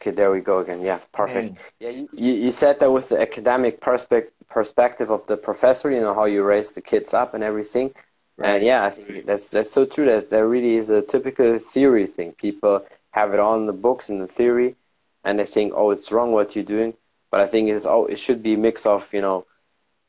Okay, 0.00 0.12
there 0.12 0.30
we 0.30 0.40
go 0.40 0.60
again. 0.60 0.84
Yeah, 0.84 1.00
perfect. 1.12 1.54
Mm. 1.56 1.70
Yeah, 1.80 1.90
you, 1.90 2.08
you 2.34 2.50
said 2.52 2.78
that 2.80 2.90
with 2.92 3.08
the 3.08 3.20
academic 3.20 3.80
perspective 3.80 4.32
perspective 4.48 5.10
of 5.10 5.26
the 5.26 5.36
professor, 5.36 5.90
you 5.90 6.00
know 6.00 6.14
how 6.14 6.24
you 6.24 6.42
raise 6.42 6.72
the 6.72 6.80
kids 6.80 7.12
up 7.12 7.34
and 7.34 7.44
everything. 7.44 7.92
Right. 8.38 8.56
And 8.56 8.64
yeah, 8.64 8.84
I 8.84 8.90
think 8.90 9.26
that's 9.26 9.50
that's 9.50 9.72
so 9.72 9.84
true. 9.86 10.06
That 10.06 10.30
there 10.30 10.48
really 10.48 10.76
is 10.76 10.90
a 10.90 11.02
typical 11.02 11.58
theory 11.58 12.06
thing. 12.06 12.32
People 12.32 12.86
have 13.10 13.34
it 13.34 13.40
on 13.40 13.66
the 13.66 13.72
books 13.72 14.08
and 14.08 14.20
the 14.20 14.28
theory, 14.28 14.76
and 15.24 15.38
they 15.38 15.46
think, 15.46 15.72
oh, 15.74 15.90
it's 15.90 16.12
wrong 16.12 16.32
what 16.32 16.54
you're 16.54 16.64
doing. 16.64 16.94
But 17.30 17.40
I 17.40 17.46
think 17.46 17.68
it's 17.68 17.84
oh, 17.86 18.06
it 18.06 18.18
should 18.18 18.42
be 18.42 18.54
a 18.54 18.58
mix 18.58 18.86
of 18.86 19.12
you 19.12 19.20
know, 19.20 19.46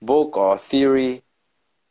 book 0.01 0.37
or 0.37 0.57
theory, 0.57 1.23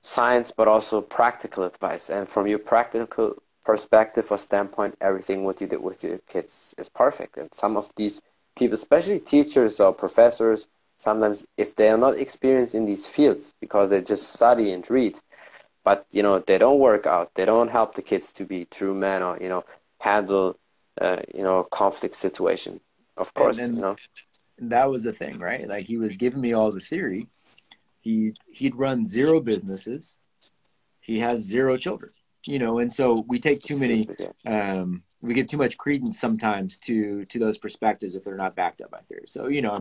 science, 0.03 0.51
but 0.51 0.69
also 0.69 1.01
practical 1.01 1.65
advice. 1.65 2.09
And 2.09 2.29
from 2.29 2.47
your 2.47 2.59
practical 2.59 3.43
perspective 3.65 4.27
or 4.31 4.39
standpoint, 4.39 4.97
everything 5.01 5.45
what 5.45 5.61
you 5.61 5.67
did 5.67 5.83
with 5.83 6.03
your 6.03 6.19
kids 6.27 6.75
is 6.79 6.89
perfect. 6.89 7.37
And 7.37 7.53
some 7.53 7.77
of 7.77 7.95
these 7.97 8.23
people, 8.57 8.75
especially 8.75 9.21
teachers 9.21 9.81
or 9.81 9.93
professors, 9.93 10.69
sometimes 10.97 11.47
if 11.57 11.77
they 11.77 11.89
are 11.91 11.99
not 11.99 12.19
experienced 12.19 12.75
in 12.75 12.85
these 12.85 13.07
fields 13.07 13.55
because 13.61 13.91
they 13.91 14.03
just 14.03 14.33
study 14.33 14.73
and 14.73 14.89
read, 14.91 15.19
but 15.85 16.07
you 16.11 16.23
know 16.23 16.39
they 16.41 16.59
don't 16.59 16.79
work 16.79 17.07
out, 17.07 17.35
they 17.35 17.45
don't 17.45 17.71
help 17.71 17.95
the 17.95 18.03
kids 18.03 18.33
to 18.33 18.45
be 18.45 18.65
true 18.67 18.95
men 18.95 19.23
or 19.23 19.39
you 19.41 19.49
know 19.49 19.65
handle 20.01 20.59
uh, 21.01 21.21
you 21.35 21.43
know 21.43 21.65
conflict 21.65 22.15
situation. 22.15 22.81
Of 23.19 23.35
course, 23.35 23.59
then, 23.59 23.77
you 23.77 23.83
know. 23.83 23.97
that 24.59 24.91
was 24.91 25.03
the 25.03 25.13
thing, 25.13 25.39
right? 25.39 25.69
Like 25.69 25.85
he 25.85 25.99
was 25.99 26.17
giving 26.17 26.41
me 26.41 26.53
all 26.55 26.71
the 26.71 26.81
theory. 26.81 27.27
He 28.01 28.35
he'd 28.51 28.77
run 28.77 29.05
zero 29.05 29.41
businesses. 29.41 30.15
He 31.01 31.19
has 31.19 31.41
zero 31.41 31.77
children 31.77 32.13
you 32.49 32.59
know, 32.59 32.79
and 32.79 32.93
so 32.93 33.25
we 33.29 33.39
take 33.39 33.63
too 33.63 33.79
many, 33.79 34.09
um, 34.47 35.03
we 35.21 35.35
give 35.35 35.47
too 35.49 35.59
much 35.59 35.77
credence 35.77 36.19
sometimes 36.19 36.79
to 36.79 37.27
to 37.27 37.39
those 37.39 37.59
perspectives 37.59 38.17
if 38.17 38.25
they're 38.25 38.37
not 38.37 38.57
backed 38.57 38.81
up 38.81 38.91
by 38.91 39.01
theory. 39.01 39.25
So 39.27 39.49
you 39.49 39.63
know. 39.63 39.79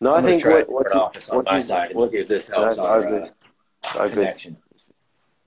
No, 0.00 0.14
I'm 0.14 0.24
I 0.24 0.28
think 0.28 0.44
what, 0.44 0.70
what's 0.70 0.94
office 0.94 1.30
on 1.30 1.44
my 1.44 1.60
side 1.60 1.94
what, 1.94 2.10
see 2.10 2.18
if 2.18 2.28
this 2.28 2.48
helps 2.48 2.78
our, 2.78 3.02
good. 3.02 3.22
Uh, 3.24 3.98
our 3.98 4.08
connection. 4.08 4.52
Good. 4.54 4.82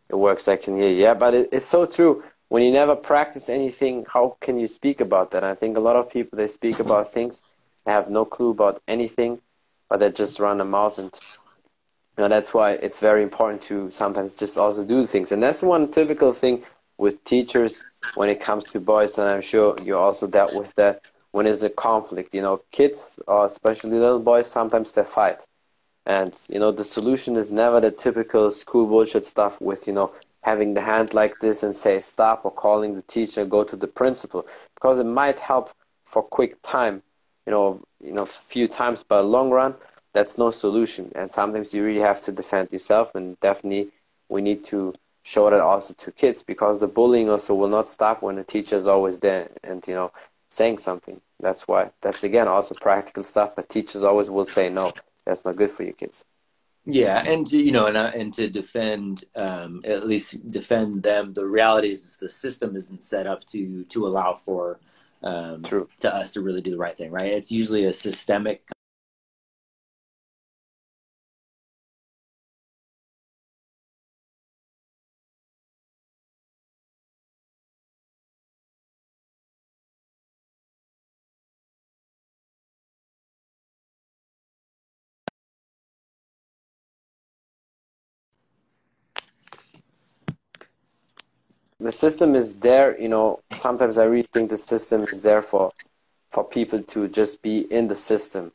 It 0.10 0.16
works. 0.16 0.48
I 0.48 0.56
can 0.56 0.76
hear 0.76 0.90
you. 0.90 1.04
Yeah, 1.04 1.14
but 1.14 1.34
it, 1.36 1.50
it's 1.52 1.68
so 1.68 1.86
true. 1.86 2.24
When 2.48 2.64
you 2.64 2.72
never 2.72 2.96
practice 2.96 3.48
anything, 3.48 4.06
how 4.12 4.38
can 4.42 4.60
you 4.60 4.66
speak 4.66 5.02
about 5.02 5.30
that? 5.32 5.44
I 5.44 5.54
think 5.54 5.78
a 5.78 5.80
lot 5.80 5.96
of 5.96 6.12
people 6.12 6.38
they 6.38 6.48
speak 6.48 6.76
mm-hmm. 6.76 6.88
about 6.88 7.12
things, 7.12 7.44
they 7.86 7.92
have 7.92 8.10
no 8.10 8.26
clue 8.26 8.50
about 8.50 8.82
anything, 8.88 9.40
but 9.88 10.00
they 10.00 10.12
just 10.12 10.40
run 10.40 10.60
a 10.62 10.66
mouth 10.66 10.98
and 10.98 11.14
you 12.20 12.24
know, 12.24 12.28
that's 12.28 12.54
why 12.54 12.72
it's 12.72 13.00
very 13.00 13.24
important 13.24 13.62
to 13.62 13.90
sometimes 13.92 14.36
just 14.36 14.58
also 14.58 14.86
do 14.86 15.06
things. 15.06 15.32
And 15.32 15.42
that's 15.42 15.64
one 15.64 15.90
typical 15.90 16.34
thing 16.34 16.64
with 16.98 17.24
teachers 17.24 17.86
when 18.16 18.28
it 18.28 18.42
comes 18.42 18.66
to 18.72 18.82
boys, 18.82 19.18
and 19.18 19.30
I'm 19.30 19.42
sure 19.42 19.78
you 19.82 19.98
also 19.98 20.28
dealt 20.28 20.54
with 20.54 20.76
that 20.76 21.02
when 21.32 21.46
there's 21.46 21.64
a 21.64 21.70
conflict. 21.70 22.34
You 22.34 22.42
know, 22.42 22.62
kids, 22.72 23.20
or 23.28 23.46
especially 23.46 23.98
little 23.98 24.20
boys, 24.20 24.50
sometimes 24.50 24.92
they 24.94 25.04
fight. 25.04 25.46
And, 26.06 26.36
you 26.50 26.60
know, 26.60 26.72
the 26.72 26.84
solution 26.84 27.36
is 27.36 27.52
never 27.52 27.80
the 27.80 27.92
typical 27.92 28.50
school 28.52 28.88
bullshit 28.88 29.26
stuff 29.26 29.62
with, 29.62 29.86
you 29.86 29.94
know, 29.94 30.12
having 30.44 30.74
the 30.74 30.82
hand 30.82 31.14
like 31.14 31.40
this 31.40 31.62
and 31.64 31.76
say 31.76 32.00
stop 32.00 32.46
or 32.46 32.52
calling 32.52 32.96
the 32.96 33.02
teacher, 33.04 33.46
go 33.46 33.64
to 33.64 33.76
the 33.76 33.88
principal. 33.88 34.48
Because 34.74 35.00
it 35.00 35.06
might 35.06 35.40
help 35.40 35.70
for 36.06 36.24
quick 36.24 36.60
time, 36.64 37.04
you 37.46 37.52
know, 37.52 37.82
you 38.04 38.12
know, 38.12 38.26
few 38.26 38.68
times, 38.68 39.04
but 39.04 39.24
long 39.24 39.52
run, 39.52 39.76
that's 40.14 40.38
no 40.38 40.50
solution. 40.50 41.12
And 41.14 41.30
sometimes 41.30 41.74
you 41.74 41.84
really 41.84 42.00
have 42.02 42.22
to 42.22 42.32
defend 42.32 42.72
yourself 42.72 43.14
and 43.14 43.40
definitely 43.40 43.90
we 44.30 44.42
need 44.42 44.64
to 44.66 44.94
show 45.24 45.50
that 45.50 45.60
also 45.60 45.94
to 45.94 46.12
kids 46.12 46.42
because 46.42 46.80
the 46.80 46.88
bullying 46.88 47.30
also 47.30 47.54
will 47.54 47.68
not 47.68 47.88
stop 47.88 48.22
when 48.22 48.36
the 48.36 48.44
teacher 48.44 48.76
is 48.76 48.88
always 48.88 49.20
there 49.20 49.50
and 49.64 49.86
you 49.88 49.94
know 49.94 50.12
saying 50.50 50.80
something. 50.80 51.22
That's 51.40 51.68
why. 51.68 51.92
That's 52.02 52.24
again 52.24 52.48
also 52.48 52.76
practical 52.76 53.24
stuff. 53.24 53.56
But 53.56 53.70
teachers 53.70 54.04
always 54.04 54.30
will 54.30 54.46
say 54.46 54.70
no. 54.70 54.92
That's 55.26 55.46
not 55.46 55.56
good 55.56 55.70
for 55.70 55.84
your 55.84 55.94
kids. 55.94 56.26
Yeah, 56.86 57.24
and 57.26 57.46
to, 57.48 57.62
you 57.62 57.72
know, 57.72 57.86
and 57.86 57.98
uh, 57.98 58.12
and 58.16 58.34
to 58.34 58.50
defend, 58.50 59.26
um, 59.36 59.82
at 59.86 60.08
least 60.08 60.50
defend 60.50 61.04
them. 61.04 61.34
The 61.34 61.46
reality 61.46 61.90
is, 61.90 62.18
the 62.18 62.30
system 62.30 62.76
isn't 62.76 63.04
set 63.04 63.28
up 63.28 63.46
to 63.48 63.84
to 63.84 64.08
allow 64.08 64.34
for 64.34 64.80
um, 65.22 65.62
True. 65.62 65.88
to 66.00 66.14
us 66.14 66.32
to 66.32 66.42
really 66.42 66.62
do 66.62 66.72
the 66.72 66.78
right 66.78 66.96
thing. 66.96 67.12
Right? 67.12 67.32
It's 67.32 67.52
usually 67.52 67.84
a 67.84 67.94
systemic 67.94 68.64
the 91.80 91.92
system 91.92 92.36
is 92.36 92.58
there. 92.58 93.00
You 93.00 93.10
know, 93.10 93.40
sometimes 93.54 93.98
I 93.98 94.06
really 94.06 94.28
think 94.34 94.50
the 94.50 94.58
system 94.58 95.04
is 95.04 95.24
there 95.24 95.42
for 95.42 95.72
for 96.30 96.44
people 96.44 96.84
to 96.84 97.08
just 97.08 97.42
be 97.42 97.62
in 97.72 97.88
the 97.88 97.96
system, 97.96 98.52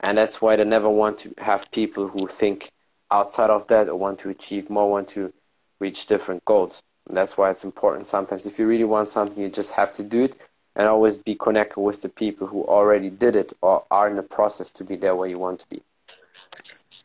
and 0.00 0.18
that's 0.18 0.42
why 0.42 0.56
they 0.56 0.64
never 0.64 0.88
want 0.88 1.18
to 1.18 1.34
have 1.38 1.70
people 1.70 2.08
who 2.08 2.26
think 2.26 2.70
outside 3.10 3.50
of 3.50 3.66
that 3.68 3.88
or 3.88 3.96
want 3.96 4.18
to 4.20 4.30
achieve 4.30 4.68
more, 4.68 4.90
want 4.90 5.08
to 5.08 5.32
reach 5.78 6.06
different 6.06 6.44
goals. 6.44 6.82
And 7.06 7.16
that's 7.16 7.36
why 7.36 7.50
it's 7.50 7.64
important. 7.64 8.06
Sometimes, 8.06 8.46
if 8.46 8.58
you 8.58 8.66
really 8.66 8.84
want 8.84 9.08
something, 9.08 9.42
you 9.42 9.48
just 9.48 9.74
have 9.74 9.92
to 9.92 10.02
do 10.02 10.24
it, 10.24 10.48
and 10.74 10.88
always 10.88 11.18
be 11.18 11.34
connected 11.34 11.80
with 11.80 12.02
the 12.02 12.08
people 12.08 12.46
who 12.46 12.64
already 12.64 13.10
did 13.10 13.36
it 13.36 13.52
or 13.60 13.84
are 13.90 14.08
in 14.08 14.16
the 14.16 14.22
process 14.22 14.70
to 14.72 14.84
be 14.84 14.96
there 14.96 15.14
where 15.14 15.28
you 15.28 15.38
want 15.38 15.60
to 15.60 15.68
be. 15.68 15.82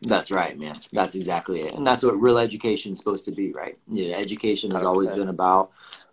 That's 0.01 0.31
right, 0.31 0.57
man. 0.57 0.77
That's 0.93 1.15
exactly 1.15 1.61
it, 1.61 1.73
and 1.73 1.85
that's 1.85 2.03
what 2.03 2.19
real 2.19 2.37
education 2.37 2.93
is 2.93 2.99
supposed 2.99 3.25
to 3.25 3.31
be, 3.31 3.51
right? 3.51 3.77
Yeah, 3.89 4.15
education 4.15 4.71
has 4.71 4.83
100%. 4.83 4.85
always 4.85 5.11
been 5.11 5.27
about, 5.27 5.71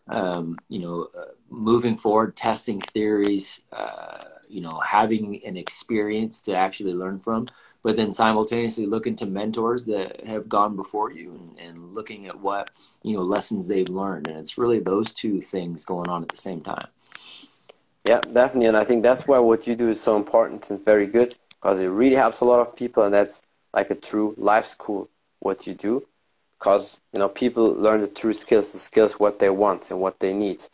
um, 0.09 0.59
you 0.69 0.81
know, 0.81 1.09
uh, 1.17 1.27
moving 1.51 1.97
forward, 1.97 2.37
testing 2.37 2.81
theories, 2.81 3.61
uh, 3.73 4.25
you 4.49 4.61
know, 4.61 4.81
having 4.81 5.45
an 5.45 5.57
experience 5.57 6.41
to 6.43 6.57
actually 6.57 6.95
learn 6.95 7.21
from, 7.21 7.47
but 7.83 7.95
then 7.95 8.11
simultaneously 8.11 8.87
looking 8.87 9.15
to 9.15 9.27
mentors 9.27 9.85
that 9.87 10.27
have 10.27 10.49
gone 10.49 10.75
before 10.75 11.13
you 11.13 11.33
and, 11.35 11.59
and 11.61 11.95
looking 11.95 12.27
at 12.27 12.41
what 12.41 12.71
you 13.05 13.17
know 13.17 13.23
lessons 13.23 13.69
they've 13.69 13.89
learned, 13.89 14.27
and 14.27 14.37
it's 14.37 14.59
really 14.59 14.81
those 14.81 15.15
two 15.15 15.41
things 15.41 15.85
going 15.85 16.09
on 16.09 16.23
at 16.23 16.29
the 16.29 16.37
same 16.37 16.61
time. 16.61 16.89
Yeah, 18.05 18.21
definitely, 18.21 18.67
and 18.67 18.77
I 18.77 18.83
think 18.83 19.05
that's 19.05 19.29
why 19.29 19.39
what 19.39 19.69
you 19.69 19.77
do 19.77 19.89
is 19.89 20.01
so 20.01 20.17
important 20.17 20.69
and 20.71 20.85
very 20.85 21.07
good 21.07 21.35
because 21.51 21.79
it 21.79 21.87
really 21.87 22.17
helps 22.17 22.41
a 22.41 22.45
lot 22.45 22.59
of 22.59 22.75
people, 22.75 23.05
and 23.05 23.15
that's 23.15 23.43
like 23.77 23.91
a 23.91 23.95
true 23.95 24.35
life 24.37 24.67
school 24.67 25.09
what 25.39 25.67
you 25.67 25.75
do. 25.75 26.05
Because 26.59 27.03
you 27.13 27.21
know 27.21 27.29
people 27.29 27.67
learn 27.75 28.01
the 28.01 28.09
true 28.09 28.33
skills 28.33 28.73
the 28.73 28.79
skills 28.79 29.21
what 29.21 29.39
they 29.39 29.51
want 29.51 29.91
and 29.91 30.01
what 30.01 30.19
they 30.21 30.33
need. 30.33 30.65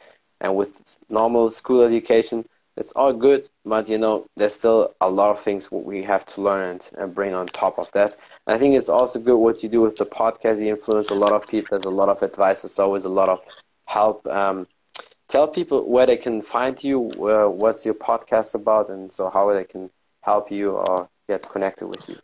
And 0.40 0.56
with 0.56 0.98
normal 1.10 1.50
school 1.50 1.82
education 1.82 2.46
it's 2.76 2.92
all 2.92 3.12
good 3.12 3.48
but 3.64 3.88
you 3.88 3.98
know 3.98 4.26
there's 4.36 4.54
still 4.54 4.94
a 5.00 5.10
lot 5.10 5.30
of 5.30 5.38
things 5.38 5.70
we 5.70 6.02
have 6.02 6.24
to 6.24 6.40
learn 6.40 6.70
and, 6.70 6.90
and 6.98 7.14
bring 7.14 7.34
on 7.34 7.46
top 7.48 7.78
of 7.78 7.90
that. 7.92 8.16
And 8.46 8.56
i 8.56 8.58
think 8.58 8.74
it's 8.74 8.88
also 8.88 9.18
good 9.20 9.36
what 9.36 9.62
you 9.62 9.68
do 9.68 9.80
with 9.82 9.96
the 9.96 10.06
podcast 10.06 10.60
you 10.60 10.68
influence 10.68 11.10
a 11.10 11.14
lot 11.14 11.32
of 11.32 11.46
people 11.46 11.68
there's 11.70 11.84
a 11.84 11.90
lot 11.90 12.08
of 12.08 12.22
advice 12.22 12.62
there's 12.62 12.78
always 12.78 13.04
a 13.04 13.10
lot 13.10 13.28
of 13.28 13.40
help 13.86 14.26
um, 14.26 14.66
tell 15.28 15.48
people 15.48 15.88
where 15.88 16.06
they 16.06 16.16
can 16.16 16.40
find 16.40 16.82
you 16.82 17.10
uh, 17.20 17.48
what's 17.48 17.84
your 17.84 17.94
podcast 17.94 18.54
about 18.54 18.88
and 18.88 19.12
so 19.12 19.28
how 19.28 19.52
they 19.52 19.64
can 19.64 19.90
help 20.22 20.50
you 20.50 20.72
or 20.72 21.08
get 21.28 21.46
connected 21.48 21.86
with 21.86 22.08
you 22.08 22.16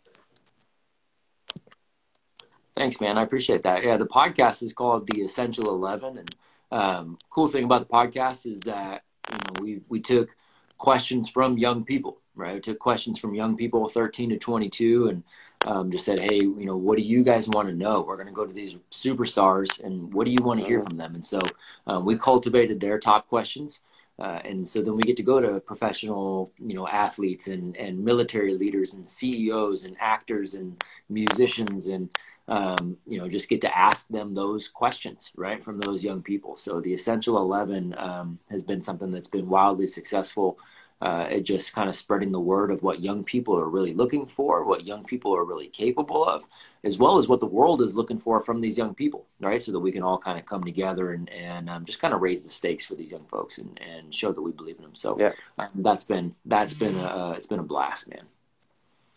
Thanks, 2.79 3.01
man. 3.01 3.17
I 3.17 3.23
appreciate 3.23 3.63
that. 3.63 3.83
Yeah, 3.83 3.97
the 3.97 4.07
podcast 4.07 4.63
is 4.63 4.71
called 4.71 5.05
The 5.05 5.19
Essential 5.19 5.69
Eleven, 5.69 6.17
and 6.17 6.35
um, 6.71 7.17
cool 7.29 7.49
thing 7.49 7.65
about 7.65 7.85
the 7.85 7.93
podcast 7.93 8.45
is 8.45 8.61
that 8.61 9.03
you 9.29 9.35
know 9.35 9.61
we 9.61 9.81
we 9.89 9.99
took 9.99 10.33
questions 10.77 11.27
from 11.27 11.57
young 11.57 11.83
people, 11.83 12.21
right? 12.35 12.53
We 12.53 12.61
took 12.61 12.79
questions 12.79 13.19
from 13.19 13.35
young 13.35 13.57
people, 13.57 13.89
thirteen 13.89 14.29
to 14.29 14.37
twenty-two, 14.37 15.09
and 15.09 15.23
um, 15.65 15.91
just 15.91 16.05
said, 16.05 16.19
hey, 16.19 16.37
you 16.37 16.65
know, 16.65 16.77
what 16.77 16.97
do 16.97 17.03
you 17.03 17.21
guys 17.21 17.49
want 17.49 17.67
to 17.67 17.75
know? 17.75 18.01
We're 18.07 18.15
going 18.15 18.29
to 18.29 18.33
go 18.33 18.45
to 18.45 18.53
these 18.53 18.79
superstars, 18.91 19.83
and 19.83 20.13
what 20.13 20.23
do 20.23 20.31
you 20.31 20.41
want 20.41 20.61
to 20.61 20.65
hear 20.65 20.81
from 20.81 20.95
them? 20.95 21.15
And 21.15 21.25
so 21.25 21.41
um, 21.85 22.05
we 22.05 22.17
cultivated 22.17 22.79
their 22.79 22.97
top 22.97 23.27
questions. 23.27 23.81
Uh, 24.19 24.41
and 24.43 24.67
so 24.67 24.81
then 24.81 24.97
we 24.97 25.03
get 25.03 25.15
to 25.15 25.23
go 25.23 25.39
to 25.39 25.61
professional, 25.61 26.51
you 26.59 26.73
know, 26.73 26.85
athletes 26.85 27.47
and, 27.47 27.77
and 27.77 28.03
military 28.03 28.53
leaders 28.53 28.93
and 28.93 29.07
CEOs 29.07 29.85
and 29.85 29.95
actors 29.97 30.55
and 30.55 30.83
musicians 31.07 31.87
and, 31.87 32.09
um, 32.49 32.97
you 33.07 33.19
know, 33.19 33.29
just 33.29 33.47
get 33.49 33.61
to 33.61 33.77
ask 33.77 34.07
them 34.09 34.33
those 34.33 34.67
questions, 34.67 35.31
right, 35.35 35.61
from 35.63 35.79
those 35.79 36.03
young 36.03 36.21
people. 36.21 36.57
So 36.57 36.81
the 36.81 36.93
Essential 36.93 37.37
11 37.37 37.95
um, 37.97 38.39
has 38.49 38.63
been 38.63 38.81
something 38.81 39.11
that's 39.11 39.27
been 39.27 39.47
wildly 39.47 39.87
successful 39.87 40.59
uh, 41.01 41.27
it 41.31 41.41
just 41.41 41.73
kind 41.73 41.87
of 41.87 41.95
spreading 41.95 42.31
the 42.31 42.39
word 42.39 42.71
of 42.71 42.83
what 42.83 42.99
young 42.99 43.23
people 43.23 43.57
are 43.57 43.69
really 43.69 43.93
looking 43.93 44.25
for, 44.25 44.65
what 44.65 44.85
young 44.85 45.03
people 45.05 45.33
are 45.33 45.45
really 45.45 45.67
capable 45.67 46.25
of, 46.25 46.45
as 46.83 46.97
well 46.97 47.17
as 47.17 47.29
what 47.29 47.39
the 47.39 47.45
world 47.45 47.81
is 47.81 47.95
looking 47.95 48.19
for 48.19 48.41
from 48.41 48.59
these 48.59 48.77
young 48.77 48.93
people, 48.93 49.25
right? 49.39 49.63
So 49.63 49.71
that 49.71 49.79
we 49.79 49.93
can 49.93 50.03
all 50.03 50.17
kind 50.17 50.37
of 50.37 50.45
come 50.45 50.61
together 50.61 51.13
and, 51.13 51.29
and 51.29 51.69
um, 51.69 51.85
just 51.85 52.01
kind 52.01 52.13
of 52.13 52.21
raise 52.21 52.43
the 52.43 52.49
stakes 52.49 52.83
for 52.83 52.95
these 52.95 53.13
young 53.13 53.25
folks 53.25 53.59
and, 53.59 53.79
and 53.81 54.13
show 54.13 54.33
that 54.33 54.41
we 54.41 54.51
believe 54.51 54.75
in 54.75 54.83
them. 54.83 54.95
So 54.95 55.17
yeah. 55.17 55.31
Um, 55.57 55.69
that's 55.75 56.03
been 56.03 56.35
that's 56.45 56.73
been 56.73 56.97
a, 56.97 57.03
uh, 57.05 57.33
it's 57.37 57.47
been 57.47 57.59
a 57.59 57.63
blast, 57.63 58.09
man. 58.09 58.25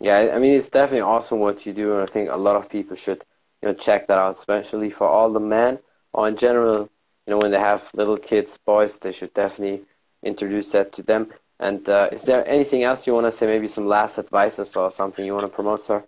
Yeah, 0.02 0.32
I 0.34 0.38
mean 0.40 0.54
it's 0.58 0.68
definitely 0.68 1.02
awesome 1.02 1.38
what 1.38 1.64
you 1.64 1.72
do, 1.72 1.92
and 1.94 2.02
I 2.02 2.06
think 2.06 2.28
a 2.28 2.36
lot 2.36 2.56
of 2.56 2.68
people 2.68 2.96
should 2.96 3.24
you 3.62 3.68
know 3.68 3.74
check 3.74 4.06
that 4.08 4.18
out, 4.18 4.32
especially 4.34 4.90
for 4.90 5.06
all 5.08 5.30
the 5.32 5.40
men 5.40 5.78
or 6.12 6.28
in 6.28 6.36
general. 6.36 6.90
You 7.26 7.30
know, 7.32 7.38
when 7.38 7.52
they 7.52 7.60
have 7.60 7.90
little 7.94 8.16
kids, 8.18 8.58
boys, 8.58 8.98
they 8.98 9.12
should 9.12 9.32
definitely 9.32 9.84
introduce 10.24 10.70
that 10.72 10.92
to 10.94 11.02
them. 11.04 11.32
And 11.60 11.88
uh, 11.88 12.08
is 12.12 12.24
there 12.24 12.46
anything 12.48 12.82
else 12.82 13.06
you 13.06 13.14
want 13.14 13.26
to 13.28 13.32
say? 13.32 13.46
Maybe 13.46 13.68
some 13.68 13.86
last 13.86 14.18
advices 14.18 14.74
or 14.76 14.90
something 14.90 15.24
you 15.24 15.34
want 15.34 15.46
to 15.46 15.54
promote, 15.54 15.80
sir? 15.80 16.04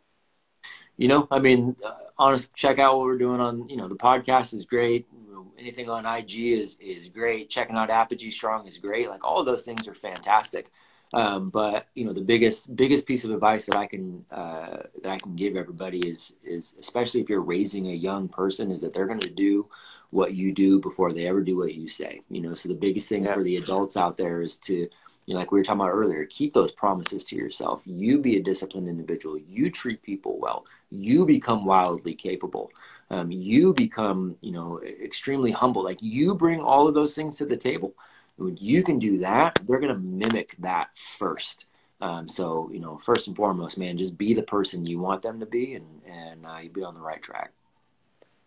You 0.96 1.08
know, 1.08 1.28
I 1.30 1.38
mean, 1.38 1.76
uh, 1.84 1.94
honest, 2.18 2.54
check 2.54 2.80
out 2.80 2.96
what 2.96 3.06
we're 3.06 3.18
doing 3.18 3.40
on. 3.40 3.68
You 3.68 3.76
know, 3.76 3.88
the 3.88 3.96
podcast 3.96 4.54
is 4.54 4.66
great. 4.66 5.06
Anything 5.56 5.88
on 5.88 6.04
IG 6.04 6.34
is 6.58 6.78
is 6.80 7.08
great. 7.08 7.48
Checking 7.48 7.76
out 7.76 7.90
Apogee 7.90 8.30
Strong 8.30 8.66
is 8.66 8.78
great. 8.78 9.08
Like 9.08 9.24
all 9.24 9.44
those 9.44 9.64
things 9.64 9.86
are 9.86 9.94
fantastic. 9.94 10.72
Um, 11.14 11.50
but 11.50 11.86
you 11.94 12.04
know, 12.04 12.12
the 12.12 12.20
biggest 12.20 12.74
biggest 12.74 13.06
piece 13.06 13.24
of 13.24 13.30
advice 13.30 13.66
that 13.66 13.76
I 13.76 13.86
can 13.86 14.24
uh, 14.30 14.82
that 15.02 15.10
I 15.10 15.18
can 15.18 15.36
give 15.36 15.56
everybody 15.56 16.00
is 16.08 16.34
is 16.42 16.74
especially 16.78 17.20
if 17.20 17.28
you're 17.28 17.40
raising 17.42 17.88
a 17.88 17.94
young 17.94 18.28
person 18.28 18.70
is 18.70 18.80
that 18.80 18.92
they're 18.92 19.06
going 19.06 19.20
to 19.20 19.30
do 19.30 19.68
what 20.10 20.34
you 20.34 20.52
do 20.52 20.80
before 20.80 21.12
they 21.12 21.26
ever 21.26 21.40
do 21.40 21.56
what 21.56 21.74
you 21.74 21.88
say. 21.88 22.20
You 22.30 22.40
know, 22.40 22.54
so 22.54 22.68
the 22.68 22.74
biggest 22.74 23.08
thing 23.08 23.24
yeah. 23.24 23.34
for 23.34 23.42
the 23.42 23.56
adults 23.56 23.96
out 23.96 24.16
there 24.16 24.42
is 24.42 24.58
to 24.58 24.88
you 25.26 25.34
know, 25.34 25.40
like 25.40 25.52
we 25.52 25.58
were 25.58 25.64
talking 25.64 25.80
about 25.80 25.92
earlier, 25.92 26.26
keep 26.26 26.52
those 26.52 26.72
promises 26.72 27.24
to 27.26 27.36
yourself. 27.36 27.82
You 27.86 28.18
be 28.18 28.36
a 28.36 28.42
disciplined 28.42 28.88
individual. 28.88 29.38
You 29.38 29.70
treat 29.70 30.02
people 30.02 30.38
well. 30.38 30.66
You 30.90 31.24
become 31.24 31.64
wildly 31.64 32.14
capable. 32.14 32.70
Um, 33.10 33.30
you 33.30 33.72
become, 33.72 34.36
you 34.42 34.52
know, 34.52 34.80
extremely 34.82 35.50
humble. 35.50 35.82
Like 35.82 35.98
you 36.02 36.34
bring 36.34 36.60
all 36.60 36.86
of 36.86 36.94
those 36.94 37.14
things 37.14 37.38
to 37.38 37.46
the 37.46 37.56
table. 37.56 37.94
When 38.36 38.56
you 38.60 38.82
can 38.82 38.98
do 38.98 39.18
that, 39.18 39.60
they're 39.66 39.80
going 39.80 39.94
to 39.94 40.00
mimic 40.00 40.56
that 40.58 40.96
first. 40.96 41.66
Um, 42.00 42.28
so, 42.28 42.68
you 42.72 42.80
know, 42.80 42.98
first 42.98 43.28
and 43.28 43.36
foremost, 43.36 43.78
man, 43.78 43.96
just 43.96 44.18
be 44.18 44.34
the 44.34 44.42
person 44.42 44.84
you 44.84 44.98
want 44.98 45.22
them 45.22 45.40
to 45.40 45.46
be, 45.46 45.74
and 45.74 45.86
and 46.06 46.44
uh, 46.44 46.58
you'll 46.62 46.72
be 46.72 46.82
on 46.82 46.94
the 46.94 47.00
right 47.00 47.22
track. 47.22 47.52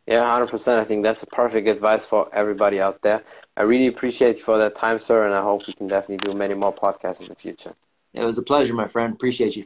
Yeah, 0.05 0.21
100%. 0.21 0.79
I 0.79 0.85
think 0.85 1.03
that's 1.03 1.21
a 1.23 1.27
perfect 1.27 1.67
advice 1.67 2.05
for 2.05 2.33
everybody 2.33 2.79
out 2.79 3.01
there. 3.01 3.23
I 3.57 3.63
really 3.63 3.87
appreciate 3.87 4.37
you 4.37 4.43
for 4.43 4.57
that 4.57 4.75
time, 4.75 4.99
sir, 4.99 5.25
and 5.25 5.35
I 5.35 5.41
hope 5.41 5.67
we 5.67 5.73
can 5.73 5.87
definitely 5.87 6.31
do 6.31 6.37
many 6.37 6.53
more 6.53 6.73
podcasts 6.73 7.21
in 7.21 7.27
the 7.27 7.35
future. 7.35 7.73
It 8.13 8.23
was 8.23 8.37
a 8.37 8.43
pleasure, 8.43 8.73
my 8.73 8.87
friend. 8.87 9.13
Appreciate 9.13 9.57
you. 9.57 9.65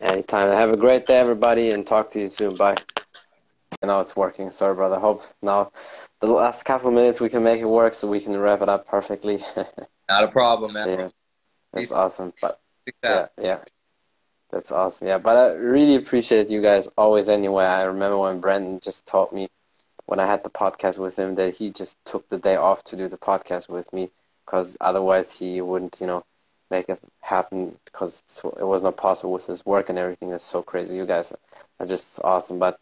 Anytime. 0.00 0.48
Have 0.48 0.70
a 0.70 0.78
great 0.78 1.06
day, 1.06 1.18
everybody, 1.18 1.70
and 1.70 1.86
talk 1.86 2.10
to 2.12 2.20
you 2.20 2.30
soon. 2.30 2.54
Bye. 2.54 2.76
I 3.82 3.86
know 3.86 4.00
it's 4.00 4.16
working. 4.16 4.50
Sorry, 4.50 4.74
brother. 4.74 4.98
Hope 4.98 5.22
now 5.42 5.72
the 6.20 6.26
last 6.26 6.64
couple 6.64 6.88
of 6.88 6.94
minutes 6.94 7.20
we 7.20 7.28
can 7.28 7.42
make 7.42 7.60
it 7.60 7.66
work 7.66 7.94
so 7.94 8.08
we 8.08 8.20
can 8.20 8.38
wrap 8.38 8.62
it 8.62 8.68
up 8.68 8.86
perfectly. 8.86 9.42
Not 10.08 10.24
a 10.24 10.28
problem, 10.28 10.72
man. 10.72 10.88
Yeah, 10.88 11.08
that's 11.72 11.92
awesome. 11.92 12.32
But, 12.40 12.60
yeah, 13.02 13.26
yeah. 13.40 13.58
That's 14.50 14.70
awesome. 14.70 15.08
Yeah, 15.08 15.18
but 15.18 15.36
I 15.36 15.54
really 15.54 15.96
appreciate 15.96 16.48
you 16.48 16.62
guys 16.62 16.86
always 16.96 17.28
anyway. 17.28 17.64
I 17.64 17.82
remember 17.82 18.18
when 18.18 18.40
Brandon 18.40 18.78
just 18.80 19.06
taught 19.06 19.32
me 19.32 19.48
when 20.06 20.20
I 20.20 20.26
had 20.26 20.44
the 20.44 20.50
podcast 20.50 20.98
with 20.98 21.18
him 21.18 21.34
that 21.36 21.56
he 21.56 21.70
just 21.70 21.98
took 22.04 22.28
the 22.28 22.38
day 22.38 22.56
off 22.56 22.84
to 22.84 22.96
do 22.96 23.08
the 23.08 23.16
podcast 23.16 23.68
with 23.68 23.92
me 23.92 24.10
because 24.44 24.76
otherwise 24.80 25.38
he 25.38 25.60
wouldn't, 25.60 25.98
you 26.00 26.06
know, 26.06 26.24
make 26.70 26.88
it 26.88 27.00
happen 27.20 27.78
because 27.84 28.22
it 28.58 28.66
was 28.66 28.82
not 28.82 28.96
possible 28.96 29.32
with 29.32 29.46
his 29.46 29.64
work 29.64 29.88
and 29.88 29.98
everything. 29.98 30.30
That's 30.30 30.44
so 30.44 30.62
crazy. 30.62 30.96
You 30.96 31.06
guys 31.06 31.32
are 31.80 31.86
just 31.86 32.20
awesome. 32.22 32.58
But 32.58 32.78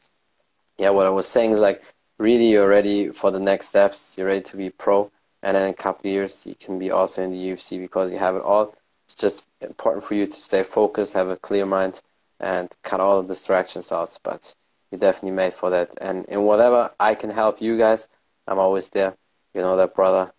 yeah, 0.79 0.91
what 0.91 1.07
I 1.07 1.11
was 1.11 1.29
saying 1.29 1.53
is 1.53 1.61
like 1.61 1.83
really 2.19 2.51
you're 2.51 2.69
ready 2.69 3.11
for 3.11 3.31
the 3.31 3.41
next 3.41 3.69
steps. 3.69 4.17
You're 4.17 4.29
ready 4.29 4.43
to 4.43 4.57
be 4.57 4.71
pro. 4.71 5.11
And 5.43 5.57
then 5.57 5.65
in 5.65 5.71
a 5.71 5.75
couple 5.75 6.09
of 6.09 6.13
years, 6.13 6.47
you 6.47 6.55
can 6.55 6.79
be 6.79 6.91
also 6.91 7.23
in 7.23 7.33
the 7.33 7.51
UFC 7.51 7.81
because 7.81 8.13
you 8.13 8.19
have 8.19 8.37
it 8.37 8.43
all 8.43 8.75
it's 9.13 9.21
just 9.21 9.49
important 9.61 10.05
for 10.05 10.15
you 10.15 10.27
to 10.27 10.33
stay 10.33 10.63
focused, 10.63 11.13
have 11.13 11.29
a 11.29 11.37
clear 11.37 11.67
mind, 11.67 12.01
and 12.41 12.71
cut 12.83 13.01
all 13.01 13.21
the 13.21 13.29
distractions 13.29 13.93
out. 13.93 14.19
But 14.23 14.55
you're 14.91 14.99
definitely 14.99 15.37
made 15.37 15.55
for 15.55 15.71
that. 15.71 15.91
And 16.01 16.25
in 16.27 16.43
whatever 16.43 16.91
I 16.99 17.15
can 17.15 17.31
help 17.31 17.61
you 17.61 17.77
guys, 17.77 18.09
I'm 18.47 18.59
always 18.59 18.89
there. 18.91 19.17
You 19.55 19.61
know 19.61 19.77
that, 19.77 19.95
brother. 19.95 20.33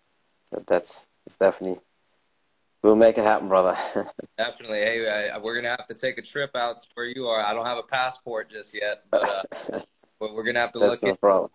So 0.50 0.62
that's 0.66 1.08
it's 1.26 1.36
definitely. 1.36 1.80
We'll 2.82 2.96
make 2.96 3.16
it 3.16 3.24
happen, 3.24 3.48
brother. 3.48 3.76
definitely. 4.36 4.80
Hey, 4.80 5.30
I, 5.30 5.38
we're 5.38 5.54
gonna 5.54 5.70
have 5.70 5.86
to 5.86 5.94
take 5.94 6.18
a 6.18 6.22
trip 6.22 6.50
out 6.54 6.78
to 6.78 6.86
where 6.94 7.06
you 7.06 7.28
are. 7.28 7.42
I 7.42 7.54
don't 7.54 7.64
have 7.64 7.78
a 7.78 7.82
passport 7.82 8.50
just 8.50 8.74
yet, 8.74 9.04
but, 9.10 9.46
uh, 9.72 9.80
but 10.24 10.34
we're 10.34 10.44
gonna 10.44 10.60
have 10.60 10.72
to 10.72 10.78
that's 10.78 11.02
look. 11.02 11.02
no 11.02 11.16
problem. 11.16 11.50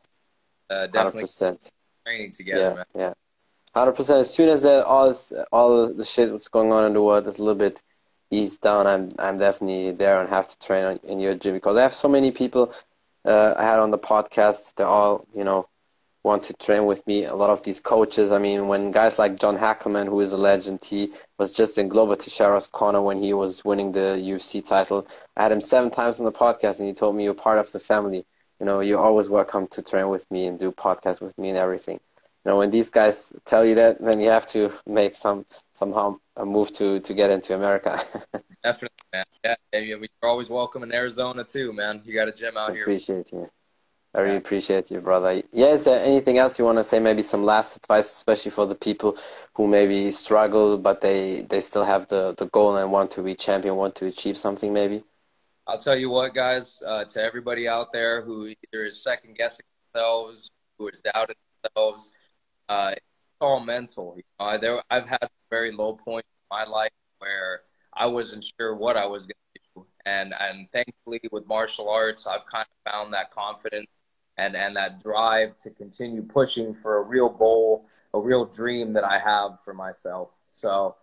Uh, 0.69 0.85
definitely 0.87 1.23
100%. 1.23 1.69
training 2.05 2.31
together. 2.31 2.61
Yeah, 2.61 2.73
man. 2.75 2.85
yeah. 2.95 3.13
Hundred 3.73 3.93
percent. 3.93 4.19
As 4.19 4.33
soon 4.33 4.49
as 4.49 4.61
that 4.63 4.85
all 4.85 5.07
this, 5.07 5.33
all 5.51 5.93
the 5.93 6.05
shit 6.05 6.31
that's 6.31 6.47
going 6.47 6.71
on 6.71 6.85
in 6.85 6.93
the 6.93 7.01
world 7.01 7.27
is 7.27 7.37
a 7.37 7.39
little 7.39 7.55
bit 7.55 7.81
eased 8.31 8.61
down, 8.61 8.85
I'm 8.85 9.09
I'm 9.17 9.37
definitely 9.37 9.91
there 9.91 10.21
and 10.21 10.29
have 10.29 10.47
to 10.47 10.59
train 10.59 10.99
in 11.03 11.19
your 11.19 11.35
gym 11.35 11.55
because 11.55 11.77
I 11.77 11.81
have 11.81 11.93
so 11.93 12.07
many 12.07 12.31
people 12.31 12.73
uh, 13.25 13.53
I 13.57 13.63
had 13.63 13.79
on 13.79 13.91
the 13.91 13.97
podcast. 13.97 14.75
They 14.75 14.83
all 14.83 15.27
you 15.35 15.43
know 15.43 15.67
want 16.23 16.43
to 16.43 16.53
train 16.53 16.85
with 16.85 17.05
me. 17.07 17.25
A 17.25 17.35
lot 17.35 17.49
of 17.49 17.63
these 17.63 17.79
coaches. 17.79 18.31
I 18.31 18.39
mean, 18.39 18.67
when 18.67 18.91
guys 18.91 19.17
like 19.17 19.39
John 19.39 19.57
Hackleman, 19.57 20.07
who 20.07 20.19
is 20.19 20.33
a 20.33 20.37
legend, 20.37 20.83
he 20.83 21.11
was 21.37 21.51
just 21.51 21.77
in 21.77 21.89
Glover 21.89 22.15
Teixeira's 22.15 22.67
corner 22.67 23.01
when 23.01 23.21
he 23.21 23.33
was 23.33 23.63
winning 23.63 23.91
the 23.91 24.17
UFC 24.31 24.65
title. 24.65 25.07
I 25.37 25.43
had 25.43 25.51
him 25.51 25.61
seven 25.61 25.89
times 25.89 26.19
on 26.19 26.25
the 26.25 26.31
podcast, 26.31 26.79
and 26.79 26.87
he 26.87 26.93
told 26.93 27.15
me 27.15 27.23
you're 27.23 27.33
part 27.33 27.59
of 27.59 27.71
the 27.71 27.79
family. 27.79 28.25
You 28.59 28.65
know, 28.65 28.81
you're 28.81 28.99
always 28.99 29.29
welcome 29.29 29.67
to 29.67 29.81
train 29.81 30.09
with 30.09 30.29
me 30.29 30.45
and 30.47 30.59
do 30.59 30.71
podcasts 30.71 31.21
with 31.21 31.37
me 31.37 31.49
and 31.49 31.57
everything. 31.57 31.99
You 32.45 32.51
know 32.51 32.57
when 32.57 32.69
these 32.69 32.89
guys 32.89 33.33
tell 33.45 33.65
you 33.65 33.75
that 33.75 33.99
then 34.01 34.21
you 34.21 34.29
have 34.29 34.47
to 34.47 34.71
make 34.87 35.13
some 35.13 35.45
somehow 35.73 36.19
a 36.37 36.45
move 36.45 36.71
to 36.73 37.01
to 37.01 37.13
get 37.13 37.29
into 37.31 37.53
america. 37.53 37.99
Definitely 38.63 38.95
man. 39.11 39.25
Yeah 39.43 39.79
you're 39.79 40.07
always 40.23 40.49
welcome 40.49 40.83
in 40.83 40.93
arizona 40.93 41.43
too 41.43 41.73
man. 41.73 42.01
You 42.05 42.13
got 42.13 42.29
a 42.29 42.31
gym 42.31 42.55
out 42.55 42.69
I 42.69 42.73
here. 42.73 42.83
Appreciate 42.83 43.33
you. 43.33 43.49
I 44.15 44.21
really 44.21 44.37
appreciate 44.37 44.89
you 44.89 45.01
brother. 45.01 45.43
Yeah 45.51 45.73
is 45.73 45.83
there 45.83 46.01
anything 46.01 46.37
else 46.37 46.57
you 46.57 46.63
want 46.63 46.77
to 46.77 46.83
say? 46.85 46.99
Maybe 46.99 47.23
some 47.23 47.43
last 47.43 47.75
advice 47.75 48.09
especially 48.09 48.51
for 48.51 48.65
the 48.65 48.75
people 48.75 49.17
who 49.55 49.67
maybe 49.67 50.09
struggle 50.09 50.77
but 50.77 51.01
they 51.01 51.41
they 51.41 51.59
still 51.59 51.83
have 51.83 52.07
the 52.07 52.33
the 52.37 52.45
goal 52.47 52.77
and 52.77 52.89
want 52.89 53.11
to 53.11 53.21
be 53.21 53.35
champion 53.35 53.75
want 53.75 53.95
to 53.95 54.05
achieve 54.05 54.37
something 54.37 54.71
maybe 54.71 55.03
i'll 55.69 55.77
tell 55.77 55.97
you 55.97 56.09
what 56.09 56.33
guys 56.33 56.81
uh, 56.85 57.05
to 57.05 57.23
everybody 57.23 57.67
out 57.67 57.93
there 57.93 58.21
who 58.21 58.47
either 58.47 58.85
is 58.85 59.03
second 59.03 59.35
guessing 59.35 59.65
themselves 59.93 60.51
who 60.77 60.87
is 60.87 61.01
doubting 61.13 61.35
themselves 61.63 62.13
uh, 62.69 62.91
it's 62.91 63.01
all 63.41 63.59
mental. 63.59 64.13
You 64.15 64.23
know, 64.39 64.57
there, 64.59 64.81
I've 64.89 65.09
had 65.09 65.27
very 65.49 65.71
low 65.71 65.93
points 65.95 66.27
in 66.29 66.57
my 66.57 66.65
life 66.65 66.91
where 67.17 67.61
I 67.93 68.05
wasn't 68.05 68.45
sure 68.57 68.75
what 68.75 68.95
I 68.95 69.07
was 69.07 69.25
going 69.25 69.33
to 69.55 69.61
do, 69.75 69.85
and 70.05 70.33
and 70.39 70.67
thankfully 70.71 71.19
with 71.31 71.47
martial 71.47 71.89
arts, 71.89 72.27
I've 72.27 72.45
kind 72.45 72.65
of 72.65 72.91
found 72.91 73.13
that 73.13 73.31
confidence 73.31 73.87
and 74.37 74.55
and 74.55 74.75
that 74.75 75.01
drive 75.03 75.57
to 75.57 75.71
continue 75.71 76.21
pushing 76.21 76.73
for 76.75 76.97
a 76.97 77.01
real 77.01 77.29
goal, 77.29 77.87
a 78.13 78.19
real 78.19 78.45
dream 78.45 78.93
that 78.93 79.03
I 79.03 79.17
have 79.19 79.59
for 79.65 79.73
myself. 79.73 80.29
So 80.53 80.95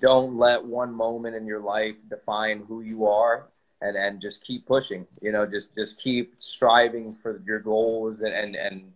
don't 0.00 0.36
let 0.38 0.64
one 0.64 0.94
moment 0.94 1.34
in 1.34 1.44
your 1.44 1.60
life 1.60 1.96
define 2.08 2.64
who 2.68 2.82
you 2.82 3.06
are 3.06 3.48
and 3.82 3.96
and 3.96 4.20
just 4.20 4.44
keep 4.44 4.64
pushing 4.66 5.06
you 5.20 5.32
know 5.32 5.44
just 5.44 5.74
just 5.74 6.00
keep 6.00 6.34
striving 6.38 7.14
for 7.14 7.42
your 7.44 7.58
goals 7.58 8.22
and 8.22 8.32
and, 8.32 8.54
and 8.54 8.92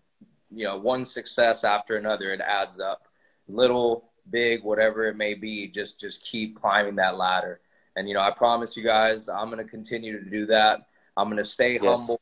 you 0.50 0.64
know 0.64 0.78
one 0.78 1.04
success 1.04 1.64
after 1.64 1.96
another 1.96 2.32
it 2.32 2.40
adds 2.40 2.80
up. 2.80 3.02
Little 3.48 4.10
big 4.30 4.64
whatever 4.64 5.06
it 5.06 5.16
may 5.16 5.34
be 5.34 5.68
just 5.68 6.00
just 6.00 6.24
keep 6.24 6.56
climbing 6.56 6.96
that 6.96 7.16
ladder. 7.16 7.60
And 7.96 8.08
you 8.08 8.14
know 8.14 8.20
i 8.20 8.30
promise 8.30 8.76
you 8.76 8.82
guys 8.84 9.28
i'm 9.28 9.50
going 9.50 9.64
to 9.64 9.70
continue 9.70 10.18
to 10.22 10.30
do 10.30 10.46
that. 10.46 10.86
I'm 11.16 11.28
going 11.28 11.38
to 11.38 11.44
stay 11.44 11.78
yes. 11.82 11.82
humble. 11.84 12.20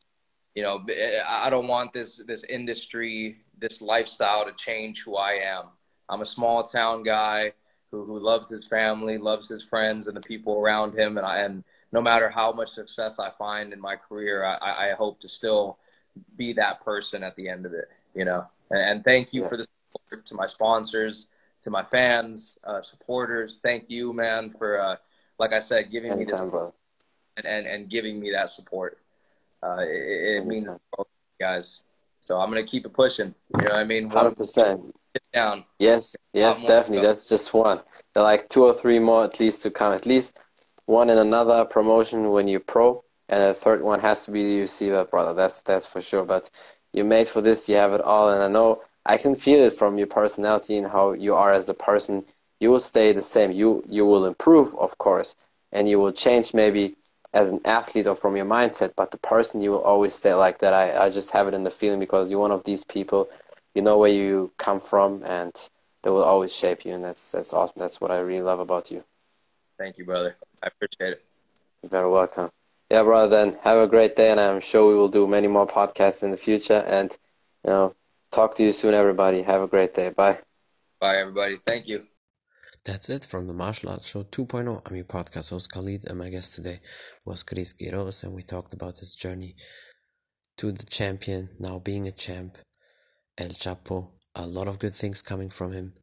You 0.54 0.62
know 0.62 0.84
eh, 0.88 1.20
i 1.26 1.50
don't 1.50 1.68
want 1.68 1.92
this 1.92 2.22
this 2.24 2.44
industry 2.44 3.38
this 3.58 3.80
lifestyle 3.80 4.44
to 4.46 4.52
change 4.52 5.02
who 5.02 5.16
i 5.16 5.32
am. 5.32 5.66
I'm 6.08 6.20
a 6.20 6.26
small 6.26 6.62
town 6.62 7.02
guy 7.02 7.52
who, 7.90 8.04
who 8.04 8.18
loves 8.18 8.48
his 8.48 8.66
family 8.66 9.18
loves 9.18 9.48
his 9.48 9.62
friends 9.62 10.06
and 10.06 10.16
the 10.16 10.20
people 10.20 10.58
around 10.58 10.98
him 10.98 11.18
and 11.18 11.26
i 11.26 11.38
and 11.38 11.64
no 11.94 12.02
matter 12.02 12.28
how 12.28 12.50
much 12.50 12.70
success 12.70 13.20
I 13.20 13.30
find 13.30 13.72
in 13.72 13.80
my 13.80 13.94
career, 13.94 14.44
I, 14.44 14.90
I 14.90 14.94
hope 14.94 15.20
to 15.20 15.28
still 15.28 15.78
be 16.36 16.52
that 16.54 16.84
person 16.84 17.22
at 17.22 17.36
the 17.36 17.48
end 17.48 17.64
of 17.66 17.72
it, 17.72 17.88
you 18.16 18.24
know. 18.24 18.44
And, 18.72 18.80
and 18.80 19.04
thank 19.04 19.32
you 19.32 19.42
yeah. 19.42 19.48
for 19.48 19.56
the 19.56 19.66
support 19.92 20.26
to 20.26 20.34
my 20.34 20.46
sponsors, 20.46 21.28
to 21.62 21.70
my 21.70 21.84
fans, 21.84 22.58
uh, 22.64 22.82
supporters. 22.82 23.60
Thank 23.62 23.84
you, 23.88 24.12
man, 24.12 24.52
for 24.58 24.80
uh, 24.80 24.96
like 25.38 25.52
I 25.52 25.60
said, 25.60 25.92
giving 25.92 26.10
Anytime, 26.10 26.26
me 26.26 26.32
this 26.32 26.50
bro. 26.50 26.74
and, 27.36 27.46
and 27.46 27.64
and 27.64 27.88
giving 27.88 28.18
me 28.18 28.32
that 28.32 28.50
support. 28.50 28.98
Uh, 29.62 29.82
it, 29.82 30.38
it 30.38 30.46
means 30.46 30.66
guys. 31.40 31.84
So 32.18 32.40
I'm 32.40 32.48
gonna 32.50 32.66
keep 32.66 32.84
it 32.86 32.92
pushing. 32.92 33.36
You 33.60 33.68
know 33.68 33.74
what 33.74 33.80
I 33.80 33.84
mean? 33.84 34.10
Hundred 34.10 34.36
percent. 34.36 34.94
Down. 35.32 35.64
Yes, 35.78 36.16
yes, 36.32 36.60
definitely. 36.60 37.06
That's 37.06 37.28
just 37.28 37.54
one. 37.54 37.80
There 38.12 38.22
are 38.22 38.24
like 38.24 38.48
two 38.48 38.64
or 38.64 38.74
three 38.74 38.98
more 38.98 39.22
at 39.22 39.38
least 39.38 39.62
to 39.62 39.70
come. 39.70 39.92
At 39.92 40.06
least 40.06 40.40
one 40.86 41.10
in 41.10 41.18
another 41.18 41.64
promotion 41.64 42.30
when 42.30 42.48
you're 42.48 42.60
pro, 42.60 43.04
and 43.28 43.40
the 43.42 43.54
third 43.54 43.82
one 43.82 44.00
has 44.00 44.24
to 44.26 44.30
be 44.30 44.42
the 44.44 44.62
UFC, 44.64 45.10
brother. 45.10 45.34
That's 45.34 45.60
that's 45.62 45.88
for 45.88 46.00
sure. 46.00 46.24
But 46.24 46.50
you're 46.92 47.04
made 47.04 47.28
for 47.28 47.40
this. 47.40 47.68
You 47.68 47.76
have 47.76 47.92
it 47.92 48.00
all, 48.00 48.30
and 48.30 48.42
I 48.42 48.48
know 48.48 48.82
I 49.06 49.16
can 49.16 49.34
feel 49.34 49.64
it 49.64 49.72
from 49.72 49.98
your 49.98 50.06
personality 50.06 50.76
and 50.76 50.86
how 50.88 51.12
you 51.12 51.34
are 51.34 51.52
as 51.52 51.68
a 51.68 51.74
person. 51.74 52.24
You 52.60 52.70
will 52.70 52.78
stay 52.80 53.12
the 53.12 53.22
same. 53.22 53.50
You 53.52 53.84
you 53.88 54.06
will 54.06 54.26
improve, 54.26 54.74
of 54.76 54.98
course, 54.98 55.36
and 55.72 55.88
you 55.88 55.98
will 55.98 56.12
change 56.12 56.54
maybe 56.54 56.96
as 57.32 57.50
an 57.50 57.60
athlete 57.64 58.06
or 58.06 58.14
from 58.14 58.36
your 58.36 58.46
mindset. 58.46 58.92
But 58.96 59.10
the 59.10 59.18
person 59.18 59.60
you 59.60 59.72
will 59.72 59.82
always 59.82 60.14
stay 60.14 60.34
like 60.34 60.58
that. 60.58 60.74
I 60.74 61.06
I 61.06 61.10
just 61.10 61.30
have 61.32 61.48
it 61.48 61.54
in 61.54 61.64
the 61.64 61.70
feeling 61.70 61.98
because 62.00 62.30
you're 62.30 62.40
one 62.40 62.52
of 62.52 62.64
these 62.64 62.84
people. 62.84 63.28
You 63.74 63.82
know 63.82 63.98
where 63.98 64.10
you 64.10 64.52
come 64.58 64.80
from, 64.80 65.22
and 65.24 65.52
they 66.02 66.10
will 66.10 66.22
always 66.22 66.54
shape 66.54 66.84
you, 66.84 66.92
and 66.94 67.02
that's 67.02 67.30
that's 67.32 67.52
awesome. 67.52 67.80
That's 67.80 68.00
what 68.00 68.10
I 68.10 68.18
really 68.18 68.42
love 68.42 68.60
about 68.60 68.90
you. 68.90 69.04
Thank 69.78 69.98
you, 69.98 70.04
brother. 70.04 70.36
I 70.64 70.68
appreciate 70.68 71.12
it. 71.12 71.24
You're 71.82 71.90
very 71.90 72.10
welcome. 72.10 72.50
Yeah, 72.90 73.02
brother. 73.02 73.28
Then 73.28 73.58
have 73.62 73.78
a 73.78 73.86
great 73.86 74.16
day, 74.16 74.30
and 74.30 74.40
I'm 74.40 74.60
sure 74.60 74.88
we 74.88 74.94
will 74.94 75.08
do 75.08 75.26
many 75.26 75.46
more 75.46 75.66
podcasts 75.66 76.22
in 76.22 76.30
the 76.30 76.38
future. 76.38 76.82
And 76.86 77.10
you 77.64 77.70
know, 77.70 77.94
talk 78.32 78.54
to 78.56 78.62
you 78.62 78.72
soon, 78.72 78.94
everybody. 78.94 79.42
Have 79.42 79.60
a 79.60 79.66
great 79.66 79.92
day. 79.92 80.08
Bye. 80.08 80.38
Bye, 81.00 81.18
everybody. 81.18 81.56
Thank 81.56 81.86
you. 81.86 82.06
That's 82.84 83.10
it 83.10 83.26
from 83.26 83.46
the 83.46 83.52
Martial 83.52 83.90
Arts 83.90 84.10
Show 84.10 84.22
2.0. 84.24 84.82
I'm 84.86 84.96
your 84.96 85.04
podcast 85.04 85.50
host 85.50 85.70
Khalid, 85.72 86.08
and 86.08 86.18
my 86.18 86.30
guest 86.30 86.54
today 86.54 86.80
was 87.26 87.42
Chris 87.42 87.74
Quiros, 87.74 88.24
and 88.24 88.34
we 88.34 88.42
talked 88.42 88.72
about 88.72 88.98
his 88.98 89.14
journey 89.14 89.54
to 90.56 90.72
the 90.72 90.86
champion, 90.86 91.48
now 91.60 91.78
being 91.78 92.06
a 92.06 92.12
champ, 92.12 92.56
El 93.36 93.48
Chapo. 93.48 94.12
A 94.34 94.46
lot 94.46 94.68
of 94.68 94.78
good 94.78 94.94
things 94.94 95.22
coming 95.22 95.50
from 95.50 95.72
him, 95.72 95.94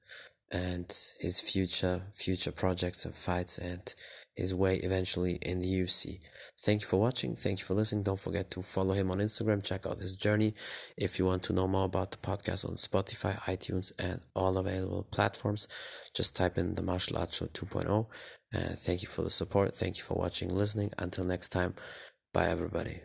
and 0.52 0.88
his 1.20 1.40
future 1.40 2.02
future 2.14 2.52
projects 2.52 3.06
and 3.06 3.16
fights, 3.16 3.58
and 3.58 3.94
his 4.36 4.56
way 4.56 4.78
eventually 4.78 5.36
in 5.42 5.60
the 5.60 5.68
UFC. 5.68 6.20
Thank 6.60 6.82
you 6.82 6.88
for 6.88 7.00
watching. 7.00 7.36
Thank 7.36 7.60
you 7.60 7.66
for 7.66 7.74
listening. 7.74 8.04
Don't 8.04 8.20
forget 8.20 8.50
to 8.52 8.62
follow 8.62 8.94
him 8.94 9.12
on 9.12 9.20
Instagram. 9.20 9.64
Check 9.64 9.86
out 9.86 10.00
his 10.00 10.16
journey. 10.16 10.54
If 10.98 11.20
you 11.20 11.26
want 11.26 11.44
to 11.44 11.54
know 11.54 11.68
more 11.68 11.86
about 11.86 12.12
the 12.12 12.18
podcast 12.18 12.68
on 12.68 12.76
Spotify, 12.76 13.38
iTunes, 13.42 13.92
and 14.00 14.22
all 14.36 14.58
available 14.58 15.04
platforms, 15.12 15.68
just 16.16 16.36
type 16.36 16.58
in 16.58 16.76
the 16.76 16.82
Martial 16.82 17.18
Arts 17.18 17.38
Show 17.38 17.48
2.0. 17.48 18.08
And 18.54 18.78
thank 18.78 19.02
you 19.02 19.08
for 19.08 19.22
the 19.22 19.30
support. 19.30 19.76
Thank 19.76 19.98
you 19.98 20.04
for 20.04 20.16
watching, 20.16 20.50
listening. 20.50 20.92
Until 20.98 21.26
next 21.26 21.50
time, 21.50 21.76
bye 22.34 22.48
everybody. 22.48 23.02